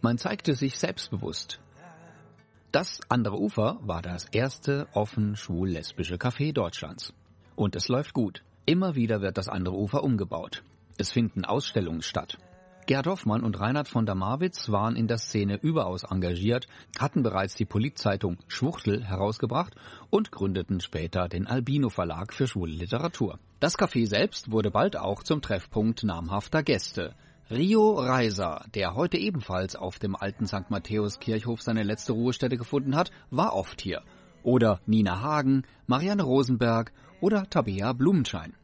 Man 0.01 0.19
zeigte 0.19 0.55
sich 0.55 0.79
selbstbewusst. 0.79 1.61
Das 2.73 3.01
andere 3.09 3.39
Ufer 3.39 3.79
war 3.83 4.01
das 4.01 4.27
erste 4.27 4.89
offen 4.95 5.37
schwul-lesbische 5.37 6.17
Café 6.17 6.53
Deutschlands. 6.53 7.13
Und 7.57 7.77
es 7.77 7.89
läuft 7.89 8.15
gut. 8.15 8.43
Immer 8.65 8.95
wieder 8.95 9.21
wird 9.21 9.37
das 9.37 9.49
andere 9.49 9.77
Ufer 9.77 10.03
umgebaut. 10.03 10.63
Es 10.97 11.11
finden 11.11 11.45
Ausstellungen 11.45 12.03
statt. 12.03 12.39
Gerd 12.87 13.07
Hoffmann 13.07 13.45
und 13.45 13.61
Reinhard 13.61 13.89
von 13.89 14.05
der 14.05 14.15
Marwitz 14.15 14.71
waren 14.71 14.97
in 14.97 15.07
der 15.07 15.19
Szene 15.19 15.59
überaus 15.63 16.03
engagiert, 16.03 16.67
hatten 16.99 17.23
bereits 17.23 17.55
die 17.55 17.65
Politzeitung 17.65 18.39
Schwuchtel 18.49 19.05
herausgebracht 19.05 19.75
und 20.11 20.33
gründeten 20.33 20.81
später 20.81 21.29
den 21.29 21.47
Albino 21.47 21.89
Verlag 21.89 22.33
für 22.33 22.49
schwule 22.49 22.73
Literatur. 22.73 23.39
Das 23.61 23.79
Café 23.79 24.07
selbst 24.07 24.51
wurde 24.51 24.71
bald 24.71 24.97
auch 24.97 25.23
zum 25.23 25.41
Treffpunkt 25.41 26.03
namhafter 26.03 26.63
Gäste. 26.63 27.15
Rio 27.51 27.95
Reiser, 27.95 28.65
der 28.75 28.95
heute 28.95 29.19
ebenfalls 29.19 29.77
auf 29.77 29.99
dem 29.99 30.17
alten 30.17 30.47
St. 30.47 30.71
Matthäus 30.71 31.19
Kirchhof 31.19 31.63
seine 31.63 31.83
letzte 31.83 32.13
Ruhestätte 32.13 32.57
gefunden 32.57 32.97
hat, 32.97 33.11
war 33.31 33.55
oft 33.55 33.81
hier. 33.81 34.03
Oder 34.43 34.81
Nina 34.87 35.21
Hagen, 35.21 35.65
Marianne 35.87 36.23
Rosenberg 36.23 36.93
oder 37.21 37.49
Tabea 37.51 37.93
Blumenschein. 37.93 38.55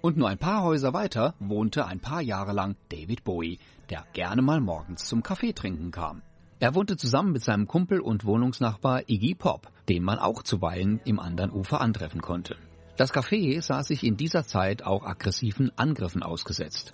Und 0.00 0.16
nur 0.16 0.28
ein 0.28 0.38
paar 0.38 0.62
Häuser 0.62 0.92
weiter 0.92 1.34
wohnte 1.40 1.86
ein 1.86 2.00
paar 2.00 2.22
Jahre 2.22 2.52
lang 2.52 2.76
David 2.88 3.24
Bowie, 3.24 3.58
der 3.90 4.04
gerne 4.12 4.42
mal 4.42 4.60
morgens 4.60 5.04
zum 5.04 5.22
Kaffee 5.22 5.52
trinken 5.52 5.90
kam. 5.90 6.22
Er 6.60 6.74
wohnte 6.74 6.96
zusammen 6.96 7.32
mit 7.32 7.42
seinem 7.42 7.66
Kumpel 7.66 8.00
und 8.00 8.24
Wohnungsnachbar 8.24 9.08
Iggy 9.08 9.34
Pop, 9.34 9.68
den 9.88 10.02
man 10.02 10.18
auch 10.18 10.42
zuweilen 10.42 11.00
im 11.04 11.18
anderen 11.18 11.50
Ufer 11.50 11.80
antreffen 11.80 12.20
konnte. 12.20 12.56
Das 12.96 13.12
Café 13.12 13.60
sah 13.62 13.82
sich 13.82 14.04
in 14.04 14.16
dieser 14.16 14.44
Zeit 14.44 14.84
auch 14.84 15.04
aggressiven 15.04 15.70
Angriffen 15.76 16.22
ausgesetzt. 16.22 16.92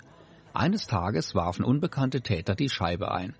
Eines 0.53 0.87
Tages 0.87 1.33
warfen 1.33 1.65
unbekannte 1.65 2.21
Täter 2.21 2.55
die 2.55 2.69
Scheibe 2.69 3.11
ein. 3.11 3.35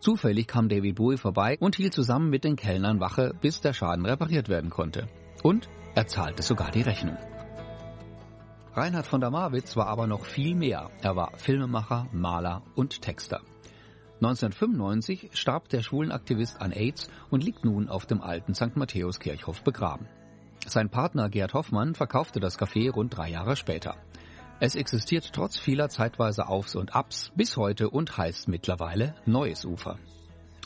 Zufällig 0.00 0.48
kam 0.48 0.68
David 0.68 0.96
Bowie 0.96 1.16
vorbei 1.16 1.56
und 1.60 1.76
hielt 1.76 1.94
zusammen 1.94 2.28
mit 2.28 2.42
den 2.42 2.56
Kellnern 2.56 2.98
Wache, 2.98 3.34
bis 3.40 3.60
der 3.60 3.72
Schaden 3.72 4.04
repariert 4.04 4.48
werden 4.48 4.68
konnte. 4.68 5.06
Und 5.44 5.68
er 5.94 6.08
zahlte 6.08 6.42
sogar 6.42 6.72
die 6.72 6.82
Rechnung. 6.82 7.16
Reinhard 8.74 9.06
von 9.06 9.20
der 9.20 9.30
Marwitz 9.30 9.76
war 9.76 9.86
aber 9.86 10.06
noch 10.06 10.24
viel 10.24 10.54
mehr. 10.54 10.90
Er 11.02 11.14
war 11.14 11.32
Filmemacher, 11.36 12.06
Maler 12.12 12.62
und 12.74 13.02
Texter. 13.02 13.42
1995 14.22 15.30
starb 15.34 15.68
der 15.68 15.82
Schwulenaktivist 15.82 16.60
an 16.60 16.72
AIDS 16.72 17.10
und 17.28 17.44
liegt 17.44 17.64
nun 17.64 17.90
auf 17.90 18.06
dem 18.06 18.22
alten 18.22 18.54
St. 18.54 18.76
Matthäus 18.76 19.18
Kirchhof 19.18 19.62
begraben. 19.62 20.08
Sein 20.66 20.88
Partner 20.88 21.28
Gerd 21.28 21.52
Hoffmann 21.52 21.94
verkaufte 21.94 22.40
das 22.40 22.58
Café 22.58 22.90
rund 22.90 23.14
drei 23.14 23.28
Jahre 23.28 23.56
später. 23.56 23.96
Es 24.58 24.74
existiert 24.74 25.32
trotz 25.34 25.58
vieler 25.58 25.90
zeitweise 25.90 26.46
Aufs 26.46 26.74
und 26.74 26.94
Abs 26.94 27.32
bis 27.34 27.58
heute 27.58 27.90
und 27.90 28.16
heißt 28.16 28.48
mittlerweile 28.48 29.16
Neues 29.26 29.66
Ufer. 29.66 29.98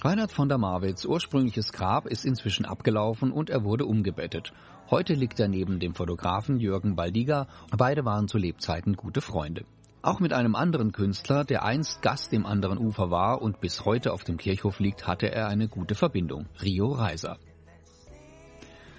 Reinhard 0.06 0.30
von 0.30 0.48
der 0.48 0.56
Marwitz 0.56 1.04
ursprüngliches 1.04 1.72
Grab 1.72 2.06
ist 2.06 2.24
inzwischen 2.24 2.64
abgelaufen 2.64 3.32
und 3.32 3.50
er 3.50 3.64
wurde 3.64 3.86
umgebettet. 3.86 4.52
Heute 4.88 5.14
liegt 5.14 5.40
er 5.40 5.48
neben 5.48 5.80
dem 5.80 5.96
Fotografen 5.96 6.60
Jürgen 6.60 6.94
Baldiger. 6.94 7.48
Beide 7.76 8.04
waren 8.04 8.28
zu 8.28 8.38
Lebzeiten 8.38 8.94
gute 8.94 9.20
Freunde. 9.20 9.64
Auch 10.02 10.20
mit 10.20 10.32
einem 10.32 10.54
anderen 10.54 10.92
Künstler, 10.92 11.42
der 11.42 11.64
einst 11.64 12.02
Gast 12.02 12.32
im 12.32 12.46
anderen 12.46 12.78
Ufer 12.78 13.10
war 13.10 13.42
und 13.42 13.60
bis 13.60 13.84
heute 13.84 14.12
auf 14.12 14.22
dem 14.22 14.36
Kirchhof 14.36 14.78
liegt, 14.78 15.08
hatte 15.08 15.28
er 15.32 15.48
eine 15.48 15.66
gute 15.66 15.96
Verbindung. 15.96 16.46
Rio 16.62 16.92
Reiser. 16.92 17.38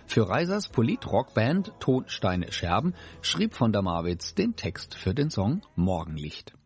Für 0.08 0.28
Reisers 0.28 0.68
Polit-Rockband 0.68 1.72
Tonsteine 1.80 2.52
Scherben 2.52 2.94
schrieb 3.22 3.54
von 3.54 3.72
der 3.72 3.82
Marwitz 3.82 4.36
den 4.36 4.58
Text 4.58 4.96
für 4.96 5.14
den 5.14 5.30
Song 5.30 5.62
Morgenlicht. 5.78 6.57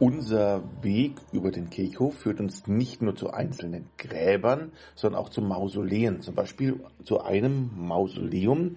Unser 0.00 0.62
Weg 0.82 1.16
über 1.32 1.50
den 1.50 1.70
Kirchhof 1.70 2.14
führt 2.18 2.38
uns 2.38 2.68
nicht 2.68 3.02
nur 3.02 3.16
zu 3.16 3.30
einzelnen 3.30 3.86
Gräbern, 3.96 4.70
sondern 4.94 5.20
auch 5.20 5.28
zu 5.28 5.42
Mausoleen. 5.42 6.22
Zum 6.22 6.36
Beispiel 6.36 6.80
zu 7.02 7.20
einem 7.20 7.70
Mausoleum, 7.74 8.76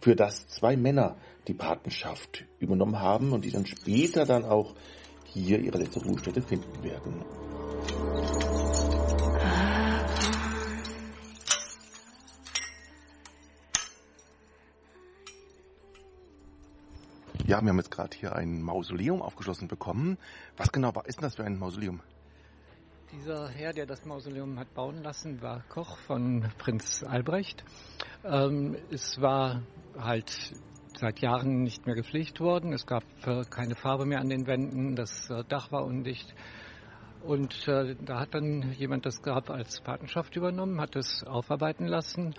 für 0.00 0.14
das 0.14 0.46
zwei 0.48 0.76
Männer 0.76 1.16
die 1.48 1.54
Patenschaft 1.54 2.44
übernommen 2.60 3.00
haben 3.00 3.32
und 3.32 3.44
die 3.44 3.50
dann 3.50 3.66
später 3.66 4.26
dann 4.26 4.44
auch 4.44 4.74
hier 5.24 5.58
ihre 5.58 5.78
letzte 5.78 6.04
Ruhestätte 6.04 6.42
finden 6.42 6.82
werden. 6.82 7.24
Ja, 17.48 17.62
wir 17.62 17.70
haben 17.70 17.78
jetzt 17.78 17.90
gerade 17.90 18.14
hier 18.14 18.36
ein 18.36 18.60
Mausoleum 18.60 19.22
aufgeschlossen 19.22 19.68
bekommen. 19.68 20.18
Was 20.58 20.70
genau 20.70 20.94
war, 20.94 21.06
ist 21.06 21.16
denn 21.16 21.22
das 21.22 21.36
für 21.36 21.44
ein 21.44 21.58
Mausoleum? 21.58 22.02
Dieser 23.10 23.48
Herr, 23.48 23.72
der 23.72 23.86
das 23.86 24.04
Mausoleum 24.04 24.58
hat 24.58 24.74
bauen 24.74 25.02
lassen, 25.02 25.40
war 25.40 25.62
Koch 25.70 25.96
von 26.00 26.44
Prinz 26.58 27.02
Albrecht. 27.02 27.64
Ähm, 28.22 28.76
es 28.90 29.18
war 29.22 29.62
halt 29.98 30.30
seit 31.00 31.20
Jahren 31.20 31.62
nicht 31.62 31.86
mehr 31.86 31.94
gepflegt 31.94 32.38
worden. 32.38 32.74
Es 32.74 32.84
gab 32.84 33.04
äh, 33.24 33.44
keine 33.48 33.76
Farbe 33.76 34.04
mehr 34.04 34.20
an 34.20 34.28
den 34.28 34.46
Wänden. 34.46 34.94
Das 34.94 35.30
äh, 35.30 35.42
Dach 35.48 35.72
war 35.72 35.86
undicht. 35.86 36.34
Und 37.22 37.66
äh, 37.66 37.96
da 38.04 38.20
hat 38.20 38.34
dann 38.34 38.72
jemand 38.72 39.06
das 39.06 39.22
Grab 39.22 39.48
als 39.48 39.80
Patenschaft 39.80 40.36
übernommen, 40.36 40.82
hat 40.82 40.96
es 40.96 41.24
aufarbeiten 41.24 41.86
lassen, 41.86 42.34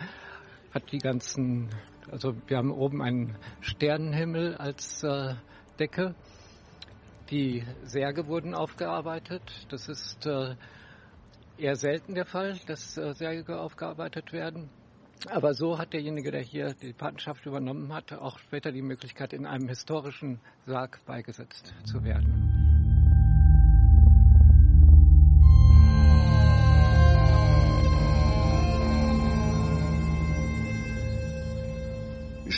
hat 0.74 0.91
die 0.91 0.99
ganzen, 0.99 1.70
also 2.11 2.36
wir 2.47 2.57
haben 2.57 2.72
oben 2.72 3.01
einen 3.01 3.36
Sternenhimmel 3.61 4.55
als 4.55 5.03
äh, 5.03 5.36
Decke. 5.80 6.15
Die 7.30 7.63
Särge 7.84 8.28
wurden 8.28 8.55
aufgearbeitet. 8.55 9.41
Das 9.70 9.88
ist 9.88 10.26
äh, 10.26 10.55
eher 11.57 11.76
selten 11.76 12.15
der 12.15 12.26
Fall, 12.26 12.59
dass 12.67 12.97
äh, 12.97 13.13
Särge 13.13 13.59
aufgearbeitet 13.59 14.32
werden. 14.34 14.70
Aber 15.28 15.53
so 15.53 15.78
hat 15.78 15.93
derjenige, 15.93 16.32
der 16.32 16.41
hier 16.41 16.74
die 16.82 16.93
Patenschaft 16.93 17.45
übernommen 17.45 17.93
hat, 17.93 18.13
auch 18.13 18.39
später 18.39 18.72
die 18.72 18.82
Möglichkeit, 18.82 19.34
in 19.34 19.45
einem 19.45 19.67
historischen 19.67 20.39
Sarg 20.65 20.99
beigesetzt 21.05 21.74
zu 21.84 22.03
werden. 22.03 22.59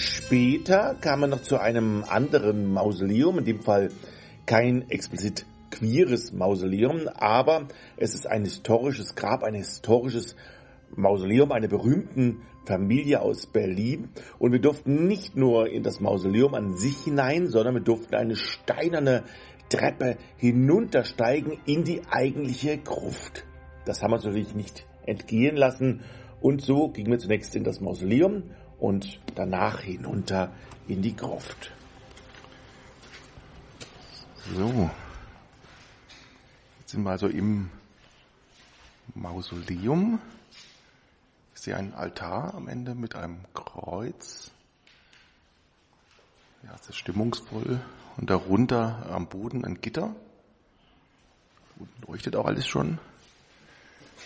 Später 0.02 0.96
kam 1.00 1.20
man 1.20 1.30
noch 1.30 1.44
zu 1.44 1.60
einem 1.60 2.04
anderen 2.04 2.74
Mausoleum, 2.74 3.38
in 3.38 3.46
dem 3.46 3.62
Fall 3.62 3.92
kein 4.48 4.90
explizit 4.90 5.46
queeres 5.70 6.34
Mausoleum, 6.34 7.08
aber 7.08 7.68
es 7.98 8.16
ist 8.16 8.26
ein 8.26 8.44
historisches 8.44 9.14
Grab, 9.14 9.44
ein 9.44 9.54
historisches 9.54 10.36
Mausoleum 10.96 11.52
einer 11.52 11.68
berühmten 11.68 12.42
Familie 12.66 13.22
aus 13.22 13.46
Berlin. 13.46 14.10
Und 14.40 14.54
wir 14.54 14.60
durften 14.60 15.06
nicht 15.06 15.36
nur 15.36 15.70
in 15.70 15.84
das 15.84 16.00
Mausoleum 16.00 16.56
an 16.56 16.76
sich 16.78 16.98
hinein, 17.04 17.48
sondern 17.48 17.76
wir 17.76 17.84
durften 17.84 18.16
eine 18.16 18.36
steinerne 18.36 19.24
Treppe 19.70 20.18
hinuntersteigen 20.38 21.60
in 21.68 21.84
die 21.84 22.02
eigentliche 22.10 22.80
Gruft. 22.80 23.46
Das 23.86 24.02
haben 24.02 24.10
wir 24.10 24.16
uns 24.16 24.26
natürlich 24.26 24.56
nicht 24.56 24.84
entgehen 25.06 25.58
lassen. 25.58 26.02
Und 26.42 26.64
so 26.64 26.90
gingen 26.90 27.12
wir 27.12 27.20
zunächst 27.20 27.56
in 27.56 27.64
das 27.64 27.82
Mausoleum 27.82 28.46
und 28.82 29.20
danach 29.36 29.80
hinunter 29.80 30.52
in 30.88 31.02
die 31.02 31.16
Gruft. 31.16 31.72
So. 34.54 34.90
Jetzt 36.80 36.92
sind 36.92 37.04
wir 37.04 37.12
also 37.12 37.28
im 37.28 37.70
Mausoleum. 39.14 40.20
Ich 41.54 41.62
sehe 41.62 41.78
einen 41.78 41.94
Altar 41.94 42.56
am 42.56 42.68
Ende 42.68 42.96
mit 42.96 43.16
einem 43.16 43.46
Kreuz. 43.54 44.50
Ja, 46.64 46.74
es 46.74 46.90
ist 46.90 46.98
stimmungsvoll. 46.98 47.82
Und 48.18 48.30
darunter 48.30 49.06
am 49.12 49.28
Boden 49.28 49.64
ein 49.64 49.80
Gitter. 49.80 50.16
Unten 51.78 52.12
leuchtet 52.12 52.36
auch 52.36 52.46
alles 52.46 52.68
schon. 52.68 52.98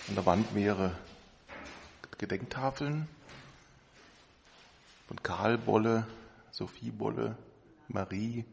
An 0.07 0.15
der 0.15 0.25
Wand 0.25 0.53
mehrere 0.53 0.97
Gedenktafeln 2.17 3.09
von 5.07 5.21
Karl 5.21 5.57
Bolle, 5.57 6.07
Sophie 6.51 6.91
Bolle, 6.91 7.37
Marie 7.87 8.45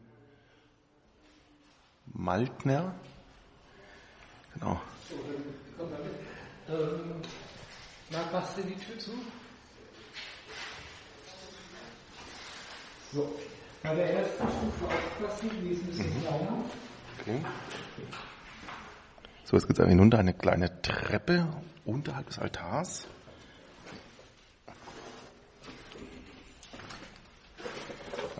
Maltner. 2.05 2.93
Genau. 4.53 4.81
Ähm, 6.69 7.21
Marc, 8.11 8.31
machst 8.31 8.57
du 8.57 8.61
die 8.61 8.75
Tür 8.75 8.99
zu? 8.99 9.11
So. 13.11 13.35
Bei 13.81 13.95
der 13.95 14.13
ersten 14.13 14.43
Stufe 14.43 14.85
aufpassen, 14.85 15.49
die 15.61 15.69
ist 15.71 15.81
ein 15.81 15.87
bisschen 15.87 16.17
mhm. 16.17 16.21
kleiner. 16.21 16.63
Okay. 17.19 17.41
So, 19.43 19.57
jetzt 19.57 19.67
geht 19.67 19.77
es 19.77 19.87
hinunter 19.87 20.19
eine 20.19 20.33
kleine 20.33 20.81
Treppe 20.81 21.47
unterhalb 21.85 22.27
des 22.27 22.39
Altars. 22.39 23.07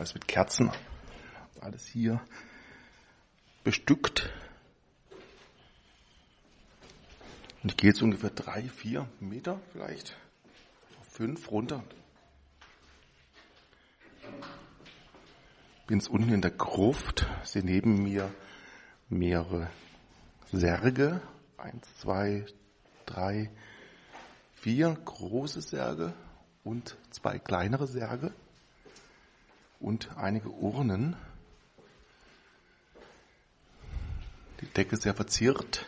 Alles 0.04 0.16
mit 0.16 0.28
Kerzen, 0.28 0.70
alles 1.62 1.88
hier 1.88 2.20
bestückt. 3.64 4.30
Und 7.64 7.72
ich 7.72 7.78
gehe 7.78 7.92
jetzt 7.92 8.02
ungefähr 8.02 8.32
drei, 8.32 8.64
vier 8.64 9.08
Meter 9.22 9.62
vielleicht, 9.72 10.18
fünf 11.04 11.50
runter. 11.52 11.86
Bin 15.88 16.00
jetzt 16.00 16.10
unten 16.10 16.34
in 16.34 16.42
der 16.42 16.52
Gruft, 16.52 17.26
sehe 17.46 17.64
neben 17.64 18.04
mir 18.04 18.30
mehrere 19.08 19.70
Särge. 20.52 21.22
Eins, 21.56 21.88
zwei, 22.00 22.46
drei, 23.06 23.50
vier 24.56 24.98
große 25.06 25.62
Särge 25.62 26.14
und 26.66 26.98
zwei 27.10 27.40
kleinere 27.40 27.88
Särge 27.88 28.34
und 29.84 30.10
einige 30.18 30.50
Urnen. 30.50 31.16
Die 34.62 34.66
Decke 34.68 34.96
sehr 34.96 35.14
verziert. 35.14 35.86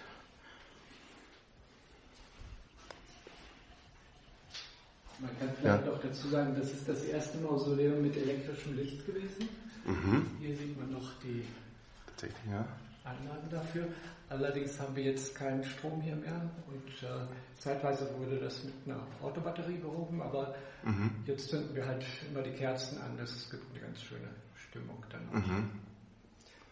Man 5.19 5.39
kann 5.39 5.49
vielleicht 5.57 5.85
ja. 5.85 5.91
auch 5.93 6.01
dazu 6.01 6.27
sagen, 6.27 6.55
das 6.59 6.71
ist 6.71 6.89
das 6.89 7.05
erste 7.05 7.37
Mausoleum 7.37 8.01
mit 8.01 8.17
elektrischem 8.17 8.75
Licht 8.75 9.05
gewesen. 9.05 9.47
Mhm. 9.85 10.25
Hier 10.41 10.57
sieht 10.57 10.77
man 10.77 10.91
noch 10.91 11.13
die 11.23 11.45
ja. 12.51 12.65
Anlagen 13.05 13.49
dafür. 13.49 13.87
Allerdings 14.27 14.79
haben 14.79 14.95
wir 14.95 15.03
jetzt 15.03 15.35
keinen 15.35 15.63
Strom 15.63 16.01
hier 16.01 16.15
mehr 16.15 16.49
und 16.67 17.03
äh, 17.03 17.27
zeitweise 17.59 18.11
wurde 18.17 18.39
das 18.39 18.63
mit 18.63 18.73
einer 18.85 19.05
Autobatterie 19.21 19.77
behoben, 19.77 20.21
aber 20.21 20.55
mhm. 20.83 21.11
jetzt 21.25 21.49
zünden 21.49 21.75
wir 21.75 21.85
halt 21.85 22.03
immer 22.29 22.41
die 22.41 22.51
Kerzen 22.51 22.99
an. 23.01 23.15
Das 23.17 23.49
gibt 23.51 23.63
eine 23.71 23.81
ganz 23.81 24.01
schöne 24.01 24.29
Stimmung 24.55 25.05
dann. 25.09 25.25
Mhm. 25.31 25.69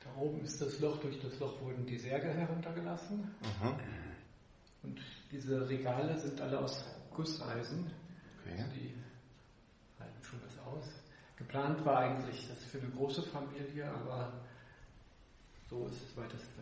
Da 0.03 0.19
oben 0.19 0.41
ist 0.41 0.59
das 0.59 0.79
Loch, 0.79 0.99
durch 0.99 1.19
das 1.21 1.39
Loch 1.39 1.61
wurden 1.61 1.85
die 1.85 1.97
Särge 1.97 2.27
heruntergelassen. 2.27 3.19
Mhm. 3.19 3.75
Und 4.81 4.99
diese 5.31 5.69
Regale 5.69 6.17
sind 6.17 6.41
alle 6.41 6.59
aus 6.59 6.83
Gusseisen. 7.11 7.91
Okay. 8.41 8.57
Also 8.57 8.71
die 8.73 8.93
halten 9.99 10.23
schon 10.23 10.39
was 10.43 10.59
aus. 10.65 10.89
Geplant 11.37 11.85
war 11.85 11.99
eigentlich 11.99 12.47
das 12.47 12.63
für 12.65 12.79
eine 12.79 12.89
große 12.89 13.21
Familie, 13.23 13.89
aber 13.89 14.33
so 15.69 15.85
ist 15.87 16.01
es 16.03 16.17
weitestgehend 16.17 16.53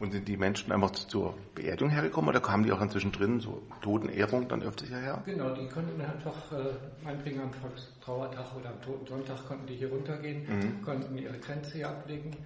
und 0.00 0.12
sind 0.12 0.28
die 0.28 0.36
Menschen 0.36 0.72
einfach 0.72 0.90
zur 0.92 1.34
Beerdigung 1.54 1.90
hergekommen 1.90 2.30
oder 2.30 2.40
kamen 2.40 2.64
die 2.64 2.72
auch 2.72 2.78
dann 2.78 2.90
zwischendrin, 2.90 3.40
so 3.40 3.62
Totenehrung, 3.82 4.48
dann 4.48 4.62
öfters 4.62 4.88
hierher? 4.88 5.22
Genau, 5.26 5.52
die 5.54 5.66
konnten 5.68 6.00
einfach, 6.00 6.52
äh, 6.52 6.74
meinetwegen 7.02 7.40
am 7.40 7.50
Trauertag 8.00 8.56
oder 8.56 8.70
am 8.70 8.80
Toten 8.80 9.06
Sonntag 9.06 9.46
konnten 9.46 9.66
die 9.66 9.74
hier 9.74 9.90
runtergehen, 9.90 10.46
mhm. 10.46 10.82
konnten 10.82 11.18
ihre 11.18 11.38
Grenze 11.38 11.72
hier 11.74 11.88
ablegen. 11.88 12.36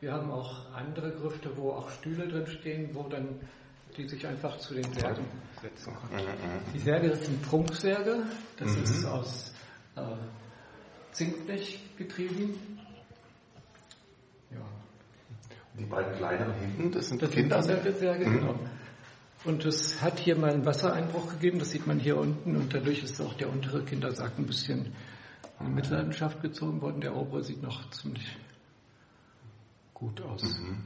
Wir 0.00 0.12
haben 0.12 0.30
auch 0.30 0.72
andere 0.74 1.10
Grüfte, 1.12 1.56
wo 1.56 1.70
auch 1.70 1.90
Stühle 1.90 2.28
drin 2.28 2.46
stehen, 2.46 2.90
wo 2.92 3.08
dann 3.08 3.40
die 3.96 4.08
sich 4.08 4.26
einfach 4.26 4.56
zu 4.58 4.74
den 4.74 4.90
Särgen 4.94 5.24
setzen 5.60 5.94
konnten. 5.94 6.16
Mhm, 6.16 6.22
mhm. 6.22 6.72
Die 6.72 6.78
Särge 6.78 7.14
sind 7.14 7.42
Prunksärge, 7.42 8.22
das 8.56 8.76
mhm. 8.76 8.82
ist 8.84 9.04
aus 9.04 9.54
äh, 9.96 10.02
Zinkblech 11.12 11.78
getrieben. 11.98 12.54
Ja, 14.50 14.60
die 15.78 15.84
beiden 15.84 16.14
kleineren 16.16 16.54
hinten, 16.54 16.92
das 16.92 17.08
sind 17.08 17.22
das 17.22 17.30
Kinder. 17.30 17.62
Sind 17.62 17.82
Kindersärge, 17.82 18.26
mhm. 18.26 18.38
genau. 18.38 18.54
Und 19.44 19.64
es 19.64 20.00
hat 20.00 20.18
hier 20.18 20.36
mal 20.36 20.50
einen 20.50 20.64
Wassereinbruch 20.66 21.30
gegeben, 21.30 21.58
das 21.58 21.70
sieht 21.70 21.86
man 21.86 21.98
hier 21.98 22.16
unten 22.16 22.56
und 22.56 22.72
dadurch 22.72 23.02
ist 23.02 23.20
auch 23.20 23.34
der 23.34 23.50
untere 23.50 23.82
Kindersarg 23.82 24.38
ein 24.38 24.46
bisschen 24.46 24.92
in 25.60 25.74
Mitleidenschaft 25.74 26.40
gezogen 26.42 26.80
worden. 26.80 27.00
Der 27.00 27.16
obere 27.16 27.42
sieht 27.42 27.62
noch 27.62 27.90
ziemlich 27.90 28.36
gut 29.94 30.20
aus. 30.22 30.42
Mhm. 30.42 30.84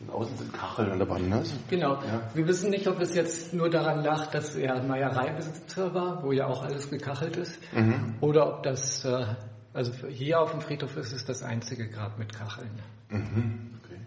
Und 0.00 0.10
außen 0.10 0.38
sind 0.38 0.52
Kacheln 0.54 0.92
an 0.92 0.98
der 0.98 1.08
Wand, 1.10 1.28
ne? 1.28 1.42
Genau. 1.68 2.02
Ja. 2.02 2.30
Wir 2.32 2.46
wissen 2.48 2.70
nicht, 2.70 2.88
ob 2.88 2.98
es 3.00 3.14
jetzt 3.14 3.52
nur 3.52 3.68
daran 3.68 4.02
lag, 4.02 4.30
dass 4.30 4.56
er 4.56 4.82
Meiereibesitzer 4.82 5.92
war, 5.92 6.22
wo 6.22 6.32
ja 6.32 6.46
auch 6.46 6.62
alles 6.62 6.88
gekachelt 6.88 7.36
ist, 7.36 7.60
mhm. 7.74 8.14
oder 8.22 8.48
ob 8.48 8.62
das 8.62 9.04
äh, 9.04 9.26
also 9.72 9.92
hier 10.08 10.40
auf 10.40 10.50
dem 10.50 10.60
Friedhof 10.60 10.96
ist 10.96 11.12
es 11.12 11.24
das 11.24 11.42
einzige 11.42 11.88
Grab 11.88 12.18
mit 12.18 12.32
Kacheln. 12.32 12.70
Mhm. 13.08 13.78
Okay. 13.84 14.00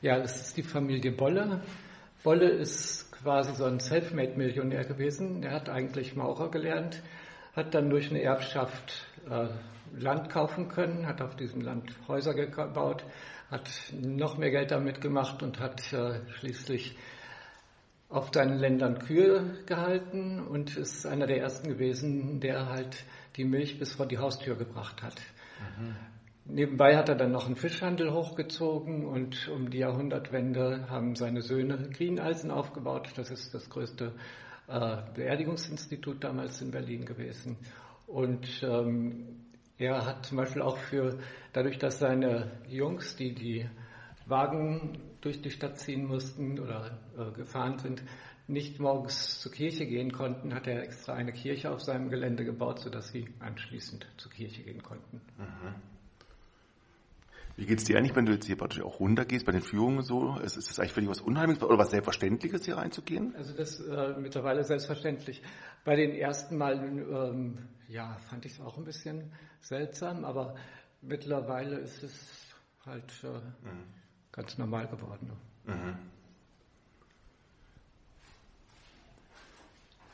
Ja, 0.00 0.18
das 0.18 0.40
ist 0.40 0.56
die 0.56 0.62
Familie 0.62 1.12
Bolle. 1.12 1.62
Bolle 2.22 2.48
ist 2.50 3.10
quasi 3.12 3.54
so 3.54 3.64
ein 3.64 3.80
Selfmade-Millionär 3.80 4.84
gewesen. 4.84 5.42
Er 5.42 5.52
hat 5.52 5.68
eigentlich 5.68 6.14
Maurer 6.14 6.50
gelernt, 6.50 7.02
hat 7.54 7.74
dann 7.74 7.90
durch 7.90 8.10
eine 8.10 8.22
Erbschaft 8.22 9.06
äh, 9.28 9.48
Land 9.98 10.30
kaufen 10.30 10.68
können, 10.68 11.06
hat 11.06 11.20
auf 11.20 11.36
diesem 11.36 11.60
Land 11.60 11.92
Häuser 12.08 12.34
gebaut, 12.34 13.04
hat 13.50 13.68
noch 14.00 14.38
mehr 14.38 14.50
Geld 14.50 14.70
damit 14.70 15.00
gemacht 15.00 15.42
und 15.42 15.60
hat 15.60 15.92
äh, 15.92 16.20
schließlich 16.32 16.96
auf 18.08 18.30
seinen 18.32 18.58
Ländern 18.58 18.98
Kühe 18.98 19.58
gehalten 19.66 20.40
und 20.40 20.76
ist 20.76 21.06
einer 21.06 21.26
der 21.26 21.38
ersten 21.38 21.68
gewesen, 21.68 22.40
der 22.40 22.68
halt 22.68 23.04
die 23.36 23.44
Milch 23.44 23.78
bis 23.78 23.94
vor 23.94 24.06
die 24.06 24.18
Haustür 24.18 24.56
gebracht 24.56 25.02
hat. 25.02 25.20
Mhm. 25.78 25.96
Nebenbei 26.44 26.96
hat 26.96 27.08
er 27.08 27.14
dann 27.14 27.30
noch 27.30 27.46
einen 27.46 27.54
Fischhandel 27.54 28.12
hochgezogen 28.12 29.06
und 29.06 29.48
um 29.48 29.70
die 29.70 29.78
Jahrhundertwende 29.78 30.88
haben 30.90 31.14
seine 31.14 31.40
Söhne 31.40 31.88
Grieneisen 31.90 32.50
aufgebaut. 32.50 33.08
Das 33.14 33.30
ist 33.30 33.54
das 33.54 33.70
größte 33.70 34.12
äh, 34.66 34.96
Beerdigungsinstitut 35.14 36.24
damals 36.24 36.60
in 36.60 36.72
Berlin 36.72 37.04
gewesen. 37.04 37.56
Und 38.08 38.62
ähm, 38.64 39.46
er 39.78 40.04
hat 40.04 40.26
zum 40.26 40.36
Beispiel 40.36 40.62
auch 40.62 40.78
für, 40.78 41.18
dadurch, 41.52 41.78
dass 41.78 42.00
seine 42.00 42.50
Jungs, 42.68 43.14
die 43.16 43.34
die 43.34 43.68
Wagen 44.26 44.98
durch 45.20 45.40
die 45.42 45.50
Stadt 45.50 45.78
ziehen 45.78 46.06
mussten 46.06 46.58
oder 46.58 46.98
äh, 47.16 47.32
gefahren 47.36 47.78
sind, 47.78 48.02
nicht 48.48 48.80
morgens 48.80 49.40
zur 49.40 49.52
Kirche 49.52 49.86
gehen 49.86 50.12
konnten, 50.12 50.54
hat 50.54 50.66
er 50.66 50.82
extra 50.82 51.14
eine 51.14 51.32
Kirche 51.32 51.70
auf 51.70 51.80
seinem 51.80 52.10
Gelände 52.10 52.44
gebaut, 52.44 52.80
sodass 52.80 53.08
sie 53.08 53.28
anschließend 53.40 54.06
zur 54.16 54.32
Kirche 54.32 54.62
gehen 54.62 54.82
konnten. 54.82 55.20
Mhm. 55.38 55.74
Wie 57.56 57.66
geht 57.66 57.78
es 57.78 57.84
dir 57.84 57.98
eigentlich, 57.98 58.16
wenn 58.16 58.24
du 58.24 58.32
jetzt 58.32 58.46
hier 58.46 58.56
praktisch 58.56 58.80
auch 58.80 58.98
runtergehst 58.98 59.44
bei 59.44 59.52
den 59.52 59.60
Führungen 59.60 60.02
so? 60.02 60.36
Ist, 60.38 60.56
ist 60.56 60.70
das 60.70 60.78
eigentlich 60.78 60.92
für 60.92 61.00
dich 61.00 61.10
was 61.10 61.20
Unheimliches 61.20 61.62
oder 61.62 61.78
was 61.78 61.90
Selbstverständliches, 61.90 62.64
hier 62.64 62.78
reinzugehen? 62.78 63.34
Also 63.36 63.54
das 63.54 63.78
äh, 63.80 64.14
mittlerweile 64.18 64.64
selbstverständlich. 64.64 65.42
Bei 65.84 65.94
den 65.94 66.12
ersten 66.12 66.56
Malen, 66.56 66.98
ähm, 66.98 67.58
ja, 67.88 68.16
fand 68.30 68.46
ich 68.46 68.52
es 68.52 68.60
auch 68.60 68.78
ein 68.78 68.84
bisschen 68.84 69.32
seltsam, 69.60 70.24
aber 70.24 70.54
mittlerweile 71.02 71.76
ist 71.76 72.02
es 72.02 72.54
halt 72.86 73.12
äh, 73.22 73.28
mhm. 73.28 73.84
ganz 74.32 74.56
normal 74.56 74.88
geworden. 74.88 75.32
Mhm. 75.66 75.96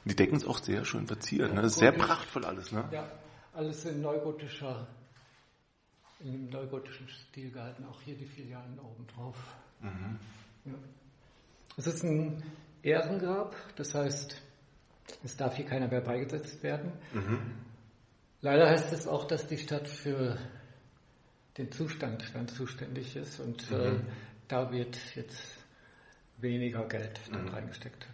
Die 0.04 0.16
Decken 0.16 0.36
ist 0.36 0.46
auch 0.46 0.58
sehr 0.58 0.84
schön 0.84 1.06
verziert. 1.06 1.52
Ne? 1.52 1.62
Das 1.62 1.72
ist 1.72 1.78
sehr 1.78 1.92
prachtvoll 1.92 2.44
alles. 2.44 2.72
Ne? 2.72 2.88
Ja, 2.92 3.10
alles 3.52 3.84
in 3.84 4.00
neugotischer 4.00 4.86
im 6.20 6.48
neugotischen 6.50 7.08
Stil 7.08 7.50
gehalten, 7.50 7.84
auch 7.84 8.00
hier 8.02 8.16
die 8.16 8.26
Filialen 8.26 8.78
oben 8.80 9.06
drauf. 9.06 9.36
Mhm. 9.80 10.18
Ja. 10.64 10.74
Es 11.76 11.86
ist 11.86 12.02
ein 12.02 12.42
Ehrengrab, 12.82 13.54
das 13.76 13.94
heißt, 13.94 14.42
es 15.22 15.36
darf 15.36 15.56
hier 15.56 15.64
keiner 15.64 15.88
mehr 15.88 16.00
beigesetzt 16.00 16.62
werden. 16.62 16.92
Mhm. 17.12 17.38
Leider 18.40 18.68
heißt 18.68 18.92
es 18.92 19.06
auch, 19.06 19.26
dass 19.26 19.46
die 19.46 19.58
Stadt 19.58 19.88
für 19.88 20.38
den 21.56 21.70
Zustand 21.72 22.24
dann 22.34 22.48
zuständig 22.48 23.16
ist 23.16 23.40
und 23.40 23.70
äh, 23.70 23.74
mhm. 23.74 23.96
äh, 23.96 24.00
da 24.48 24.72
wird 24.72 24.98
jetzt 25.14 25.40
weniger 26.38 26.86
Geld 26.86 27.20
dann 27.30 27.44
mhm. 27.44 27.48
reingesteckt. 27.48 28.06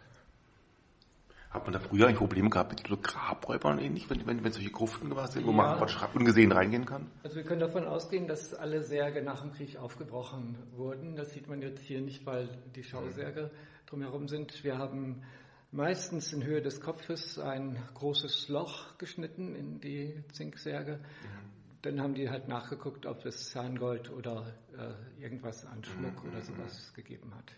Hat 1.55 1.63
man 1.67 1.73
da 1.73 1.79
früher 1.79 2.09
ein 2.09 2.17
Problem 2.17 2.51
gehabt 2.51 2.73
mit 2.73 2.85
so 2.85 2.97
Grabräubern 2.97 3.79
ähnlich, 3.79 4.11
wenn, 4.11 4.27
wenn, 4.27 4.43
wenn 4.43 4.51
solche 4.51 4.73
Gruften 4.73 5.15
war, 5.15 5.33
wo 5.37 5.39
ja. 5.39 5.53
man 5.53 5.89
ungesehen 6.13 6.51
reingehen 6.51 6.85
kann? 6.85 7.07
Also 7.23 7.37
wir 7.37 7.45
können 7.45 7.61
davon 7.61 7.85
ausgehen, 7.85 8.27
dass 8.27 8.53
alle 8.55 8.83
Särge 8.83 9.23
nach 9.23 9.43
dem 9.43 9.53
Krieg 9.53 9.77
aufgebrochen 9.77 10.59
wurden. 10.73 11.15
Das 11.15 11.33
sieht 11.33 11.47
man 11.49 11.63
jetzt 11.63 11.85
hier 11.85 12.01
nicht, 12.01 12.27
weil 12.27 12.49
die 12.75 12.83
Schausärge 12.83 13.53
drumherum 13.87 14.27
sind. 14.27 14.65
Wir 14.65 14.79
haben 14.79 15.23
meistens 15.71 16.33
in 16.33 16.43
Höhe 16.43 16.61
des 16.61 16.81
Kopfes 16.81 17.39
ein 17.39 17.81
großes 17.95 18.49
Loch 18.49 18.99
geschnitten 18.99 19.55
in 19.55 19.81
die 19.81 20.25
Zinksärge. 20.33 20.97
Mhm. 20.97 21.55
Dann 21.83 22.01
haben 22.01 22.15
die 22.15 22.31
halt 22.31 22.49
nachgeguckt, 22.49 23.07
ob 23.07 23.25
es 23.27 23.51
Zahngold 23.51 24.11
oder 24.11 24.55
äh, 24.77 25.23
irgendwas 25.23 25.65
an 25.67 25.85
Schmuck 25.85 26.25
mhm. 26.25 26.31
oder 26.31 26.41
sowas 26.41 26.93
gegeben 26.95 27.33
hat. 27.37 27.53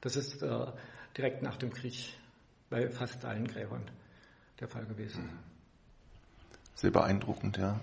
Das 0.00 0.16
ist 0.16 0.42
äh, 0.42 0.66
direkt 1.16 1.42
nach 1.42 1.56
dem 1.58 1.72
Krieg 1.72 2.16
bei 2.70 2.88
fast 2.88 3.24
allen 3.24 3.46
Gräbern 3.46 3.82
der 4.60 4.68
Fall 4.68 4.86
gewesen. 4.86 5.24
Mhm. 5.24 5.38
Sehr 6.74 6.90
beeindruckend, 6.90 7.56
ja. 7.56 7.80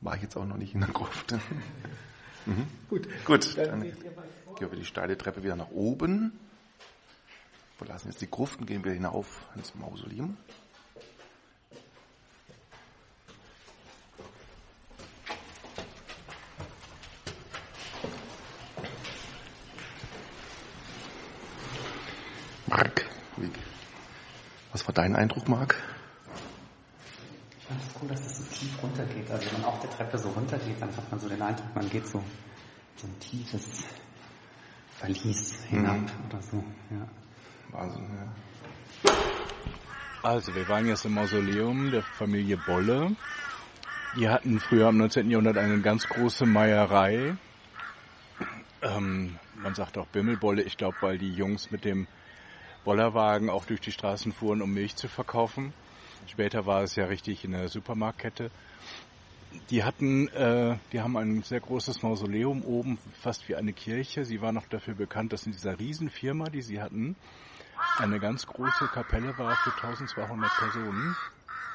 War 0.00 0.16
ich 0.16 0.22
jetzt 0.22 0.36
auch 0.36 0.44
noch 0.44 0.56
nicht 0.56 0.74
in 0.74 0.80
der 0.80 0.90
Gruft. 0.90 1.32
mhm. 2.46 2.66
Gut, 2.88 3.08
Gut 3.24 3.56
dann, 3.56 3.80
dann 3.80 3.82
gehen 3.82 4.70
wir 4.70 4.78
die 4.78 4.84
steile 4.84 5.16
Treppe 5.16 5.42
wieder 5.42 5.56
nach 5.56 5.70
oben. 5.70 6.38
Verlassen 7.78 8.08
jetzt 8.08 8.20
die 8.20 8.30
Gruft 8.30 8.60
und 8.60 8.66
gehen 8.66 8.84
wir 8.84 8.92
hinauf 8.92 9.46
ins 9.54 9.74
Mausoleum. 9.74 10.36
Dein 24.92 25.16
Eindruck, 25.16 25.48
Marc? 25.48 25.76
Ich 27.58 27.64
finde 27.66 27.82
es 27.82 28.02
cool, 28.02 28.08
dass 28.08 28.20
es 28.26 28.36
so 28.38 28.44
tief 28.54 28.82
runtergeht. 28.82 29.30
Also 29.30 29.52
wenn 29.52 29.60
man 29.60 29.70
auf 29.70 29.80
der 29.80 29.90
Treppe 29.90 30.18
so 30.18 30.30
runtergeht, 30.30 30.80
dann 30.80 30.96
hat 30.96 31.10
man 31.10 31.20
so 31.20 31.28
den 31.28 31.42
Eindruck, 31.42 31.74
man 31.74 31.90
geht 31.90 32.06
so, 32.06 32.22
so 32.96 33.06
ein 33.06 33.20
tiefes 33.20 33.84
Verlies 34.98 35.62
hinab 35.64 35.98
mhm. 35.98 36.26
oder 36.28 36.42
so. 36.42 36.64
Ja. 36.90 37.08
Wahnsinn, 37.70 38.08
ja. 38.14 39.12
Also 40.22 40.54
wir 40.54 40.68
waren 40.68 40.86
jetzt 40.86 41.04
im 41.04 41.14
Mausoleum 41.14 41.90
der 41.90 42.02
Familie 42.02 42.56
Bolle. 42.56 43.14
Die 44.16 44.28
hatten 44.28 44.58
früher 44.58 44.88
im 44.88 44.98
19. 44.98 45.30
Jahrhundert 45.30 45.58
eine 45.58 45.80
ganz 45.80 46.08
große 46.08 46.46
Meierei. 46.46 47.36
Ähm, 48.82 49.38
man 49.54 49.74
sagt 49.74 49.98
auch 49.98 50.06
Bimmelbolle, 50.06 50.62
ich 50.62 50.76
glaube, 50.76 50.96
weil 51.00 51.18
die 51.18 51.32
Jungs 51.32 51.70
mit 51.70 51.84
dem 51.84 52.06
Bollerwagen 52.84 53.50
auch 53.50 53.64
durch 53.64 53.80
die 53.80 53.92
Straßen 53.92 54.32
fuhren, 54.32 54.62
um 54.62 54.72
Milch 54.72 54.96
zu 54.96 55.08
verkaufen. 55.08 55.72
Später 56.26 56.66
war 56.66 56.82
es 56.82 56.96
ja 56.96 57.06
richtig 57.06 57.44
in 57.44 57.52
der 57.52 57.68
Supermarktkette. 57.68 58.50
Die 59.70 59.82
hatten, 59.82 60.28
äh, 60.28 60.76
die 60.92 61.00
haben 61.00 61.16
ein 61.16 61.42
sehr 61.42 61.60
großes 61.60 62.02
Mausoleum 62.02 62.62
oben, 62.64 62.98
fast 63.20 63.48
wie 63.48 63.56
eine 63.56 63.72
Kirche. 63.72 64.24
Sie 64.24 64.42
war 64.42 64.52
noch 64.52 64.66
dafür 64.66 64.94
bekannt, 64.94 65.32
dass 65.32 65.46
in 65.46 65.52
dieser 65.52 65.78
Riesenfirma, 65.78 66.44
die 66.50 66.62
sie 66.62 66.80
hatten, 66.80 67.16
eine 67.98 68.20
ganz 68.20 68.46
große 68.46 68.88
Kapelle 68.92 69.36
war 69.38 69.56
für 69.56 69.70
1200 69.70 70.50
Personen 70.58 71.16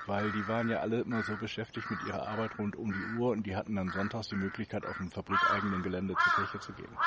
weil 0.06 0.32
die 0.32 0.48
waren 0.48 0.70
ja 0.70 0.80
alle 0.80 1.02
immer 1.02 1.24
so 1.24 1.36
beschäftigt 1.36 1.90
mit 1.90 2.04
ihrer 2.08 2.28
Arbeit 2.28 2.58
rund 2.58 2.76
um 2.76 2.92
die 2.92 3.20
Uhr 3.20 3.32
und 3.32 3.46
die 3.46 3.56
hatten 3.56 3.76
dann 3.76 3.90
sonntags 3.90 4.28
die 4.28 4.36
Möglichkeit, 4.36 4.86
auf 4.86 4.98
dem 4.98 5.12
fabrikeigenen 5.12 5.82
Gelände 5.84 6.16
zur 6.16 6.34
Kirche 6.34 6.60
zu 6.60 6.74
gehen. 6.74 6.98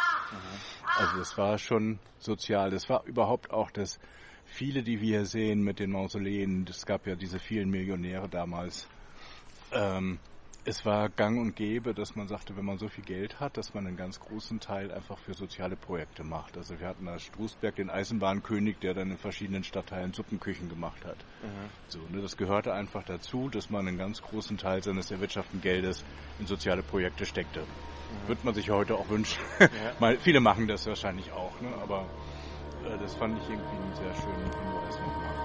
Also 0.98 1.20
es 1.20 1.36
war 1.36 1.58
schon 1.58 1.98
sozial. 2.18 2.70
Das 2.70 2.88
war 2.88 3.04
überhaupt 3.04 3.50
auch 3.50 3.70
das 3.70 3.98
viele, 4.44 4.82
die 4.82 5.00
wir 5.00 5.18
hier 5.18 5.26
sehen 5.26 5.62
mit 5.62 5.78
den 5.78 5.90
Mausoleen. 5.90 6.66
Es 6.68 6.86
gab 6.86 7.06
ja 7.06 7.14
diese 7.16 7.38
vielen 7.38 7.70
Millionäre 7.70 8.28
damals. 8.28 8.88
Ähm, 9.72 10.18
es 10.66 10.84
war 10.84 11.08
gang 11.08 11.38
und 11.38 11.54
gäbe, 11.54 11.94
dass 11.94 12.16
man 12.16 12.26
sagte, 12.26 12.56
wenn 12.56 12.64
man 12.64 12.76
so 12.78 12.88
viel 12.88 13.04
Geld 13.04 13.38
hat, 13.38 13.56
dass 13.56 13.72
man 13.72 13.86
einen 13.86 13.96
ganz 13.96 14.18
großen 14.18 14.58
Teil 14.58 14.90
einfach 14.90 15.16
für 15.16 15.32
soziale 15.32 15.76
Projekte 15.76 16.24
macht. 16.24 16.56
Also 16.56 16.80
wir 16.80 16.88
hatten 16.88 17.06
da 17.06 17.20
Strußberg, 17.20 17.76
den 17.76 17.88
Eisenbahnkönig, 17.88 18.78
der 18.80 18.94
dann 18.94 19.12
in 19.12 19.16
verschiedenen 19.16 19.62
Stadtteilen 19.62 20.12
Suppenküchen 20.12 20.68
gemacht 20.68 21.04
hat. 21.04 21.18
Mhm. 21.42 21.70
So, 21.86 22.00
ne, 22.10 22.20
das 22.20 22.36
gehörte 22.36 22.72
einfach 22.74 23.04
dazu, 23.04 23.48
dass 23.48 23.70
man 23.70 23.86
einen 23.86 23.96
ganz 23.96 24.20
großen 24.20 24.58
Teil 24.58 24.82
seines 24.82 25.12
erwirtschafteten 25.12 25.60
Geldes 25.60 26.04
in 26.40 26.46
soziale 26.46 26.82
Projekte 26.82 27.26
steckte. 27.26 27.60
Mhm. 27.60 28.28
Würde 28.28 28.40
man 28.44 28.54
sich 28.54 28.68
heute 28.70 28.96
auch 28.96 29.08
wünschen. 29.08 29.40
Ja. 29.60 29.68
Mal, 30.00 30.18
viele 30.18 30.40
machen 30.40 30.66
das 30.66 30.84
wahrscheinlich 30.86 31.30
auch, 31.30 31.60
ne, 31.60 31.68
aber 31.80 32.08
äh, 32.84 32.98
das 32.98 33.14
fand 33.14 33.38
ich 33.40 33.48
irgendwie 33.48 33.76
einen 33.76 33.94
sehr 33.94 34.14
schönen 34.14 34.44
Hinweis 34.44 34.98
nochmal. 34.98 35.35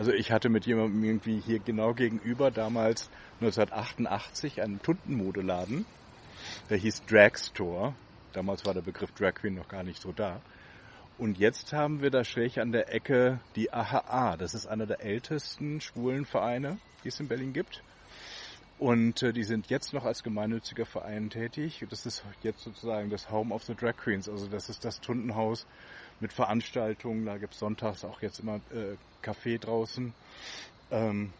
Also 0.00 0.14
ich 0.14 0.32
hatte 0.32 0.48
mit 0.48 0.64
jemandem 0.64 1.04
irgendwie 1.04 1.40
hier 1.40 1.58
genau 1.58 1.92
gegenüber 1.92 2.50
damals 2.50 3.10
1988 3.42 4.62
einen 4.62 4.80
Tuntenmodeladen. 4.80 5.84
Der 6.70 6.78
hieß 6.78 7.04
Dragstore. 7.04 7.94
Damals 8.32 8.64
war 8.64 8.72
der 8.72 8.80
Begriff 8.80 9.12
Drag 9.12 9.34
Queen 9.34 9.56
noch 9.56 9.68
gar 9.68 9.82
nicht 9.82 10.00
so 10.00 10.10
da. 10.10 10.40
Und 11.18 11.38
jetzt 11.38 11.74
haben 11.74 12.00
wir 12.00 12.08
da 12.08 12.24
schräg 12.24 12.56
an 12.56 12.72
der 12.72 12.94
Ecke 12.94 13.40
die 13.56 13.74
AHA. 13.74 14.38
Das 14.38 14.54
ist 14.54 14.66
einer 14.66 14.86
der 14.86 15.02
ältesten 15.02 15.82
schwulen 15.82 16.24
Vereine, 16.24 16.78
die 17.04 17.08
es 17.08 17.20
in 17.20 17.28
Berlin 17.28 17.52
gibt. 17.52 17.82
Und 18.78 19.22
äh, 19.22 19.34
die 19.34 19.44
sind 19.44 19.68
jetzt 19.68 19.92
noch 19.92 20.06
als 20.06 20.22
gemeinnütziger 20.22 20.86
Verein 20.86 21.28
tätig. 21.28 21.84
Das 21.90 22.06
ist 22.06 22.24
jetzt 22.42 22.64
sozusagen 22.64 23.10
das 23.10 23.30
Home 23.30 23.54
of 23.54 23.64
the 23.64 23.74
Drag 23.74 23.98
Queens. 23.98 24.30
Also 24.30 24.48
das 24.48 24.70
ist 24.70 24.82
das 24.82 25.02
Tuntenhaus 25.02 25.66
mit 26.20 26.32
Veranstaltungen. 26.32 27.24
Da 27.26 27.38
gibt 27.38 27.54
es 27.54 27.58
sonntags 27.58 28.04
auch 28.04 28.22
jetzt 28.22 28.40
immer 28.40 28.56
äh, 28.72 28.96
Kaffee 29.22 29.58
draußen. 29.58 30.12
Ähm, 30.90 31.32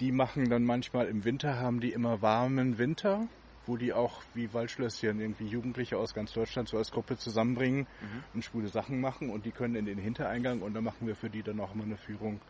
die 0.00 0.12
machen 0.12 0.48
dann 0.50 0.64
manchmal 0.64 1.06
im 1.06 1.24
Winter, 1.24 1.58
haben 1.58 1.80
die 1.80 1.92
immer 1.92 2.22
warmen 2.22 2.78
Winter. 2.78 3.28
wo 3.66 3.76
die 3.76 3.92
auch 3.92 4.22
wie 4.34 4.52
Waldschlösschen 4.52 5.20
irgendwie 5.20 5.46
Jugendliche 5.46 5.96
aus 5.96 6.14
ganz 6.14 6.32
Deutschland 6.32 6.68
so 6.68 6.78
als 6.78 6.90
Gruppe 6.90 7.16
zusammenbringen 7.16 7.86
mhm. 8.00 8.24
und 8.34 8.44
schwule 8.44 8.68
Sachen 8.68 9.00
machen 9.00 9.30
und 9.30 9.44
die 9.44 9.52
können 9.52 9.76
in 9.76 9.86
den 9.86 9.98
Hintereingang 9.98 10.62
und 10.62 10.74
dann 10.74 10.84
machen 10.84 11.06
wir 11.06 11.14
für 11.14 11.30
die 11.30 11.42
dann 11.42 11.60
auch 11.60 11.72
immer 11.74 11.84
eine 11.84 11.96
Führung 11.96 12.40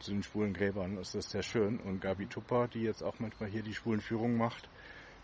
zu 0.00 0.10
den 0.10 0.22
schwulen 0.22 0.54
Gräbern. 0.54 0.96
Das 0.96 1.14
ist 1.14 1.30
sehr 1.30 1.42
schön. 1.42 1.78
Und 1.78 2.00
Gabi 2.00 2.26
Tupper, 2.26 2.68
die 2.68 2.82
jetzt 2.82 3.02
auch 3.02 3.18
manchmal 3.18 3.48
hier 3.48 3.62
die 3.62 3.74
schwulen 3.74 4.00
Führungen 4.00 4.36
macht, 4.36 4.68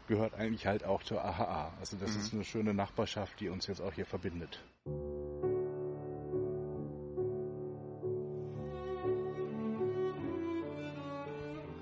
gehört 0.09 0.35
eigentlich 0.35 0.67
halt 0.67 0.85
auch 0.85 1.03
zur 1.03 1.25
AHA. 1.25 1.73
Also 1.81 1.97
das 1.97 2.15
mhm. 2.15 2.21
ist 2.21 2.35
eine 2.35 2.45
schöne 2.45 2.75
Nachbarschaft, 2.75 3.41
die 3.41 3.49
uns 3.49 3.67
jetzt 3.67 3.81
auch 3.81 3.93
hier 3.93 4.07
verbindet. 4.07 4.63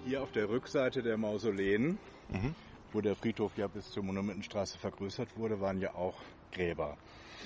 Hier 0.04 0.22
auf 0.22 0.30
der 0.30 0.48
Rückseite 0.48 1.02
der 1.02 1.16
Mausoleen, 1.16 1.98
mhm. 2.28 2.54
wo 2.92 3.00
der 3.00 3.16
Friedhof 3.16 3.56
ja 3.56 3.66
bis 3.66 3.90
zur 3.90 4.02
Monumentenstraße 4.04 4.78
vergrößert 4.78 5.36
wurde, 5.36 5.60
waren 5.60 5.80
ja 5.80 5.94
auch 5.94 6.20
Gräber. 6.52 6.96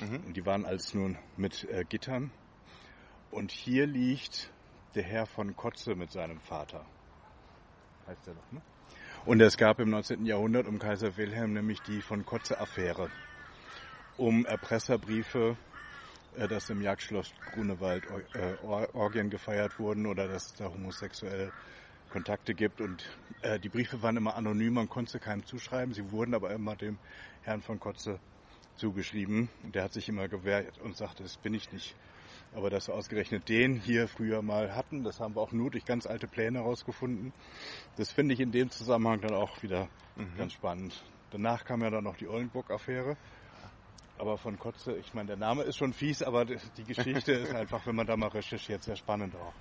Mhm. 0.00 0.26
Und 0.26 0.36
die 0.36 0.44
waren 0.44 0.66
alles 0.66 0.92
nun 0.92 1.16
mit 1.36 1.64
äh, 1.70 1.84
Gittern. 1.84 2.30
Und 3.30 3.50
hier 3.50 3.86
liegt 3.86 4.52
der 4.94 5.04
Herr 5.04 5.26
von 5.26 5.56
Kotze 5.56 5.94
mit 5.94 6.10
seinem 6.12 6.40
Vater. 6.40 6.84
Heißt 8.06 8.26
er 8.26 8.34
doch, 8.34 8.52
ne? 8.52 8.60
Und 9.24 9.40
es 9.40 9.56
gab 9.56 9.80
im 9.80 9.90
19. 9.90 10.26
Jahrhundert 10.26 10.66
um 10.68 10.78
Kaiser 10.78 11.16
Wilhelm 11.16 11.52
nämlich 11.52 11.80
die 11.80 12.00
von 12.00 12.24
Kotze-Affäre. 12.24 13.10
Um 14.16 14.46
Erpresserbriefe, 14.46 15.56
äh, 16.36 16.48
dass 16.48 16.70
im 16.70 16.82
Jagdschloss 16.82 17.32
Grunewald 17.52 18.04
äh, 18.34 18.54
Orgien 18.64 19.30
gefeiert 19.30 19.78
wurden 19.78 20.06
oder 20.06 20.28
dass 20.28 20.46
es 20.46 20.54
da 20.54 20.66
homosexuelle 20.66 21.52
Kontakte 22.10 22.54
gibt. 22.54 22.80
Und 22.80 23.04
äh, 23.42 23.58
die 23.58 23.68
Briefe 23.68 24.02
waren 24.02 24.16
immer 24.16 24.36
anonym, 24.36 24.74
man 24.74 24.88
konnte 24.88 25.18
keinem 25.18 25.44
zuschreiben. 25.44 25.92
Sie 25.92 26.10
wurden 26.10 26.34
aber 26.34 26.50
immer 26.50 26.76
dem 26.76 26.98
Herrn 27.42 27.60
von 27.60 27.78
Kotze 27.78 28.18
zugeschrieben. 28.76 29.48
Und 29.62 29.74
der 29.74 29.84
hat 29.84 29.92
sich 29.92 30.08
immer 30.08 30.28
gewehrt 30.28 30.78
und 30.78 30.96
sagte, 30.96 31.22
das 31.22 31.36
bin 31.36 31.54
ich 31.54 31.72
nicht. 31.72 31.94
Aber 32.54 32.70
dass 32.70 32.88
wir 32.88 32.94
ausgerechnet 32.94 33.48
den 33.48 33.76
hier 33.76 34.08
früher 34.08 34.40
mal 34.40 34.74
hatten, 34.74 35.04
das 35.04 35.20
haben 35.20 35.34
wir 35.34 35.42
auch 35.42 35.52
nur 35.52 35.70
durch 35.70 35.84
ganz 35.84 36.06
alte 36.06 36.26
Pläne 36.26 36.60
herausgefunden. 36.60 37.32
Das 37.96 38.12
finde 38.12 38.34
ich 38.34 38.40
in 38.40 38.52
dem 38.52 38.70
Zusammenhang 38.70 39.20
dann 39.20 39.34
auch 39.34 39.62
wieder 39.62 39.88
mhm. 40.16 40.36
ganz 40.38 40.54
spannend. 40.54 41.04
Danach 41.30 41.64
kam 41.64 41.82
ja 41.82 41.90
dann 41.90 42.04
noch 42.04 42.16
die 42.16 42.28
Oldenburg-Affäre. 42.28 43.16
Aber 44.18 44.38
von 44.38 44.58
Kotze, 44.58 44.96
ich 44.96 45.12
meine, 45.14 45.28
der 45.28 45.36
Name 45.36 45.62
ist 45.62 45.76
schon 45.76 45.92
fies, 45.92 46.22
aber 46.22 46.44
die 46.44 46.84
Geschichte 46.84 47.32
ist 47.32 47.54
einfach, 47.54 47.86
wenn 47.86 47.96
man 47.96 48.06
da 48.06 48.16
mal 48.16 48.28
recherchiert, 48.28 48.82
sehr 48.82 48.96
spannend 48.96 49.34
auch. 49.36 49.52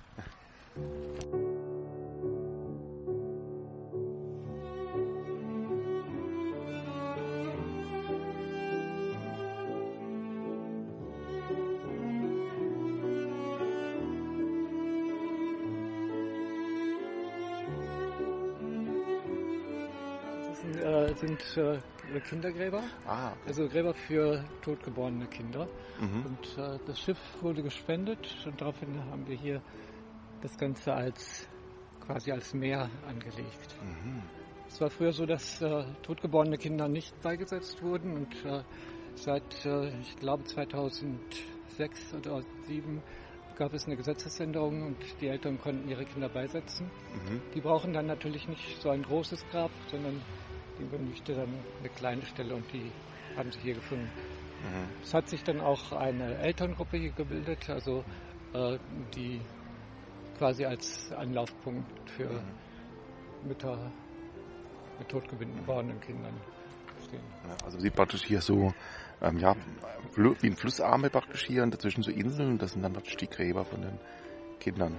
sind 21.16 21.56
äh, 21.56 21.78
Kindergräber, 22.20 22.82
ah, 23.06 23.30
okay. 23.32 23.38
also 23.46 23.68
Gräber 23.68 23.94
für 23.94 24.44
totgeborene 24.62 25.26
Kinder. 25.26 25.68
Mhm. 26.00 26.26
Und 26.26 26.58
äh, 26.58 26.78
das 26.86 27.00
Schiff 27.00 27.18
wurde 27.40 27.62
gespendet 27.62 28.26
und 28.46 28.60
daraufhin 28.60 28.98
haben 29.10 29.26
wir 29.26 29.36
hier 29.36 29.62
das 30.42 30.56
Ganze 30.56 30.92
als 30.92 31.48
quasi 32.00 32.32
als 32.32 32.54
Meer 32.54 32.88
angelegt. 33.08 33.76
Mhm. 33.82 34.22
Es 34.68 34.80
war 34.80 34.90
früher 34.90 35.12
so, 35.12 35.26
dass 35.26 35.60
äh, 35.62 35.84
totgeborene 36.02 36.58
Kinder 36.58 36.88
nicht 36.88 37.20
beigesetzt 37.22 37.82
wurden 37.82 38.16
und 38.16 38.44
äh, 38.44 38.62
seit, 39.14 39.64
äh, 39.64 39.88
ich 40.00 40.16
glaube, 40.16 40.44
2006 40.44 42.14
oder 42.14 42.42
2007 42.42 43.02
gab 43.56 43.72
es 43.72 43.86
eine 43.86 43.96
Gesetzesänderung 43.96 44.82
und 44.82 44.96
die 45.20 45.28
Eltern 45.28 45.58
konnten 45.58 45.88
ihre 45.88 46.04
Kinder 46.04 46.28
beisetzen. 46.28 46.86
Mhm. 46.86 47.40
Die 47.54 47.60
brauchen 47.60 47.92
dann 47.92 48.06
natürlich 48.06 48.46
nicht 48.48 48.80
so 48.82 48.90
ein 48.90 49.02
großes 49.02 49.46
Grab, 49.50 49.70
sondern 49.90 50.20
die 50.78 50.84
benötigte 50.84 51.34
dann 51.34 51.48
eine 51.80 51.88
kleine 51.90 52.22
Stelle 52.22 52.54
und 52.54 52.72
die 52.72 52.90
haben 53.36 53.50
sie 53.52 53.60
hier 53.60 53.74
gefunden. 53.74 54.10
Mhm. 54.62 55.02
Es 55.02 55.14
hat 55.14 55.28
sich 55.28 55.42
dann 55.44 55.60
auch 55.60 55.92
eine 55.92 56.38
Elterngruppe 56.38 56.96
hier 56.96 57.12
gebildet, 57.12 57.68
also 57.68 58.04
äh, 58.54 58.78
die 59.14 59.40
quasi 60.38 60.64
als 60.64 61.12
Anlaufpunkt 61.12 62.10
für 62.10 62.30
mhm. 62.30 63.48
Mütter 63.48 63.90
mit 64.98 65.08
totgeborenen 65.08 66.00
Kindern 66.00 66.34
stehen. 67.06 67.20
Ja, 67.46 67.56
also 67.64 67.78
sie 67.78 67.90
praktisch 67.90 68.24
hier 68.24 68.40
so, 68.40 68.72
ähm, 69.20 69.38
ja, 69.38 69.54
wie 70.14 70.46
ein 70.46 70.56
Flussarme 70.56 71.10
praktisch 71.10 71.44
hier 71.44 71.62
und 71.62 71.72
dazwischen 71.72 72.02
so 72.02 72.10
Inseln, 72.10 72.58
das 72.58 72.72
sind 72.72 72.82
dann 72.82 72.92
praktisch 72.92 73.16
die 73.16 73.28
Gräber 73.28 73.64
von 73.64 73.82
den 73.82 73.98
Kindern. 74.58 74.96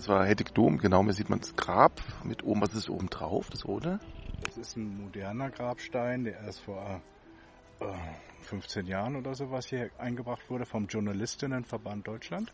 Das 0.00 0.08
war 0.08 0.24
Hedwig 0.24 0.54
Dom, 0.54 0.78
genau, 0.78 1.04
hier 1.04 1.12
sieht 1.12 1.28
man 1.28 1.40
das 1.40 1.54
Grab 1.56 2.00
mit 2.24 2.42
oben, 2.42 2.62
was 2.62 2.72
ist 2.72 2.88
oben 2.88 3.10
drauf, 3.10 3.50
das 3.50 3.66
rote? 3.66 4.00
Das 4.46 4.56
ist 4.56 4.74
ein 4.74 4.98
moderner 4.98 5.50
Grabstein, 5.50 6.24
der 6.24 6.40
erst 6.40 6.60
vor 6.60 7.02
äh, 7.80 7.84
15 8.40 8.86
Jahren 8.86 9.14
oder 9.14 9.34
sowas 9.34 9.66
hier 9.66 9.90
eingebracht 9.98 10.48
wurde 10.48 10.64
vom 10.64 10.86
Journalistinnenverband 10.86 12.08
Deutschland. 12.08 12.50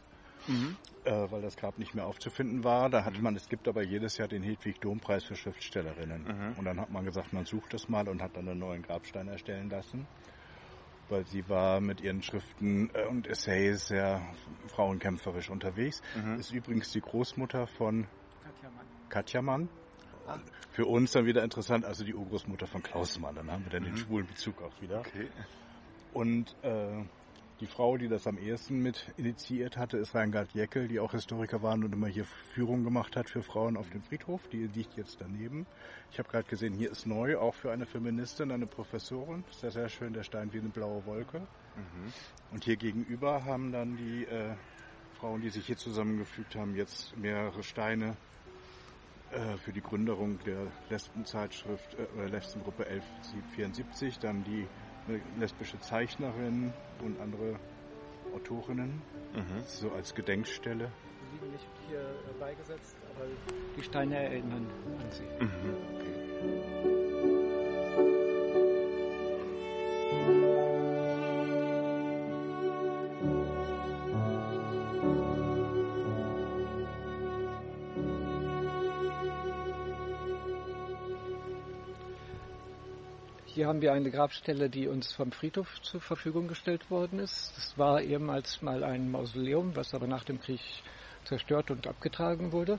Mhm. 0.48 0.76
Äh, 1.04 1.30
weil 1.30 1.40
das 1.40 1.56
Grab 1.56 1.78
nicht 1.78 1.94
mehr 1.94 2.08
aufzufinden 2.08 2.64
war. 2.64 2.90
Da 2.90 3.04
hat 3.04 3.22
man, 3.22 3.36
es 3.36 3.48
gibt 3.48 3.68
aber 3.68 3.84
jedes 3.84 4.18
Jahr 4.18 4.26
den 4.26 4.42
Hedwig 4.42 4.80
Dom 4.80 4.98
Preis 4.98 5.22
für 5.22 5.36
Schriftstellerinnen. 5.36 6.24
Mhm. 6.24 6.58
Und 6.58 6.64
dann 6.64 6.80
hat 6.80 6.90
man 6.90 7.04
gesagt, 7.04 7.32
man 7.32 7.44
sucht 7.44 7.72
das 7.74 7.88
mal 7.88 8.08
und 8.08 8.22
hat 8.22 8.36
dann 8.36 8.48
einen 8.48 8.58
neuen 8.58 8.82
Grabstein 8.82 9.28
erstellen 9.28 9.70
lassen 9.70 10.08
weil 11.08 11.26
sie 11.26 11.48
war 11.48 11.80
mit 11.80 12.00
ihren 12.00 12.22
Schriften 12.22 12.90
äh, 12.94 13.06
und 13.06 13.26
Essays 13.26 13.88
sehr 13.88 14.22
frauenkämpferisch 14.68 15.50
unterwegs. 15.50 16.02
Mhm. 16.14 16.38
Ist 16.38 16.52
übrigens 16.52 16.90
die 16.92 17.00
Großmutter 17.00 17.66
von 17.66 18.06
Katja 18.42 18.70
Mann. 18.70 18.86
Katja 19.08 19.42
Mann. 19.42 19.68
Ah. 20.26 20.38
Für 20.72 20.86
uns 20.86 21.12
dann 21.12 21.24
wieder 21.24 21.42
interessant, 21.42 21.84
also 21.84 22.04
die 22.04 22.14
Urgroßmutter 22.14 22.66
von 22.66 22.82
Klaus 22.82 23.18
Mann. 23.18 23.34
Dann 23.34 23.50
haben 23.50 23.64
wir 23.64 23.70
dann 23.70 23.82
mhm. 23.82 23.94
den 23.94 23.96
schwulen 23.96 24.26
Bezug 24.26 24.60
auch 24.62 24.80
wieder. 24.80 25.00
Okay. 25.00 25.28
Und 26.12 26.54
äh, 26.62 27.04
die 27.60 27.66
Frau, 27.66 27.96
die 27.96 28.08
das 28.08 28.26
am 28.26 28.36
ehesten 28.38 28.82
mit 28.82 29.12
initiiert 29.16 29.76
hatte, 29.76 29.96
ist 29.96 30.14
Reingard 30.14 30.52
Jeckel, 30.52 30.88
die 30.88 31.00
auch 31.00 31.12
Historiker 31.12 31.62
waren 31.62 31.84
und 31.84 31.92
immer 31.92 32.06
hier 32.06 32.24
Führung 32.24 32.84
gemacht 32.84 33.16
hat 33.16 33.30
für 33.30 33.42
Frauen 33.42 33.76
auf 33.76 33.88
dem 33.90 34.02
Friedhof. 34.02 34.46
Die 34.48 34.66
liegt 34.66 34.96
jetzt 34.96 35.20
daneben. 35.20 35.66
Ich 36.10 36.18
habe 36.18 36.28
gerade 36.28 36.48
gesehen, 36.48 36.74
hier 36.74 36.90
ist 36.90 37.06
neu, 37.06 37.38
auch 37.38 37.54
für 37.54 37.72
eine 37.72 37.86
Feministin, 37.86 38.50
eine 38.50 38.66
Professorin. 38.66 39.44
Sehr, 39.50 39.70
sehr 39.70 39.88
schön, 39.88 40.12
der 40.12 40.22
Stein 40.22 40.52
wie 40.52 40.58
eine 40.58 40.68
blaue 40.68 41.06
Wolke. 41.06 41.40
Mhm. 41.40 42.12
Und 42.52 42.64
hier 42.64 42.76
gegenüber 42.76 43.44
haben 43.44 43.72
dann 43.72 43.96
die 43.96 44.24
äh, 44.24 44.54
Frauen, 45.18 45.40
die 45.40 45.50
sich 45.50 45.66
hier 45.66 45.78
zusammengefügt 45.78 46.56
haben, 46.56 46.76
jetzt 46.76 47.16
mehrere 47.16 47.62
Steine 47.62 48.16
äh, 49.30 49.56
für 49.56 49.72
die 49.72 49.80
Gründerung 49.80 50.38
der 50.44 50.66
Lesbenzeitschrift 50.90 51.94
äh, 51.94 52.06
oder 52.16 52.28
Lesbengruppe 52.28 52.86
1174, 52.86 54.18
dann 54.18 54.44
die 54.44 54.66
eine 55.08 55.20
lesbische 55.38 55.78
Zeichnerin 55.80 56.72
und 57.02 57.20
andere 57.20 57.58
Autorinnen, 58.34 59.02
mhm. 59.34 59.62
so 59.66 59.90
als 59.92 60.14
Gedenkstelle. 60.14 60.90
Die 61.20 61.34
liegen 61.34 61.52
nicht 61.52 61.66
hier 61.88 62.00
äh, 62.00 62.38
beigesetzt, 62.38 62.96
aber 63.14 63.26
die 63.76 63.82
Steine 63.82 64.16
erinnern 64.16 64.66
an 64.98 65.10
sie. 65.10 65.44
Mhm. 65.44 65.76
Okay. 65.96 66.95
Hier 83.66 83.70
haben 83.70 83.82
wir 83.82 83.94
eine 83.94 84.12
Grabstelle, 84.12 84.70
die 84.70 84.86
uns 84.86 85.12
vom 85.12 85.32
Friedhof 85.32 85.82
zur 85.82 86.00
Verfügung 86.00 86.46
gestellt 86.46 86.88
worden 86.88 87.18
ist. 87.18 87.52
Das 87.56 87.76
war 87.76 88.00
ehemals 88.00 88.62
mal 88.62 88.84
ein 88.84 89.10
Mausoleum, 89.10 89.74
was 89.74 89.92
aber 89.92 90.06
nach 90.06 90.22
dem 90.22 90.40
Krieg 90.40 90.60
zerstört 91.24 91.72
und 91.72 91.84
abgetragen 91.88 92.52
wurde. 92.52 92.78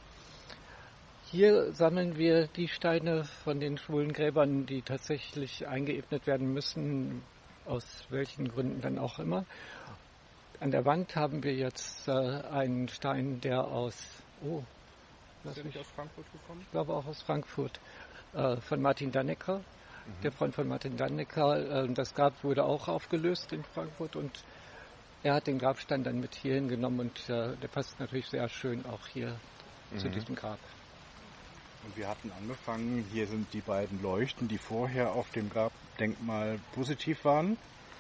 Hier 1.30 1.74
sammeln 1.74 2.18
wir 2.18 2.48
die 2.48 2.70
Steine 2.70 3.26
von 3.26 3.60
den 3.60 3.78
schwulen 3.78 4.14
Gräbern, 4.14 4.66
die 4.66 4.82
tatsächlich 4.82 5.68
eingeebnet 5.68 6.26
werden 6.26 6.54
müssen, 6.54 7.22
aus 7.66 8.06
welchen 8.10 8.48
Gründen 8.48 8.80
dann 8.80 8.98
auch 8.98 9.20
immer. 9.20 9.44
An 10.62 10.72
der 10.72 10.86
Wand 10.86 11.18
haben 11.18 11.44
wir 11.44 11.54
jetzt 11.54 12.08
äh, 12.08 12.12
einen 12.14 12.88
Stein, 12.88 13.42
der 13.42 13.66
aus, 13.66 14.24
oh, 14.42 14.64
ist 15.44 15.58
der 15.58 15.66
nicht 15.66 15.80
aus 15.80 15.88
Frankfurt 15.94 16.32
gekommen? 16.32 16.62
Ich 16.62 16.72
glaube 16.72 16.94
auch 16.94 17.06
aus 17.06 17.22
Frankfurt, 17.24 17.78
äh, 18.34 18.56
von 18.62 18.82
Martin 18.82 19.12
Dannecker, 19.12 19.60
der 20.24 20.32
Freund 20.32 20.56
von 20.56 20.68
Martin 20.68 20.98
Dannecker. 20.98 21.84
Äh, 21.86 21.94
das 21.94 22.14
Grab 22.14 22.44
wurde 22.44 22.64
auch 22.64 22.88
aufgelöst 22.88 23.52
in 23.54 23.64
Frankfurt 23.64 24.16
und 24.16 24.44
er 25.24 25.36
hat 25.36 25.48
den 25.48 25.60
Grabstein 25.60 26.04
dann 26.04 26.20
mit 26.20 26.36
hierhin 26.36 26.68
genommen 26.68 27.00
und 27.00 27.30
äh, 27.30 27.56
der 27.58 27.68
passt 27.68 28.00
natürlich 28.00 28.28
sehr 28.28 28.48
schön 28.50 28.86
auch 28.86 29.08
hier 29.08 29.36
mhm. 29.92 29.98
zu 30.00 30.10
diesem 30.10 30.36
Grab. 30.36 30.60
Und 31.84 31.96
wir 31.96 32.08
hatten 32.08 32.32
angefangen, 32.40 33.06
hier 33.12 33.28
sind 33.28 33.54
die 33.54 33.62
beiden 33.62 34.02
Leuchten, 34.02 34.48
die 34.48 34.58
vorher 34.58 35.14
auf 35.14 35.30
dem 35.32 35.50
Grabdenkmal 35.50 36.60
positiv 36.74 37.24
waren. 37.26 37.52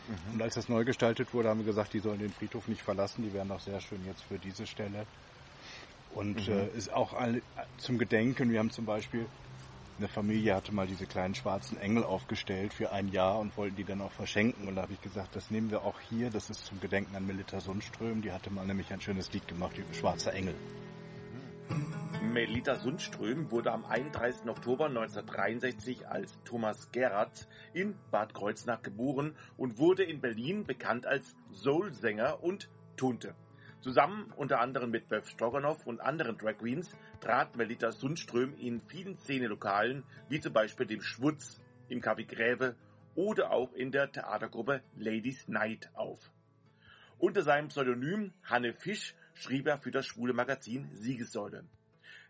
Mhm. 0.07 0.33
Und 0.33 0.41
als 0.41 0.55
das 0.55 0.69
neu 0.69 0.83
gestaltet 0.83 1.33
wurde, 1.33 1.49
haben 1.49 1.59
wir 1.59 1.65
gesagt, 1.65 1.93
die 1.93 1.99
sollen 1.99 2.19
den 2.19 2.31
Friedhof 2.31 2.67
nicht 2.67 2.81
verlassen. 2.81 3.23
Die 3.23 3.33
wären 3.33 3.51
auch 3.51 3.59
sehr 3.59 3.79
schön 3.79 4.05
jetzt 4.05 4.23
für 4.23 4.39
diese 4.39 4.67
Stelle. 4.67 5.05
Und 6.13 6.47
mhm. 6.47 6.53
äh, 6.53 6.67
ist 6.77 6.91
auch 6.93 7.13
all, 7.13 7.41
zum 7.77 7.97
Gedenken. 7.97 8.51
Wir 8.51 8.59
haben 8.59 8.71
zum 8.71 8.85
Beispiel 8.85 9.25
eine 9.97 10.07
Familie 10.07 10.55
hatte 10.55 10.73
mal 10.73 10.87
diese 10.87 11.05
kleinen 11.05 11.33
schwarzen 11.33 11.77
Engel 11.79 12.03
aufgestellt 12.03 12.73
für 12.73 12.91
ein 12.91 13.07
Jahr 13.09 13.39
und 13.39 13.57
wollten 13.57 13.75
die 13.75 13.83
dann 13.83 14.01
auch 14.01 14.11
verschenken. 14.11 14.67
Und 14.67 14.75
da 14.75 14.83
habe 14.83 14.93
ich 14.93 15.01
gesagt, 15.01 15.35
das 15.35 15.49
nehmen 15.49 15.71
wir 15.71 15.83
auch 15.83 15.99
hier. 15.99 16.29
Das 16.29 16.49
ist 16.49 16.65
zum 16.65 16.79
Gedenken 16.79 17.15
an 17.15 17.25
Melita 17.25 17.59
Sundström. 17.59 18.21
Die 18.21 18.31
hatte 18.31 18.51
mal 18.51 18.65
nämlich 18.65 18.91
ein 18.93 19.01
schönes 19.01 19.31
Lied 19.33 19.47
gemacht 19.47 19.77
über 19.77 19.93
Schwarzer 19.93 20.33
Engel. 20.33 20.55
Melita 22.21 22.75
Sundström 22.75 23.49
wurde 23.51 23.71
am 23.71 23.85
31. 23.85 24.47
Oktober 24.47 24.85
1963 24.85 26.07
als 26.07 26.31
Thomas 26.43 26.91
Gerrard 26.91 27.47
in 27.73 27.95
Bad 28.11 28.33
Kreuznach 28.33 28.81
geboren 28.81 29.35
und 29.57 29.79
wurde 29.79 30.03
in 30.03 30.21
Berlin 30.21 30.63
bekannt 30.63 31.05
als 31.05 31.35
Soul-Sänger 31.53 32.43
und 32.43 32.69
Tunte. 32.95 33.35
Zusammen 33.79 34.33
unter 34.35 34.59
anderem 34.59 34.91
mit 34.91 35.07
Bev 35.07 35.27
Stroganoff 35.27 35.85
und 35.85 36.01
anderen 36.01 36.37
Drag 36.37 36.57
Queens 36.57 36.89
trat 37.19 37.55
Melita 37.55 37.91
Sundström 37.91 38.53
in 38.55 38.81
vielen 38.81 39.15
Szenelokalen, 39.15 40.03
wie 40.29 40.39
zum 40.39 40.53
Beispiel 40.53 40.85
dem 40.85 41.01
Schwutz, 41.01 41.59
im 41.89 42.01
Café 42.01 42.25
Gräve 42.25 42.75
oder 43.15 43.51
auch 43.51 43.73
in 43.73 43.91
der 43.91 44.11
Theatergruppe 44.11 44.81
Ladies 44.95 45.47
Night 45.47 45.89
auf. 45.93 46.19
Unter 47.17 47.41
seinem 47.41 47.69
Pseudonym 47.69 48.33
Hanne 48.43 48.73
Fisch 48.73 49.15
schrieb 49.33 49.67
er 49.67 49.77
für 49.77 49.91
das 49.91 50.05
schwule 50.05 50.33
Magazin 50.33 50.89
Siegessäule. 50.93 51.65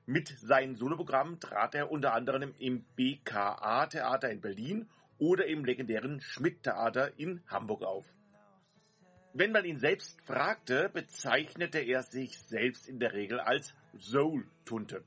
Mit 0.06 0.30
seinen 0.40 0.76
Soloprogrammen 0.76 1.40
trat 1.40 1.76
er 1.76 1.92
unter 1.92 2.14
anderem 2.14 2.54
im 2.60 2.86
BKA-Theater 2.96 4.30
in 4.30 4.40
Berlin 4.40 4.90
oder 5.18 5.46
im 5.48 5.66
legendären 5.66 6.22
Schmidt-Theater 6.22 7.20
in 7.20 7.42
Hamburg 7.48 7.84
auf. 7.84 8.06
Wenn 9.34 9.52
man 9.52 9.66
ihn 9.66 9.78
selbst 9.78 10.22
fragte, 10.22 10.90
bezeichnete 10.90 11.80
er 11.80 12.04
sich 12.04 12.40
selbst 12.40 12.88
in 12.88 13.00
der 13.00 13.14
Regel 13.14 13.40
als 13.40 13.76
Soul-Tunte. 14.00 15.04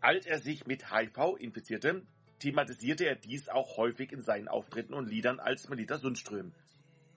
Als 0.00 0.26
er 0.26 0.38
sich 0.38 0.66
mit 0.66 0.92
HIV 0.92 1.36
infizierte, 1.38 2.02
thematisierte 2.38 3.06
er 3.06 3.16
dies 3.16 3.48
auch 3.48 3.76
häufig 3.76 4.12
in 4.12 4.22
seinen 4.22 4.48
Auftritten 4.48 4.94
und 4.94 5.08
Liedern 5.08 5.40
als 5.40 5.68
Melita 5.68 5.98
Sundström. 5.98 6.52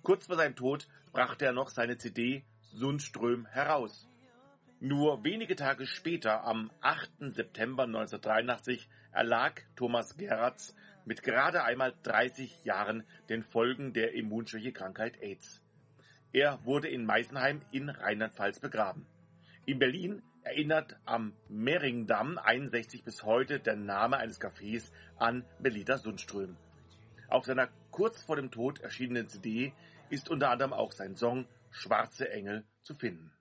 Kurz 0.02 0.28
vor 0.28 0.38
seinem 0.38 0.56
Tod 0.56 0.88
brachte 1.12 1.46
er 1.46 1.54
noch 1.54 1.70
seine 1.70 1.98
CD 1.98 2.44
Sundström 2.62 3.46
heraus. 3.48 4.08
Nur 4.80 5.26
wenige 5.26 5.56
Tage 5.56 5.86
später, 5.86 6.46
am 6.46 6.72
8. 6.82 7.12
September 7.34 7.84
1983, 7.84 8.88
erlag 9.12 9.62
Thomas 9.76 10.16
Gerratz 10.16 10.74
mit 11.06 11.22
gerade 11.22 11.64
einmal 11.64 11.94
30 12.04 12.64
Jahren 12.64 13.04
den 13.28 13.44
Folgen 13.44 13.94
der 13.94 14.14
Immunschwächekrankheit 14.14 15.22
AIDS. 15.22 15.62
Er 16.32 16.64
wurde 16.64 16.88
in 16.88 17.06
Meisenheim 17.06 17.62
in 17.72 17.90
Rheinland-Pfalz 17.90 18.60
begraben. 18.60 19.06
In 19.66 19.80
Berlin 19.80 20.22
erinnert 20.44 20.96
am 21.06 21.34
Mehringdamm 21.48 22.38
61 22.38 23.04
bis 23.04 23.24
heute 23.24 23.60
der 23.60 23.76
Name 23.76 24.18
eines 24.18 24.40
Cafés 24.40 24.92
an 25.18 25.46
Melita 25.60 25.98
Sundström. 25.98 26.58
Auf 27.28 27.46
seiner 27.46 27.70
kurz 27.92 28.24
vor 28.24 28.36
dem 28.36 28.52
Tod 28.52 28.80
erschienenen 28.80 29.28
CD 29.28 29.74
ist 30.10 30.30
unter 30.30 30.50
anderem 30.50 30.74
auch 30.74 30.92
sein 30.92 31.16
Song 31.16 31.46
Schwarze 31.72 32.30
Engel 32.32 32.66
zu 32.82 32.96
finden. 32.96 33.32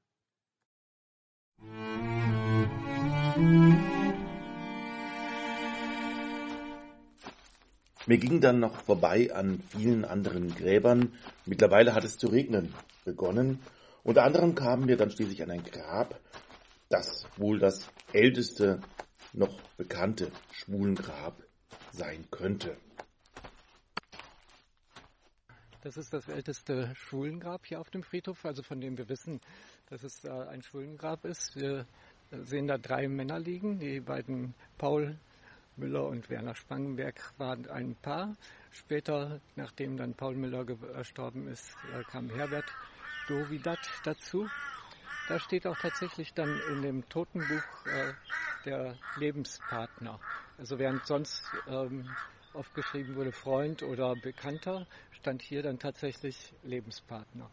Wir 8.07 8.17
gingen 8.17 8.41
dann 8.41 8.61
noch 8.61 8.75
vorbei 8.83 9.35
an 9.35 9.63
vielen 9.69 10.05
anderen 10.05 10.55
Gräbern. 10.55 11.13
Mittlerweile 11.45 11.95
hat 11.95 12.05
es 12.05 12.17
zu 12.17 12.29
regnen 12.29 12.75
begonnen. 13.05 13.61
Unter 14.03 14.25
anderem 14.25 14.55
kamen 14.55 14.89
wir 14.89 14.97
dann 14.97 15.11
schließlich 15.11 15.43
an 15.43 15.51
ein 15.51 15.63
Grab, 15.63 16.19
das 16.89 17.27
wohl 17.37 17.59
das 17.59 17.91
älteste 18.13 18.81
noch 19.33 19.61
bekannte 19.77 20.31
Schwulengrab 20.53 21.43
sein 21.93 22.27
könnte. 22.31 22.77
Das 25.83 25.97
ist 25.97 26.13
das 26.13 26.29
älteste 26.29 26.93
Schwulengrab 26.97 27.65
hier 27.67 27.81
auf 27.81 27.91
dem 27.91 28.03
Friedhof, 28.03 28.45
also 28.45 28.63
von 28.63 28.81
dem 28.81 28.99
wir 28.99 29.09
wissen, 29.09 29.41
dass 29.91 30.03
es 30.03 30.25
äh, 30.25 30.31
ein 30.31 30.63
Schwulengrab 30.63 31.25
ist. 31.25 31.55
Wir 31.57 31.87
sehen 32.31 32.67
da 32.67 32.79
drei 32.79 33.09
Männer 33.09 33.39
liegen, 33.39 33.79
die 33.79 34.01
beiden 34.01 34.55
Paul 34.77 35.17
Müller 35.77 36.07
und 36.09 36.29
Werner 36.29 36.57
Spangenberg 36.57 37.33
waren 37.39 37.71
ein 37.71 37.95
Paar. 37.95 38.37
Später, 38.71 39.41
nachdem 39.55 39.97
dann 39.97 40.15
Paul 40.15 40.35
Müller 40.35 40.65
gestorben 40.65 41.47
ist, 41.47 41.71
äh, 41.95 42.03
kam 42.11 42.29
Herbert 42.29 42.67
Dovidat 43.29 43.79
dazu. 44.05 44.49
Da 45.29 45.39
steht 45.39 45.67
auch 45.67 45.77
tatsächlich 45.77 46.33
dann 46.33 46.59
in 46.71 46.83
dem 46.83 47.09
Totenbuch 47.11 47.63
äh, 47.87 48.13
der 48.65 48.95
Lebenspartner. 49.19 50.19
Also 50.57 50.79
während 50.79 51.07
sonst 51.07 51.43
ähm, 51.69 52.09
oft 52.55 52.75
geschrieben 52.75 53.15
wurde 53.15 53.33
Freund 53.33 53.83
oder 53.83 54.17
Bekannter, 54.17 54.87
stand 55.13 55.43
hier 55.43 55.63
dann 55.63 55.79
tatsächlich 55.79 56.55
Lebenspartner. 56.65 57.51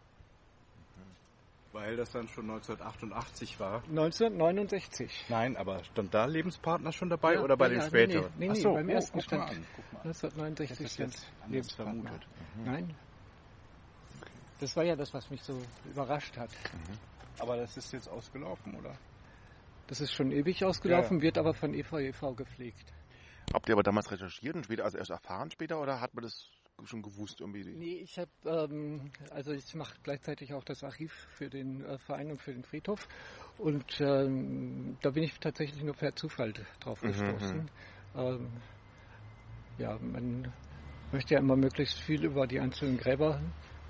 Weil 1.73 1.97
das 1.97 2.09
dann 2.11 2.29
schon 2.29 2.49
1988 2.49 3.59
war. 3.59 3.83
1969. 3.89 5.25
Nein, 5.27 5.57
aber 5.57 5.83
stand 5.83 6.13
da 6.13 6.25
Lebenspartner 6.25 6.93
schon 6.93 7.09
dabei 7.09 7.33
ja, 7.33 7.41
oder 7.41 7.57
bei 7.57 7.67
ja, 7.67 7.79
den 7.79 7.81
späteren? 7.81 8.31
Nee, 8.37 8.47
nee, 8.47 8.53
nee, 8.53 8.61
so, 8.61 8.73
beim 8.73 8.87
oh, 8.87 8.91
ersten 8.93 9.19
stand 9.19 9.43
an, 9.43 9.65
1969 10.05 10.89
stand 10.89 11.13
Lebenspartner. 11.49 12.03
Vermutet. 12.03 12.27
Mhm. 12.55 12.63
Nein. 12.63 12.95
Das 14.61 14.73
war 14.77 14.85
ja 14.85 14.95
das, 14.95 15.13
was 15.13 15.29
mich 15.29 15.43
so 15.43 15.61
überrascht 15.91 16.37
hat. 16.37 16.49
Mhm. 16.49 17.14
Aber 17.39 17.57
das 17.57 17.77
ist 17.77 17.91
jetzt 17.91 18.09
ausgelaufen, 18.09 18.75
oder? 18.75 18.97
Das 19.87 20.01
ist 20.01 20.11
schon 20.13 20.31
ewig 20.31 20.63
ausgelaufen, 20.65 21.17
ja, 21.17 21.23
wird 21.23 21.37
aber 21.37 21.53
von 21.53 21.73
EVEV 21.73 22.35
gepflegt. 22.35 22.93
Habt 23.53 23.69
ihr 23.69 23.73
aber 23.73 23.83
damals 23.83 24.11
recherchiert 24.11 24.55
und 24.55 24.65
später, 24.65 24.83
also 24.83 24.97
erst 24.97 25.11
erfahren 25.11 25.51
später, 25.51 25.79
oder 25.79 26.01
hat 26.01 26.13
man 26.13 26.23
das 26.23 26.49
schon 26.83 27.01
gewusst 27.01 27.39
irgendwie? 27.39 27.63
Nee, 27.63 28.01
ich 28.01 28.17
habe, 28.17 28.29
ähm, 28.45 29.11
also 29.31 29.51
ich 29.51 29.73
mache 29.75 29.95
gleichzeitig 30.03 30.53
auch 30.53 30.63
das 30.63 30.83
Archiv 30.83 31.13
für 31.35 31.49
den 31.49 31.85
äh, 31.85 31.97
Verein 31.99 32.31
und 32.31 32.41
für 32.41 32.51
den 32.51 32.63
Friedhof 32.63 33.07
und 33.57 34.01
ähm, 34.01 34.97
da 35.01 35.11
bin 35.11 35.23
ich 35.23 35.39
tatsächlich 35.39 35.83
nur 35.83 35.93
per 35.93 36.15
Zufall 36.15 36.53
drauf 36.79 37.01
mhm, 37.01 37.09
gestoßen. 37.09 37.69
Mhm. 38.13 38.19
Ähm, 38.19 38.49
ja, 39.77 39.97
man 39.99 40.53
möchte 41.11 41.35
ja 41.35 41.39
immer 41.39 41.55
möglichst 41.55 41.99
viel 42.01 42.25
über 42.25 42.47
die 42.47 42.59
einzelnen 42.59 42.97
Gräber 42.97 43.39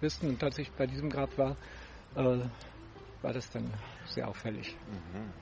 wissen 0.01 0.29
und 0.29 0.43
als 0.43 0.57
ich 0.59 0.71
bei 0.73 0.85
diesem 0.85 1.09
Grab 1.09 1.37
war, 1.37 1.57
äh, 2.15 2.45
war 3.25 3.33
das 3.33 3.49
dann 3.49 3.67
sehr 4.05 4.27
auffällig. 4.27 4.77
Mhm. 4.87 5.33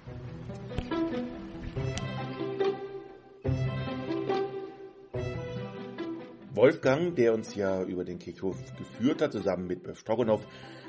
Wolfgang, 6.53 7.13
der 7.15 7.33
uns 7.33 7.55
ja 7.55 7.83
über 7.83 8.05
den 8.05 8.19
Kirchhof 8.19 8.57
geführt 8.77 9.21
hat, 9.21 9.33
zusammen 9.33 9.67
mit 9.67 9.97
Strogonow, 9.97 10.41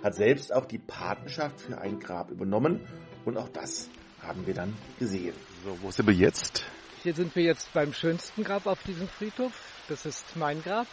hat 0.04 0.14
selbst 0.14 0.54
auch 0.54 0.66
die 0.66 0.78
Patenschaft 0.78 1.62
für 1.62 1.78
ein 1.78 1.98
Grab 1.98 2.30
übernommen 2.30 2.80
und 3.24 3.38
auch 3.38 3.48
das 3.48 3.90
haben 4.20 4.46
wir 4.46 4.54
dann 4.54 4.72
gesehen. 5.00 5.34
So, 5.64 5.76
wo 5.82 5.90
sind 5.90 6.06
wir 6.06 6.14
jetzt? 6.14 6.64
Hier 7.04 7.14
sind 7.14 7.36
wir 7.36 7.42
jetzt 7.42 7.70
beim 7.74 7.92
schönsten 7.92 8.44
Grab 8.44 8.64
auf 8.64 8.82
diesem 8.84 9.06
Friedhof. 9.06 9.52
Das 9.88 10.06
ist 10.06 10.24
mein 10.36 10.62
Grab. 10.62 10.86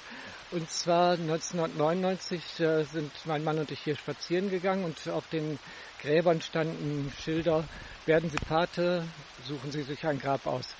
Und 0.51 0.69
zwar 0.69 1.13
1999 1.13 2.59
äh, 2.59 2.83
sind 2.83 3.13
mein 3.23 3.45
Mann 3.45 3.59
und 3.59 3.71
ich 3.71 3.79
hier 3.79 3.95
spazieren 3.95 4.49
gegangen 4.49 4.83
und 4.83 5.07
auf 5.07 5.25
den 5.29 5.57
Gräbern 6.01 6.41
standen 6.41 7.09
Schilder, 7.23 7.63
werden 8.05 8.29
Sie 8.29 8.39
Pate, 8.39 9.05
suchen 9.45 9.71
Sie 9.71 9.83
sich 9.83 10.05
ein 10.05 10.19
Grab 10.19 10.47
aus. 10.47 10.75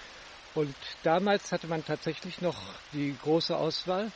Und 0.54 0.76
damals 1.04 1.54
hatte 1.54 1.68
man 1.68 1.86
tatsächlich 1.86 2.42
noch 2.42 2.62
die 2.92 3.16
große 3.24 3.56
Auswahl. 3.56 4.12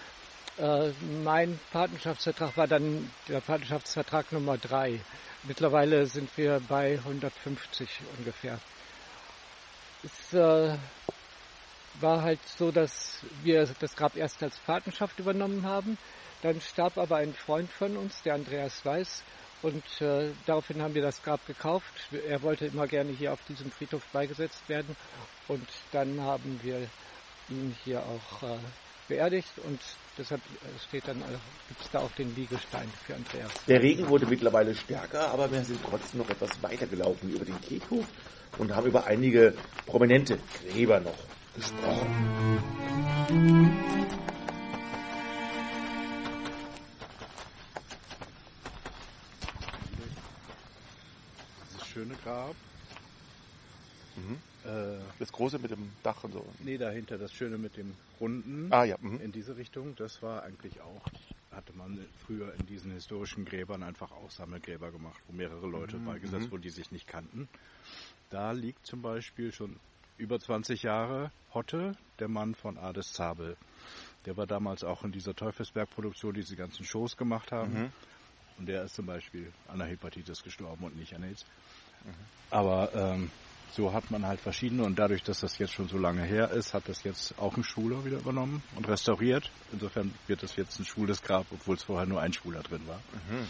Äh, 0.57 0.89
mein 1.23 1.57
Patenschaftsvertrag 1.71 2.57
war 2.57 2.67
dann 2.67 3.09
der 3.29 3.39
Patenschaftsvertrag 3.39 4.33
Nummer 4.33 4.57
drei. 4.57 4.99
Mittlerweile 5.43 6.07
sind 6.07 6.29
wir 6.35 6.59
bei 6.67 6.99
150 7.05 8.01
ungefähr. 8.17 8.59
Es 10.05 10.33
äh, 10.33 10.77
war 11.99 12.21
halt 12.21 12.39
so, 12.57 12.71
dass 12.71 13.23
wir 13.41 13.67
das 13.79 13.95
Grab 13.95 14.15
erst 14.15 14.43
als 14.43 14.59
Patenschaft 14.59 15.17
übernommen 15.17 15.65
haben. 15.65 15.97
Dann 16.43 16.61
starb 16.61 16.99
aber 16.99 17.17
ein 17.17 17.33
Freund 17.33 17.71
von 17.71 17.97
uns, 17.97 18.21
der 18.21 18.35
Andreas 18.35 18.85
Weiß, 18.85 19.23
und 19.63 19.83
äh, 20.01 20.29
daraufhin 20.45 20.79
haben 20.83 20.93
wir 20.93 21.01
das 21.01 21.23
Grab 21.23 21.43
gekauft. 21.47 21.91
Er 22.27 22.43
wollte 22.43 22.67
immer 22.67 22.85
gerne 22.85 23.11
hier 23.13 23.33
auf 23.33 23.43
diesem 23.45 23.71
Friedhof 23.71 24.05
beigesetzt 24.13 24.69
werden. 24.69 24.95
Und 25.47 25.67
dann 25.91 26.21
haben 26.21 26.59
wir 26.61 26.87
ihn 27.49 27.75
hier 27.83 28.01
auch 28.01 28.43
äh, 28.43 28.57
beerdigt 29.07 29.51
und 29.63 29.79
deshalb 30.17 30.41
steht 30.87 31.07
dann, 31.07 31.23
gibt 31.67 31.81
es 31.81 31.89
da 31.91 31.99
auch 31.99 32.11
den 32.11 32.35
Liegestein 32.35 32.91
für 33.05 33.15
Andreas. 33.15 33.51
Der 33.67 33.81
Regen 33.81 34.07
wurde 34.07 34.25
mittlerweile 34.25 34.75
stärker, 34.75 35.29
aber 35.29 35.51
wir 35.51 35.63
sind 35.63 35.79
trotzdem 35.87 36.21
noch 36.21 36.29
etwas 36.29 36.49
weiter 36.61 36.87
gelaufen 36.87 37.29
über 37.29 37.45
den 37.45 37.59
Kirchhof 37.61 38.05
und 38.57 38.75
haben 38.75 38.87
über 38.87 39.05
einige 39.05 39.53
prominente 39.85 40.39
Gräber 40.61 40.99
noch 40.99 41.17
gesprochen. 41.55 42.61
Dieses 51.71 51.87
schöne 51.87 52.15
Grab. 52.23 52.55
Mhm. 54.27 54.69
Äh, 54.69 54.97
Das 55.19 55.31
große 55.31 55.59
mit 55.59 55.71
dem 55.71 55.91
Dach 56.03 56.23
und 56.23 56.33
so. 56.33 56.45
nee, 56.59 56.77
dahinter 56.77 57.17
das 57.17 57.31
Schöne 57.33 57.57
mit 57.57 57.77
dem 57.77 57.93
Runden. 58.19 58.71
Ah 58.73 58.83
ja. 58.83 58.97
Mhm. 58.99 59.19
in 59.21 59.31
diese 59.31 59.55
Richtung. 59.55 59.95
Das 59.95 60.21
war 60.21 60.43
eigentlich 60.43 60.81
auch, 60.81 61.01
hatte 61.51 61.73
man 61.73 62.05
früher 62.25 62.53
in 62.55 62.65
diesen 62.65 62.91
historischen 62.91 63.45
Gräbern 63.45 63.83
einfach 63.83 64.11
auch 64.11 64.31
Sammelgräber 64.31 64.91
gemacht, 64.91 65.21
wo 65.27 65.33
mehrere 65.33 65.67
Leute 65.67 65.97
Mhm, 65.97 66.05
beigesetzt 66.05 66.47
mhm. 66.47 66.51
wurden, 66.51 66.61
die 66.63 66.69
sich 66.69 66.91
nicht 66.91 67.07
kannten. 67.07 67.47
Da 68.29 68.51
liegt 68.51 68.85
zum 68.85 69.01
Beispiel 69.01 69.51
schon 69.51 69.79
über 70.17 70.39
20 70.39 70.83
Jahre 70.83 71.31
Hotte, 71.53 71.93
der 72.19 72.27
Mann 72.27 72.55
von 72.55 72.77
Ades 72.77 73.11
Zabel. 73.13 73.55
Der 74.25 74.35
war 74.37 74.47
damals 74.47 74.83
auch 74.83 75.03
in 75.03 75.11
dieser 75.11 75.35
Teufelsberg-Produktion, 75.35 76.33
die 76.33 76.41
diese 76.41 76.55
ganzen 76.55 76.83
Shows 76.85 77.15
gemacht 77.17 77.51
haben. 77.51 77.73
Mhm. 77.73 77.91
Und 78.57 78.65
der 78.67 78.83
ist 78.83 78.95
zum 78.95 79.05
Beispiel 79.05 79.51
an 79.67 79.79
der 79.79 79.87
Hepatitis 79.87 80.41
gestorben 80.41 80.85
und 80.85 80.95
nicht 80.95 81.13
an 81.13 81.23
AIDS. 81.23 81.45
Mhm. 82.05 82.13
Aber 82.49 82.93
ähm, 82.93 83.29
so 83.75 83.93
hat 83.93 84.09
man 84.09 84.25
halt 84.25 84.39
verschiedene 84.39 84.83
und 84.83 84.97
dadurch, 84.97 85.21
dass 85.23 85.41
das 85.41 85.57
jetzt 85.57 85.73
schon 85.73 85.89
so 85.89 85.97
lange 85.97 86.23
her 86.23 86.51
ist, 86.51 86.73
hat 86.73 86.87
das 86.87 87.03
jetzt 87.03 87.37
auch 87.37 87.57
ein 87.57 87.63
Schwuler 87.63 88.05
wieder 88.05 88.17
übernommen 88.17 88.63
und 88.75 88.87
restauriert. 88.87 89.51
Insofern 89.73 90.13
wird 90.27 90.43
das 90.43 90.55
jetzt 90.55 90.79
ein 90.79 90.85
schwules 90.85 91.21
Grab, 91.21 91.45
obwohl 91.51 91.75
es 91.75 91.83
vorher 91.83 92.05
nur 92.05 92.21
ein 92.21 92.31
Schwuler 92.31 92.61
drin 92.63 92.81
war. 92.87 93.01
Mhm. 93.29 93.47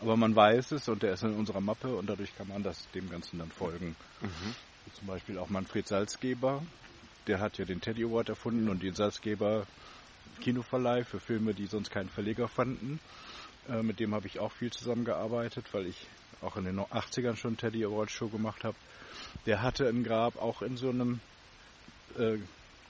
Aber 0.00 0.16
man 0.16 0.34
weiß 0.34 0.72
es 0.72 0.88
und 0.88 1.04
der 1.04 1.12
ist 1.12 1.22
in 1.22 1.34
unserer 1.34 1.60
Mappe 1.60 1.94
und 1.94 2.10
dadurch 2.10 2.34
kann 2.36 2.48
man 2.48 2.64
das 2.64 2.90
dem 2.90 3.08
Ganzen 3.08 3.38
dann 3.38 3.50
folgen. 3.50 3.94
Mhm. 4.20 4.54
Zum 4.94 5.06
Beispiel 5.06 5.38
auch 5.38 5.48
Manfred 5.48 5.86
Salzgeber, 5.86 6.60
der 7.28 7.38
hat 7.38 7.56
ja 7.58 7.64
den 7.64 7.80
Teddy 7.80 8.04
Award 8.04 8.30
erfunden 8.30 8.68
und 8.68 8.82
den 8.82 8.94
Salzgeber 8.94 9.64
Kinoverleih 10.40 11.04
für 11.04 11.20
Filme, 11.20 11.54
die 11.54 11.66
sonst 11.66 11.90
keinen 11.90 12.08
Verleger 12.08 12.48
fanden. 12.48 12.98
Äh, 13.68 13.82
mit 13.84 14.00
dem 14.00 14.12
habe 14.12 14.26
ich 14.26 14.40
auch 14.40 14.50
viel 14.50 14.72
zusammengearbeitet, 14.72 15.66
weil 15.72 15.86
ich 15.86 16.08
auch 16.42 16.56
in 16.56 16.64
den 16.64 16.78
80ern 16.78 17.36
schon 17.36 17.56
Teddy 17.56 17.84
Award 17.84 18.10
Show 18.10 18.28
gemacht 18.28 18.64
habe. 18.64 18.76
Der 19.46 19.62
hatte 19.62 19.88
ein 19.88 20.04
Grab 20.04 20.40
auch 20.40 20.62
in 20.62 20.76
so 20.76 20.90
einem 20.90 21.20
äh, 22.18 22.38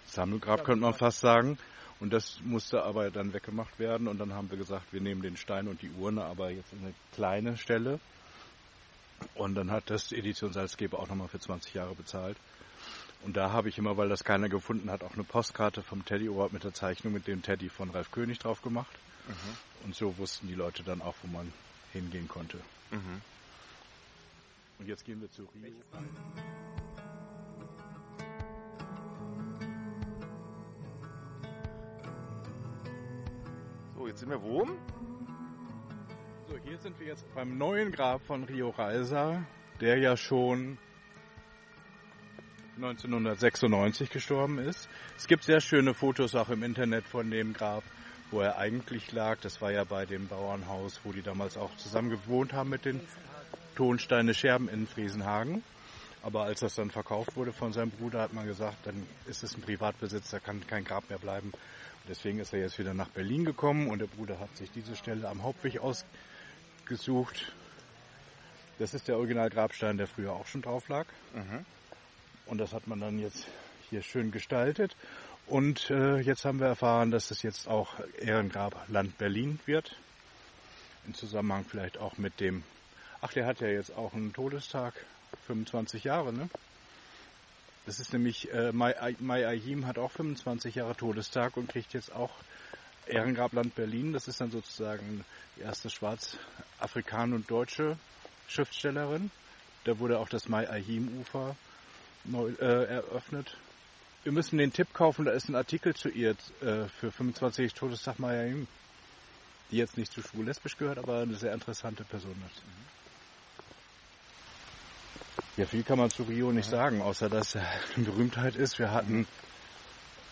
Sammelgrab, 0.07 0.65
könnte 0.65 0.83
man 0.83 0.95
fast 0.95 1.21
sagen. 1.21 1.59
Und 2.01 2.13
das 2.13 2.41
musste 2.43 2.83
aber 2.83 3.11
dann 3.11 3.33
weggemacht 3.33 3.79
werden. 3.79 4.09
Und 4.09 4.19
dann 4.19 4.35
haben 4.35 4.51
wir 4.51 4.59
gesagt, 4.59 4.93
wir 4.93 5.01
nehmen 5.01 5.23
den 5.23 5.37
Stein 5.37 5.69
und 5.69 5.83
die 5.83 5.91
Urne, 5.91 6.25
aber 6.25 6.51
jetzt 6.51 6.73
in 6.73 6.81
eine 6.81 6.95
kleine 7.15 7.57
Stelle. 7.57 8.01
Und 9.35 9.55
dann 9.55 9.71
hat 9.71 9.89
das 9.89 10.11
Edition 10.11 10.53
Salzgeber 10.53 10.99
auch 10.99 11.09
nochmal 11.09 11.29
für 11.29 11.39
20 11.39 11.75
Jahre 11.75 11.95
bezahlt. 11.95 12.37
Und 13.25 13.37
da 13.37 13.53
habe 13.53 13.69
ich 13.69 13.79
immer, 13.79 13.97
weil 13.97 14.09
das 14.09 14.25
keiner 14.25 14.49
gefunden 14.49 14.91
hat, 14.91 15.05
auch 15.05 15.15
eine 15.15 15.23
Postkarte 15.23 15.83
vom 15.83 16.05
Teddy 16.05 16.27
Award 16.27 16.53
mit 16.53 16.65
der 16.65 16.75
Zeichnung 16.75 17.13
mit 17.13 17.29
dem 17.29 17.41
Teddy 17.41 17.69
von 17.69 17.91
Ralf 17.91 18.11
König 18.11 18.41
drauf 18.41 18.63
gemacht. 18.63 18.91
Und 19.85 19.95
so 19.95 20.19
wussten 20.19 20.49
die 20.49 20.55
Leute 20.55 20.83
dann 20.83 21.01
auch, 21.03 21.15
wo 21.23 21.29
man 21.29 21.53
hingehen 21.93 22.27
konnte. 22.27 22.59
Mhm. 22.91 23.21
Und 24.83 24.89
jetzt 24.89 25.05
gehen 25.05 25.21
wir 25.21 25.31
zu 25.31 25.45
Rio. 25.45 25.77
So, 33.95 34.09
jetzt 34.09 34.19
sind 34.19 34.31
wir 34.31 34.43
wo? 34.43 34.67
So, 36.49 36.59
hier 36.65 36.79
sind 36.79 36.99
wir 36.99 37.07
jetzt 37.07 37.33
beim 37.33 37.57
neuen 37.57 37.93
Grab 37.93 38.27
von 38.27 38.43
Rio 38.43 38.71
Reiser, 38.71 39.47
der 39.81 39.99
ja 39.99 40.17
schon 40.17 40.79
1996 42.75 44.11
gestorben 44.11 44.59
ist. 44.59 44.89
Es 45.17 45.29
gibt 45.29 45.45
sehr 45.45 45.61
schöne 45.61 45.95
Fotos 45.95 46.35
auch 46.35 46.49
im 46.49 46.65
Internet 46.65 47.05
von 47.05 47.31
dem 47.31 47.53
Grab, 47.53 47.85
wo 48.33 48.41
er 48.41 48.59
eigentlich 48.59 49.13
lag. 49.13 49.39
Das 49.43 49.63
war 49.63 49.71
ja 49.71 49.85
bei 49.85 50.07
dem 50.07 50.27
Bauernhaus, 50.27 50.99
wo 51.05 51.13
die 51.13 51.23
damals 51.23 51.57
auch 51.57 51.77
zusammen 51.77 52.11
gewohnt 52.11 52.53
haben 52.53 52.71
mit 52.71 52.85
den 52.85 53.01
Tonsteine 53.75 54.35
Scherben 54.35 54.69
in 54.69 54.87
Friesenhagen. 54.87 55.63
Aber 56.23 56.45
als 56.45 56.61
das 56.61 56.77
dann 56.77 56.91
verkauft 56.91 57.37
wurde 57.37 57.53
von 57.53 57.73
seinem 57.73 57.91
Bruder, 57.91 58.21
hat 58.23 58.33
man 58.33 58.47
gesagt, 58.47 58.87
dann 58.87 59.07
ist 59.27 59.43
es 59.43 59.57
ein 59.57 59.63
Privatbesitz, 59.63 60.31
da 60.31 60.39
kann 60.39 60.65
kein 60.67 60.85
Grab 60.85 61.09
mehr 61.11 61.19
bleiben. 61.19 61.49
Und 61.51 62.09
deswegen 62.09 62.39
ist 62.39 62.53
er 62.53 62.61
jetzt 62.61 62.79
wieder 62.79 62.95
nach 62.95 63.09
Berlin 63.09 63.45
gekommen 63.45 63.89
und 63.89 63.99
der 63.99 64.07
Bruder 64.07 64.39
hat 64.39 64.57
sich 64.57 64.71
diese 64.71 64.95
Stelle 64.95 65.29
am 65.29 65.43
Hauptweg 65.43 65.81
ausgesucht. 65.81 67.53
Das 68.79 68.95
ist 68.95 69.09
der 69.09 69.17
Originalgrabstein, 69.17 69.97
der 69.97 70.07
früher 70.07 70.33
auch 70.33 70.47
schon 70.47 70.63
drauf 70.63 70.89
lag. 70.89 71.07
Mhm. 71.35 71.65
Und 72.47 72.59
das 72.59 72.73
hat 72.73 72.87
man 72.87 73.01
dann 73.01 73.19
jetzt 73.19 73.47
hier 73.91 74.03
schön 74.03 74.31
gestaltet. 74.31 74.97
Und 75.47 75.91
äh, 75.91 76.19
jetzt 76.19 76.45
haben 76.45 76.61
wir 76.61 76.69
erfahren, 76.69 77.11
dass 77.11 77.31
es 77.31 77.43
jetzt 77.43 77.69
auch 77.69 77.95
Ehrengrab 78.19 78.89
Land 78.89 79.19
Berlin 79.19 79.59
wird. 79.67 79.97
In 81.07 81.15
Zusammenhang 81.15 81.65
vielleicht 81.65 81.99
auch 81.99 82.17
mit 82.17 82.41
dem, 82.41 82.63
ach, 83.23 83.33
der 83.33 83.47
hat 83.47 83.61
ja 83.61 83.69
jetzt 83.69 83.97
auch 83.97 84.13
einen 84.13 84.35
Todestag, 84.35 84.93
25 85.47 86.05
Jahre, 86.05 86.33
ne? 86.35 86.51
Das 87.87 87.99
ist 87.99 88.13
nämlich, 88.13 88.53
äh, 88.53 88.71
Mai, 88.73 89.17
Mai 89.19 89.47
Ayim 89.47 89.87
hat 89.87 89.99
auch 89.99 90.11
25 90.11 90.77
Jahre 90.77 90.95
Todestag 90.95 91.57
und 91.57 91.69
kriegt 91.69 91.95
jetzt 91.95 92.15
auch 92.15 92.31
Ehrengrab 93.07 93.53
Land 93.55 93.75
Berlin. 93.75 94.13
Das 94.13 94.29
ist 94.29 94.41
dann 94.41 94.51
sozusagen 94.51 95.25
die 95.57 95.63
erste 95.63 95.91
schwarz-afrikan- 95.91 97.33
und 97.33 97.51
deutsche 97.51 97.97
Schriftstellerin. 98.47 99.31
Da 99.85 99.99
wurde 99.99 100.21
auch 100.21 100.29
das 100.29 100.49
Mai 100.49 100.69
Ayim 100.69 101.09
Ufer 101.21 101.57
neu 102.25 102.51
äh, 102.61 102.85
eröffnet. 102.85 103.57
Wir 104.23 104.31
müssen 104.31 104.59
den 104.59 104.73
Tipp 104.73 104.95
kaufen, 104.95 105.25
da 105.25 105.33
ist 105.33 105.49
ein 105.49 105.57
Artikel 105.57 105.97
zu 105.97 106.09
ihr 106.09 106.37
äh, 106.61 106.87
für 107.01 107.11
25 107.11 107.75
Todestag 107.75 108.21
Mai 108.21 108.39
Ayim, 108.39 108.69
die 109.73 109.79
jetzt 109.79 109.99
nicht 109.99 110.13
zu 110.13 110.23
schwul-lesbisch 110.23 110.77
gehört, 110.77 110.99
aber 110.99 111.23
eine 111.23 111.35
sehr 111.35 111.53
interessante 111.53 112.05
Person 112.05 112.41
ist. 112.47 112.63
Ja, 115.59 115.67
viel 115.67 115.83
kann 115.83 115.99
man 115.99 116.09
zu 116.09 116.23
Rio 116.23 116.51
nicht 116.51 116.71
sagen, 116.71 117.03
außer 117.03 117.29
dass 117.29 117.57
er 117.57 117.67
eine 117.95 118.07
Berühmtheit 118.07 118.57
ist. 118.57 118.79
Wir 118.79 118.91
hatten 118.91 119.27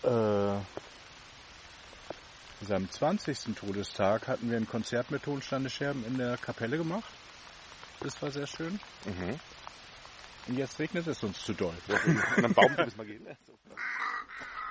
äh, 0.03 0.55
in 2.61 2.67
seinem 2.67 2.89
20. 2.89 3.55
Todestag 3.55 4.27
hatten 4.27 4.49
wir 4.49 4.57
ein 4.57 4.67
Konzert 4.67 5.11
mit 5.11 5.21
Tonstandescherben 5.21 6.03
in 6.05 6.17
der 6.17 6.37
Kapelle 6.37 6.77
gemacht. 6.77 7.13
Das 7.99 8.19
war 8.23 8.31
sehr 8.31 8.47
schön. 8.47 8.79
Mhm. 9.05 9.39
Und 10.47 10.57
jetzt 10.57 10.79
regnet 10.79 11.05
es 11.05 11.23
uns 11.23 11.39
zu 11.45 11.53
doll. 11.53 11.75
An 11.87 12.55
ne? 12.55 13.37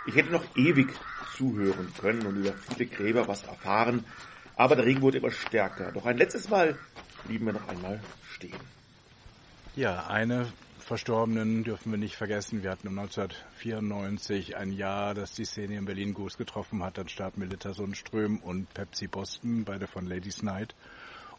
Ich 0.06 0.16
hätte 0.16 0.32
noch 0.32 0.44
ewig 0.56 0.92
zuhören 1.36 1.94
können 1.94 2.26
und 2.26 2.34
über 2.36 2.54
viele 2.54 2.86
Gräber 2.86 3.28
was 3.28 3.44
erfahren, 3.44 4.04
aber 4.56 4.74
der 4.74 4.84
Regen 4.84 5.00
wurde 5.00 5.18
immer 5.18 5.30
stärker. 5.30 5.92
Doch 5.92 6.06
ein 6.06 6.18
letztes 6.18 6.48
Mal 6.48 6.76
blieben 7.24 7.46
wir 7.46 7.52
noch 7.52 7.68
einmal 7.68 8.00
stehen. 8.32 8.79
Ja, 9.76 10.08
eine 10.08 10.48
Verstorbenen 10.80 11.62
dürfen 11.62 11.92
wir 11.92 11.98
nicht 11.98 12.16
vergessen. 12.16 12.64
Wir 12.64 12.72
hatten 12.72 12.88
1994 12.88 14.56
ein 14.56 14.72
Jahr, 14.72 15.14
das 15.14 15.32
die 15.34 15.44
Szene 15.44 15.76
in 15.76 15.84
Berlin 15.84 16.12
groß 16.12 16.36
getroffen 16.36 16.82
hat. 16.82 16.98
Dann 16.98 17.08
starb 17.08 17.36
Melita 17.36 17.72
Sundström 17.72 18.38
und 18.38 18.74
Pepsi 18.74 19.06
Boston, 19.06 19.64
beide 19.64 19.86
von 19.86 20.06
Ladies 20.06 20.42
Night. 20.42 20.74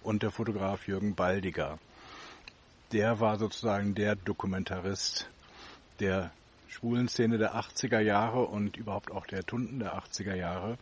Und 0.01 0.23
der 0.23 0.31
Fotograf 0.31 0.87
Jürgen 0.87 1.13
Baldiger. 1.13 1.77
Der 2.93 3.19
war 3.19 3.37
sozusagen 3.37 3.95
der 3.95 4.15
Dokumentarist 4.15 5.29
der 5.99 6.31
schwulen 6.69 7.09
Szene 7.09 7.37
der 7.37 7.55
80er 7.55 7.99
Jahre 7.99 8.45
und 8.45 8.77
überhaupt 8.77 9.11
auch 9.11 9.27
der 9.27 9.43
Tunden 9.43 9.79
der 9.79 9.99
80er 9.99 10.35
Jahre. 10.35 10.77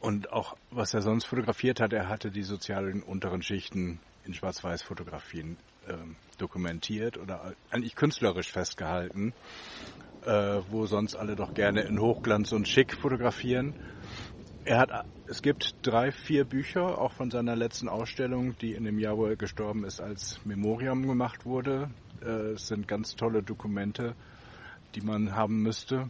Und 0.00 0.30
auch 0.30 0.54
was 0.70 0.92
er 0.92 1.00
sonst 1.00 1.24
fotografiert 1.24 1.80
hat, 1.80 1.94
er 1.94 2.10
hatte 2.10 2.30
die 2.30 2.42
sozialen 2.42 3.02
unteren 3.02 3.42
Schichten 3.42 4.00
in 4.26 4.34
Schwarz-Weiß-Fotografien 4.34 5.56
ähm, 5.88 6.16
dokumentiert 6.38 7.18
oder 7.18 7.54
eigentlich 7.70 7.94
künstlerisch 7.94 8.50
festgehalten, 8.50 9.32
äh, 10.24 10.60
wo 10.70 10.86
sonst 10.86 11.14
alle 11.14 11.36
doch 11.36 11.54
gerne 11.54 11.82
in 11.82 12.00
Hochglanz 12.00 12.52
und 12.52 12.68
Schick 12.68 12.94
fotografieren. 12.94 13.74
Er 14.64 14.78
hat, 14.78 15.06
es 15.26 15.42
gibt 15.42 15.74
drei, 15.82 16.12
vier 16.12 16.44
Bücher, 16.44 16.98
auch 16.98 17.12
von 17.12 17.30
seiner 17.30 17.56
letzten 17.56 17.88
Ausstellung, 17.88 18.56
die 18.58 18.74
in 18.74 18.84
dem 18.84 18.98
Jahr, 18.98 19.16
wo 19.16 19.26
er 19.26 19.36
gestorben 19.36 19.84
ist, 19.84 20.00
als 20.00 20.40
Memoriam 20.44 21.06
gemacht 21.06 21.44
wurde. 21.44 21.90
Äh, 22.22 22.52
es 22.52 22.68
sind 22.68 22.86
ganz 22.86 23.16
tolle 23.16 23.42
Dokumente, 23.42 24.14
die 24.94 25.00
man 25.00 25.34
haben 25.34 25.62
müsste. 25.62 26.06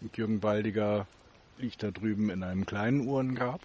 Und 0.00 0.16
Jürgen 0.16 0.40
Baldiger 0.40 1.06
liegt 1.58 1.82
da 1.82 1.90
drüben 1.90 2.30
in 2.30 2.42
einem 2.42 2.64
kleinen 2.64 3.06
Uhrengrab. 3.06 3.60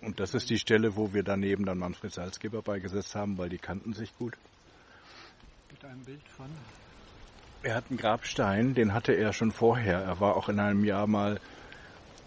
Und 0.00 0.20
das 0.20 0.34
ist 0.34 0.50
die 0.50 0.58
Stelle, 0.58 0.94
wo 0.94 1.12
wir 1.12 1.22
daneben 1.22 1.64
dann 1.64 1.78
Manfred 1.78 2.12
Salzgeber 2.12 2.62
beigesetzt 2.62 3.14
haben, 3.14 3.38
weil 3.38 3.48
die 3.48 3.58
kannten 3.58 3.94
sich 3.94 4.16
gut. 4.16 4.36
Einem 5.88 6.04
Bild 6.04 6.28
von. 6.36 6.46
Er 7.62 7.76
hat 7.76 7.84
einen 7.88 7.96
Grabstein, 7.96 8.74
den 8.74 8.92
hatte 8.92 9.14
er 9.14 9.32
schon 9.32 9.50
vorher. 9.50 10.00
Er 10.00 10.20
war 10.20 10.36
auch 10.36 10.50
in 10.50 10.60
einem 10.60 10.84
Jahr 10.84 11.06
mal 11.06 11.40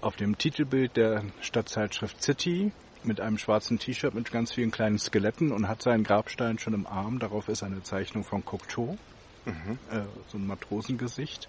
auf 0.01 0.15
dem 0.15 0.35
Titelbild 0.35 0.97
der 0.97 1.23
Stadtzeitschrift 1.41 2.23
City 2.23 2.71
mit 3.03 3.21
einem 3.21 3.37
schwarzen 3.37 3.77
T-Shirt 3.77 4.15
mit 4.15 4.31
ganz 4.31 4.51
vielen 4.51 4.71
kleinen 4.71 4.97
Skeletten 4.97 5.51
und 5.51 5.67
hat 5.67 5.83
seinen 5.83 6.03
Grabstein 6.03 6.57
schon 6.57 6.73
im 6.73 6.87
Arm. 6.87 7.19
Darauf 7.19 7.49
ist 7.49 7.61
eine 7.61 7.83
Zeichnung 7.83 8.23
von 8.23 8.43
Cocteau, 8.43 8.97
mhm. 9.45 9.77
äh, 9.91 10.05
so 10.27 10.39
ein 10.39 10.47
Matrosengesicht. 10.47 11.47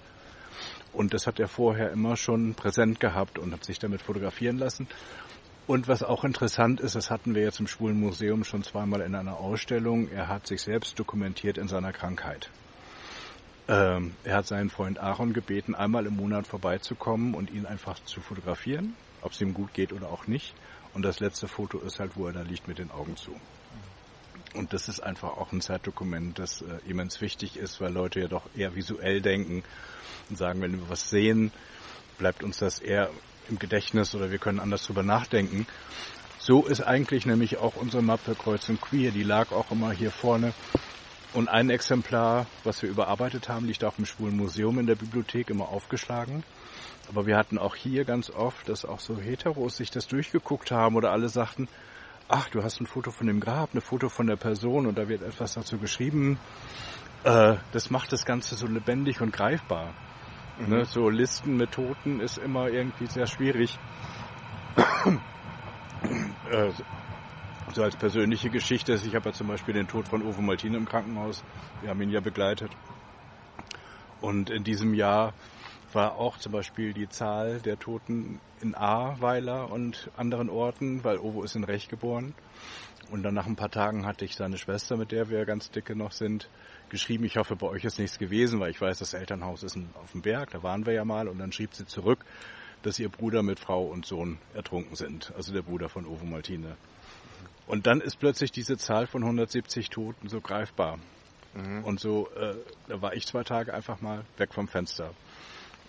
Und 0.93 1.15
das 1.15 1.27
hat 1.27 1.41
er 1.41 1.49
vorher 1.49 1.93
immer 1.93 2.19
schon 2.19 2.53
präsent 2.55 3.01
gehabt 3.01 3.39
und 3.39 3.55
hat 3.55 3.65
sich 3.65 3.79
damit 3.79 4.03
fotografieren 4.03 4.59
lassen. 4.59 4.87
Und 5.67 5.87
was 5.87 6.03
auch 6.03 6.25
interessant 6.25 6.81
ist, 6.81 6.97
das 6.97 7.11
hatten 7.11 7.35
wir 7.35 7.43
jetzt 7.43 7.61
im 7.61 7.69
Schwulen 7.69 7.99
Museum 7.99 8.43
schon 8.43 8.65
zweimal 8.65 9.01
in 9.01 9.15
einer 9.15 9.39
Ausstellung, 9.39 10.09
er 10.09 10.29
hat 10.29 10.47
sich 10.47 10.63
selbst 10.63 10.99
dokumentiert 10.99 11.57
in 11.57 11.69
seiner 11.69 11.93
Krankheit. 11.93 12.51
Ähm, 13.69 14.15
er 14.25 14.39
hat 14.39 14.47
seinen 14.47 14.71
Freund 14.71 14.99
Aaron 14.99 15.33
gebeten, 15.33 15.77
einmal 15.77 16.07
im 16.07 16.17
Monat 16.17 16.49
vorbeizukommen 16.49 17.35
und 17.35 17.51
ihn 17.53 17.65
einfach 17.65 18.03
zu 18.05 18.21
fotografieren, 18.21 18.95
ob 19.21 19.33
es 19.33 19.41
ihm 19.41 19.55
gut 19.55 19.73
geht 19.73 19.93
oder 19.93 20.09
auch 20.09 20.27
nicht. 20.27 20.53
Und 20.95 21.05
das 21.05 21.21
letzte 21.21 21.47
Foto 21.47 21.79
ist 21.79 22.01
halt, 22.01 22.17
wo 22.17 22.27
er 22.27 22.33
da 22.33 22.43
liegt 22.43 22.67
mit 22.67 22.79
den 22.79 22.91
Augen 22.91 23.17
zu. 23.17 23.35
Und 24.55 24.73
das 24.73 24.89
ist 24.89 25.01
einfach 25.01 25.31
auch 25.31 25.53
ein 25.53 25.61
Zeitdokument, 25.61 26.39
das 26.39 26.63
äh, 26.63 26.91
immens 26.91 27.21
wichtig 27.21 27.57
ist, 27.57 27.81
weil 27.81 27.93
Leute 27.93 28.21
ja 28.21 28.29
doch 28.29 28.45
eher 28.57 28.75
visuell 28.75 29.23
denken 29.23 29.63
und 30.29 30.37
sagen, 30.37 30.61
wenn 30.61 30.73
wir 30.73 30.91
was 30.91 31.09
sehen, 31.09 31.53
bleibt 32.19 32.43
uns 32.43 32.59
das 32.59 32.81
eher 32.81 33.11
im 33.49 33.59
Gedächtnis 33.59 34.14
oder 34.14 34.30
wir 34.30 34.38
können 34.38 34.61
anders 34.61 34.84
drüber 34.84 35.03
nachdenken. 35.03 35.66
So 36.38 36.66
ist 36.66 36.80
eigentlich 36.80 37.24
nämlich 37.24 37.59
auch 37.59 37.76
unsere 37.76 38.03
Mappe 38.03 38.34
Kreuz 38.34 38.68
und 38.68 38.80
Queer. 38.80 39.12
Die 39.12 39.22
lag 39.22 39.53
auch 39.53 39.70
immer 39.70 39.93
hier 39.93 40.11
vorne. 40.11 40.53
Und 41.34 41.49
ein 41.49 41.70
Exemplar, 41.70 42.47
was 42.64 42.82
wir 42.82 42.90
überarbeitet 42.90 43.49
haben, 43.49 43.66
liegt 43.66 43.84
auch 43.84 43.99
im 43.99 44.05
Schwulen 44.05 44.36
Museum 44.36 44.78
in 44.78 44.86
der 44.86 44.97
Bibliothek 44.97 45.51
immer 45.51 45.68
aufgeschlagen. 45.68 46.45
Aber 47.09 47.26
wir 47.26 47.36
hatten 47.36 47.59
auch 47.59 47.74
hier 47.74 48.05
ganz 48.05 48.28
oft, 48.28 48.68
dass 48.68 48.84
auch 48.84 49.01
so 49.01 49.18
Heteros 49.18 49.76
sich 49.76 49.90
das 49.90 50.09
durchgeguckt 50.09 50.70
haben 50.70 50.97
oder 50.97 51.11
alle 51.11 51.28
sagten, 51.28 51.68
ach, 52.28 52.49
du 52.49 52.62
hast 52.62 52.80
ein 52.80 52.86
Foto 52.86 53.11
von 53.11 53.26
dem 53.26 53.40
Grab, 53.40 53.74
ein 53.74 53.80
Foto 53.80 54.09
von 54.09 54.26
der 54.26 54.36
Person 54.36 54.86
und 54.86 54.99
da 54.99 55.09
wird 55.09 55.22
etwas 55.22 55.55
dazu 55.55 55.78
geschrieben. 55.78 56.38
Äh, 57.24 57.57
das 57.72 57.90
macht 57.90 58.12
das 58.12 58.24
Ganze 58.24 58.55
so 58.55 58.66
lebendig 58.66 59.20
und 59.20 59.32
greifbar. 59.32 59.95
Mhm. 60.59 60.69
Ne, 60.69 60.85
so 60.85 61.09
Listen 61.09 61.57
mit 61.57 61.73
Toten 61.73 62.21
ist 62.21 62.39
immer 62.39 62.69
irgendwie 62.69 63.07
sehr 63.07 63.27
schwierig. 63.27 63.79
äh, 66.51 66.71
so 67.75 67.83
als 67.83 67.97
persönliche 67.97 68.51
Geschichte. 68.51 68.95
Ich 68.95 69.15
habe 69.15 69.31
ja 69.31 69.33
zum 69.35 69.49
Beispiel 69.49 69.75
den 69.75 69.89
Tod 69.89 70.09
von 70.09 70.23
Uwe 70.23 70.43
Maltin 70.43 70.75
im 70.75 70.85
Krankenhaus. 70.87 71.43
Wir 71.81 71.91
haben 71.91 72.03
ihn 72.03 72.11
ja 72.11 72.21
begleitet. 72.21 72.71
Und 74.21 74.51
in 74.51 74.63
diesem 74.63 74.95
Jahr 74.95 75.33
war 75.93 76.17
auch 76.17 76.39
zum 76.39 76.53
Beispiel 76.53 76.93
die 76.93 77.09
Zahl 77.09 77.61
der 77.61 77.79
Toten 77.79 78.41
in 78.61 78.75
Ahrweiler 78.75 79.71
und 79.71 80.11
anderen 80.17 80.49
Orten, 80.49 81.05
weil 81.05 81.19
Ovo 81.19 81.43
ist 81.43 81.57
in 81.57 81.65
Rech 81.65 81.89
geboren. 81.89 82.35
Und 83.11 83.23
dann 83.23 83.35
nach 83.35 83.47
ein 83.47 83.57
paar 83.57 83.71
Tagen 83.71 84.07
hatte 84.07 84.25
ich 84.25 84.37
seine 84.37 84.57
Schwester, 84.57 84.97
mit 84.97 85.13
der 85.13 85.29
wir 85.29 85.45
ganz 85.45 85.71
dicke 85.71 85.95
noch 85.97 86.13
sind, 86.13 86.49
geschrieben, 86.93 87.24
ich 87.24 87.36
hoffe, 87.36 87.57
bei 87.57 87.66
euch 87.66 87.84
ist 87.84 87.99
nichts 87.99 88.18
gewesen, 88.18 88.61
weil 88.61 88.70
ich 88.70 88.80
weiß, 88.80 89.01
das 89.01 89.14
Elternhaus 89.14 89.64
ist 89.64 89.76
auf 89.95 90.12
dem 90.12 90.22
Berg, 90.22 90.51
da 90.51 90.62
waren 90.62 90.86
wir 90.86 90.93
ja 90.93 91.05
mal. 91.05 91.26
Und 91.26 91.38
dann 91.38 91.51
schrieb 91.51 91.74
sie 91.74 91.86
zurück, 91.86 92.24
dass 92.82 93.01
ihr 93.01 93.09
Bruder 93.09 93.43
mit 93.43 93.59
Frau 93.59 93.84
und 93.84 94.07
Sohn 94.07 94.38
ertrunken 94.55 94.95
sind, 94.95 95.32
also 95.34 95.53
der 95.53 95.62
Bruder 95.62 95.88
von 95.88 96.07
Ovo 96.07 96.24
Maltine. 96.24 96.76
Und 97.66 97.86
dann 97.88 98.01
ist 98.01 98.20
plötzlich 98.20 98.53
diese 98.53 98.76
Zahl 98.76 99.09
von 99.09 99.22
170 99.22 99.90
Toten 99.90 100.28
so 100.28 100.40
greifbar. 100.40 100.99
Mhm. 101.55 101.84
Und 101.84 101.99
so, 101.99 102.28
äh, 102.36 102.55
da 102.86 103.03
war 103.03 103.14
ich 103.14 103.26
zwei 103.26 103.43
Tage 103.43 103.74
einfach 103.74 104.01
mal 104.01 104.24
weg 104.36 104.55
vom 104.55 104.68
Fenster 104.68 105.11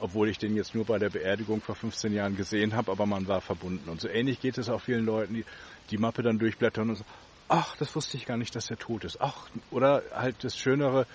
obwohl 0.04 0.28
ich 0.28 0.38
den 0.38 0.54
jetzt 0.58 0.76
nur 0.76 0.84
bei 0.84 1.00
der 1.00 1.10
Beerdigung 1.10 1.62
vor 1.62 1.76
15 1.76 2.12
Jahren 2.12 2.36
gesehen 2.36 2.76
habe, 2.76 2.92
aber 2.92 3.06
man 3.06 3.26
war 3.28 3.40
verbunden. 3.40 3.90
Und 3.90 4.02
so 4.02 4.10
ähnlich 4.10 4.42
geht 4.42 4.58
es 4.58 4.68
auch 4.68 4.82
vielen 4.82 5.06
Leuten, 5.06 5.34
die 5.34 5.46
die 5.92 5.98
Mappe 5.98 6.22
dann 6.24 6.40
durchblättern 6.40 6.90
und 6.90 6.96
so, 6.98 7.06
ach, 7.54 7.76
das 7.78 7.96
wusste 7.96 8.18
ich 8.18 8.26
gar 8.26 8.38
nicht, 8.38 8.56
dass 8.56 8.72
er 8.72 8.78
tot 8.78 9.04
ist. 9.04 9.22
Ach, 9.22 9.48
oder 9.70 10.02
halt 10.12 10.44
das 10.44 10.58
Schönere, 10.58 11.06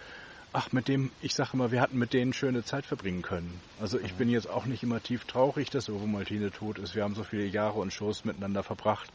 ach, 0.53 0.71
mit 0.71 0.87
dem, 0.87 1.11
ich 1.21 1.35
sage 1.35 1.51
immer, 1.55 1.73
wir 1.73 1.81
hatten 1.81 1.99
mit 1.99 2.13
denen 2.13 2.33
schöne 2.33 2.63
Zeit 2.63 2.87
verbringen 2.87 3.23
können. 3.23 3.61
Also 3.81 3.99
ich 3.99 4.15
bin 4.15 4.31
jetzt 4.31 4.49
auch 4.49 4.65
nicht 4.65 4.85
immer 4.85 5.03
tief 5.03 5.25
traurig, 5.25 5.69
dass 5.71 5.89
Uwe 5.89 6.07
Maltine 6.07 6.53
tot 6.53 6.79
ist. 6.79 6.95
Wir 6.95 7.03
haben 7.03 7.17
so 7.17 7.25
viele 7.25 7.45
Jahre 7.45 7.81
und 7.81 7.93
Shows 7.93 8.25
miteinander 8.25 8.63
verbracht. 8.63 9.11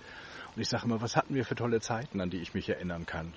Und 0.53 0.61
ich 0.61 0.67
sage 0.67 0.83
immer, 0.85 1.01
was 1.01 1.15
hatten 1.15 1.33
wir 1.33 1.45
für 1.45 1.55
tolle 1.55 1.79
Zeiten, 1.79 2.19
an 2.19 2.29
die 2.29 2.41
ich 2.41 2.53
mich 2.53 2.67
erinnern 2.67 3.05
kann. 3.05 3.33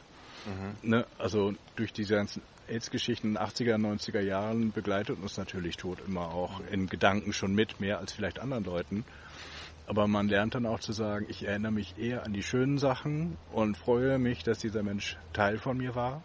Mhm. 0.46 0.90
Ne? 0.90 1.06
Also 1.16 1.54
durch 1.76 1.92
diese 1.92 2.16
ganzen 2.16 2.42
AIDS-Geschichten 2.66 3.28
in 3.28 3.34
den 3.34 3.42
80er, 3.42 3.76
90er 3.76 4.20
Jahren 4.20 4.72
begleitet 4.72 5.20
uns 5.22 5.36
natürlich 5.36 5.76
Tod 5.76 6.00
immer 6.04 6.34
auch 6.34 6.60
in 6.72 6.88
Gedanken 6.88 7.32
schon 7.32 7.54
mit, 7.54 7.78
mehr 7.78 8.00
als 8.00 8.12
vielleicht 8.12 8.40
anderen 8.40 8.64
Leuten. 8.64 9.04
Aber 9.86 10.08
man 10.08 10.28
lernt 10.28 10.54
dann 10.54 10.66
auch 10.66 10.80
zu 10.80 10.92
sagen, 10.92 11.26
ich 11.28 11.46
erinnere 11.46 11.72
mich 11.72 11.96
eher 11.96 12.24
an 12.24 12.32
die 12.32 12.42
schönen 12.42 12.78
Sachen 12.78 13.36
und 13.52 13.76
freue 13.76 14.18
mich, 14.18 14.42
dass 14.42 14.58
dieser 14.58 14.82
Mensch 14.82 15.16
Teil 15.32 15.58
von 15.58 15.76
mir 15.76 15.94
war. 15.94 16.18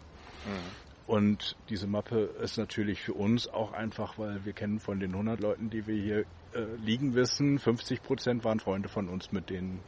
Mhm. 0.46 0.82
Und 1.06 1.56
diese 1.68 1.86
Mappe 1.86 2.30
ist 2.42 2.58
natürlich 2.58 3.02
für 3.02 3.14
uns 3.14 3.48
auch 3.48 3.72
einfach, 3.72 4.18
weil 4.18 4.44
wir 4.44 4.52
kennen 4.52 4.80
von 4.80 4.98
den 4.98 5.12
100 5.12 5.40
Leuten, 5.40 5.70
die 5.70 5.86
wir 5.86 6.00
hier 6.00 6.18
äh, 6.54 6.64
liegen 6.84 7.14
wissen, 7.14 7.58
50 7.58 8.02
Prozent 8.02 8.44
waren 8.44 8.60
Freunde 8.60 8.88
von 8.88 9.08
uns, 9.08 9.32
mit 9.32 9.50
denen 9.50 9.80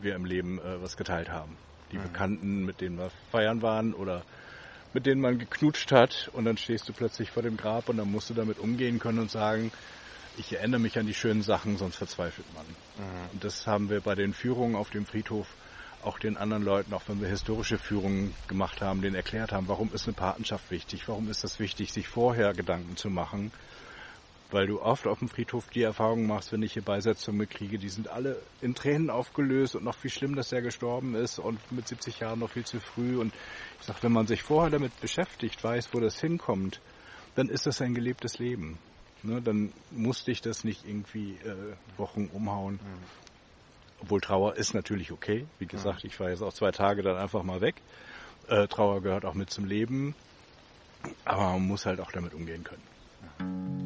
wir 0.00 0.14
im 0.14 0.24
Leben 0.24 0.58
äh, 0.58 0.82
was 0.82 0.96
geteilt 0.96 1.30
haben. 1.30 1.56
Die 1.92 1.98
mhm. 1.98 2.02
Bekannten, 2.02 2.64
mit 2.64 2.80
denen 2.80 2.98
wir 2.98 3.10
feiern 3.30 3.62
waren 3.62 3.94
oder 3.94 4.22
mit 4.92 5.06
denen 5.06 5.20
man 5.20 5.38
geknutscht 5.38 5.90
hat 5.92 6.30
und 6.32 6.44
dann 6.44 6.56
stehst 6.56 6.88
du 6.88 6.92
plötzlich 6.92 7.30
vor 7.30 7.42
dem 7.42 7.56
Grab 7.56 7.88
und 7.88 7.96
dann 7.96 8.10
musst 8.10 8.30
du 8.30 8.34
damit 8.34 8.58
umgehen 8.58 9.00
können 9.00 9.18
und 9.18 9.30
sagen, 9.30 9.72
ich 10.38 10.52
erinnere 10.52 10.80
mich 10.80 10.98
an 10.98 11.06
die 11.06 11.14
schönen 11.14 11.42
Sachen, 11.42 11.76
sonst 11.76 11.96
verzweifelt 11.96 12.46
man. 12.54 12.66
Mhm. 12.66 13.30
Und 13.32 13.44
das 13.44 13.66
haben 13.66 13.90
wir 13.90 14.00
bei 14.00 14.14
den 14.14 14.32
Führungen 14.32 14.76
auf 14.76 14.90
dem 14.90 15.06
Friedhof 15.06 15.46
auch 16.02 16.18
den 16.18 16.36
anderen 16.36 16.62
Leuten, 16.62 16.92
auch 16.92 17.02
wenn 17.06 17.20
wir 17.20 17.28
historische 17.28 17.78
Führungen 17.78 18.34
gemacht 18.46 18.82
haben, 18.82 19.00
denen 19.00 19.14
erklärt 19.14 19.52
haben, 19.52 19.68
warum 19.68 19.90
ist 19.94 20.06
eine 20.06 20.14
Patenschaft 20.14 20.70
wichtig, 20.70 21.08
warum 21.08 21.30
ist 21.30 21.44
das 21.44 21.58
wichtig, 21.58 21.92
sich 21.92 22.08
vorher 22.08 22.52
Gedanken 22.52 22.96
zu 22.96 23.08
machen 23.08 23.52
weil 24.54 24.68
du 24.68 24.80
oft 24.80 25.08
auf 25.08 25.18
dem 25.18 25.28
Friedhof 25.28 25.68
die 25.68 25.82
Erfahrung 25.82 26.28
machst, 26.28 26.52
wenn 26.52 26.62
ich 26.62 26.74
hier 26.74 26.82
Beisetzungen 26.82 27.48
kriege, 27.48 27.76
die 27.76 27.88
sind 27.88 28.06
alle 28.06 28.40
in 28.60 28.76
Tränen 28.76 29.10
aufgelöst 29.10 29.74
und 29.74 29.82
noch 29.82 29.96
wie 30.02 30.10
schlimm, 30.10 30.36
dass 30.36 30.52
er 30.52 30.62
gestorben 30.62 31.16
ist 31.16 31.40
und 31.40 31.58
mit 31.72 31.88
70 31.88 32.20
Jahren 32.20 32.38
noch 32.38 32.50
viel 32.50 32.64
zu 32.64 32.78
früh. 32.78 33.18
Und 33.18 33.34
ich 33.80 33.86
sag, 33.86 34.02
wenn 34.04 34.12
man 34.12 34.28
sich 34.28 34.44
vorher 34.44 34.70
damit 34.70 34.98
beschäftigt, 35.00 35.62
weiß, 35.64 35.88
wo 35.92 35.98
das 35.98 36.20
hinkommt, 36.20 36.80
dann 37.34 37.48
ist 37.48 37.66
das 37.66 37.80
ein 37.80 37.94
gelebtes 37.94 38.38
Leben. 38.38 38.78
Ne, 39.24 39.40
dann 39.40 39.72
musste 39.90 40.30
ich 40.30 40.42
das 40.42 40.64
nicht 40.64 40.86
irgendwie 40.86 41.32
äh, 41.44 41.74
Wochen 41.96 42.28
umhauen. 42.32 42.74
Mhm. 42.74 43.02
Obwohl 44.02 44.20
Trauer 44.20 44.56
ist 44.56 44.74
natürlich 44.74 45.12
okay. 45.12 45.46
Wie 45.58 45.66
gesagt, 45.66 46.04
ich 46.04 46.20
war 46.20 46.28
jetzt 46.28 46.42
auch 46.42 46.52
zwei 46.52 46.72
Tage 46.72 47.02
dann 47.02 47.16
einfach 47.16 47.42
mal 47.42 47.62
weg. 47.62 47.76
Äh, 48.48 48.68
Trauer 48.68 49.00
gehört 49.00 49.24
auch 49.24 49.32
mit 49.32 49.48
zum 49.48 49.64
Leben. 49.64 50.14
Aber 51.24 51.52
man 51.52 51.66
muss 51.66 51.86
halt 51.86 52.00
auch 52.00 52.12
damit 52.12 52.34
umgehen 52.34 52.64
können. 52.64 53.83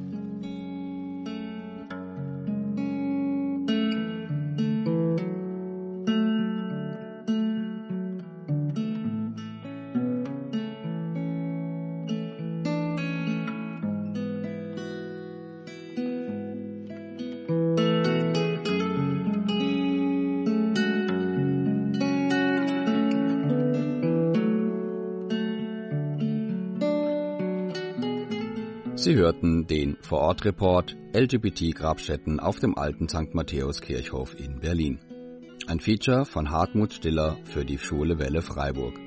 Sie 28.98 29.14
hörten 29.14 29.68
den 29.68 29.96
Vorortreport 30.00 30.96
LGBT-Grabstätten 31.12 32.40
auf 32.40 32.58
dem 32.58 32.76
alten 32.76 33.08
St. 33.08 33.32
Matthäus-Kirchhof 33.32 34.34
in 34.36 34.58
Berlin. 34.58 34.98
Ein 35.68 35.78
Feature 35.78 36.24
von 36.24 36.50
Hartmut 36.50 36.92
Stiller 36.92 37.36
für 37.44 37.64
die 37.64 37.78
Schule 37.78 38.18
Welle 38.18 38.42
Freiburg. 38.42 38.98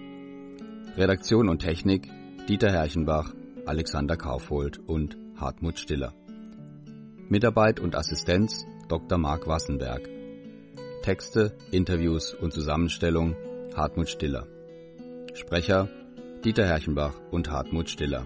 Redaktion 0.95 1.49
und 1.49 1.59
Technik 1.59 2.09
Dieter 2.47 2.72
Herrchenbach, 2.72 3.34
Alexander 3.65 4.15
Kaufhold 4.15 4.80
und 4.80 5.18
Hartmut 5.35 5.77
Stiller. 5.77 6.13
Mitarbeit 7.27 7.81
und 7.81 7.93
Assistenz 7.93 8.65
Dr. 8.88 9.18
Marc 9.18 9.45
Wassenberg. 9.45 10.07
Texte, 11.01 11.57
Interviews 11.72 12.34
und 12.34 12.53
Zusammenstellung 12.53 13.35
Hartmut 13.76 14.07
Stiller. 14.07 14.47
Sprecher 15.34 15.89
Dieter 16.45 16.65
Herrchenbach 16.65 17.19
und 17.30 17.51
Hartmut 17.51 17.89
Stiller. 17.89 18.26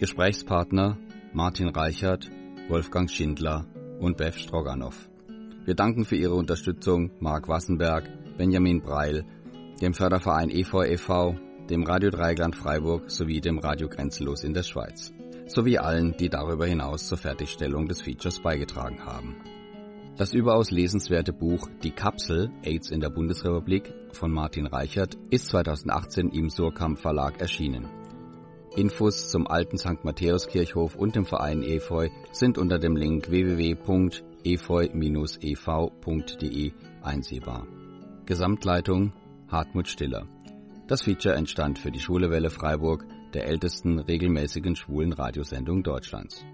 Gesprächspartner 0.00 0.96
Martin 1.34 1.68
Reichert, 1.68 2.30
Wolfgang 2.70 3.10
Schindler 3.10 3.66
und 4.00 4.16
Bev 4.16 4.38
Stroganow. 4.38 4.94
Wir 5.66 5.74
danken 5.74 6.06
für 6.06 6.16
Ihre 6.16 6.36
Unterstützung 6.36 7.10
Marc 7.20 7.48
Wassenberg, 7.48 8.08
Benjamin 8.38 8.80
Breil, 8.80 9.26
dem 9.82 9.92
Förderverein 9.92 10.48
EV 10.48 10.84
e.V., 10.84 11.34
dem 11.68 11.82
Radio 11.82 12.08
Dreigland 12.08 12.56
Freiburg 12.56 13.10
sowie 13.10 13.42
dem 13.42 13.58
Radio 13.58 13.90
Grenzenlos 13.90 14.42
in 14.42 14.54
der 14.54 14.62
Schweiz, 14.62 15.12
sowie 15.46 15.76
allen, 15.76 16.16
die 16.16 16.30
darüber 16.30 16.64
hinaus 16.64 17.06
zur 17.06 17.18
Fertigstellung 17.18 17.86
des 17.86 18.00
Features 18.00 18.40
beigetragen 18.40 19.04
haben. 19.04 19.36
Das 20.16 20.32
überaus 20.32 20.70
lesenswerte 20.70 21.34
Buch 21.34 21.68
Die 21.82 21.90
Kapsel 21.90 22.50
AIDS 22.62 22.90
in 22.90 23.02
der 23.02 23.10
Bundesrepublik 23.10 23.92
von 24.12 24.32
Martin 24.32 24.66
Reichert 24.66 25.18
ist 25.28 25.48
2018 25.48 26.30
im 26.30 26.48
Surkamp 26.48 26.98
Verlag 26.98 27.38
erschienen. 27.38 27.99
Infos 28.76 29.30
zum 29.30 29.48
alten 29.48 29.78
St. 29.78 30.04
Matthäuskirchhof 30.04 30.94
und 30.94 31.16
dem 31.16 31.24
Verein 31.26 31.62
Efeu 31.62 32.08
sind 32.30 32.56
unter 32.56 32.78
dem 32.78 32.94
Link 32.96 33.28
www.efeu-ev.de 33.30 33.92
einsehbar. 37.02 37.66
Gesamtleitung 38.26 39.12
Hartmut 39.48 39.88
Stiller. 39.88 40.28
Das 40.86 41.02
Feature 41.02 41.34
entstand 41.34 41.80
für 41.80 41.90
die 41.90 41.98
Schule 41.98 42.30
Welle 42.30 42.50
Freiburg, 42.50 43.04
der 43.34 43.46
ältesten 43.46 43.98
regelmäßigen 43.98 44.76
schwulen 44.76 45.12
Radiosendung 45.12 45.82
Deutschlands. 45.82 46.44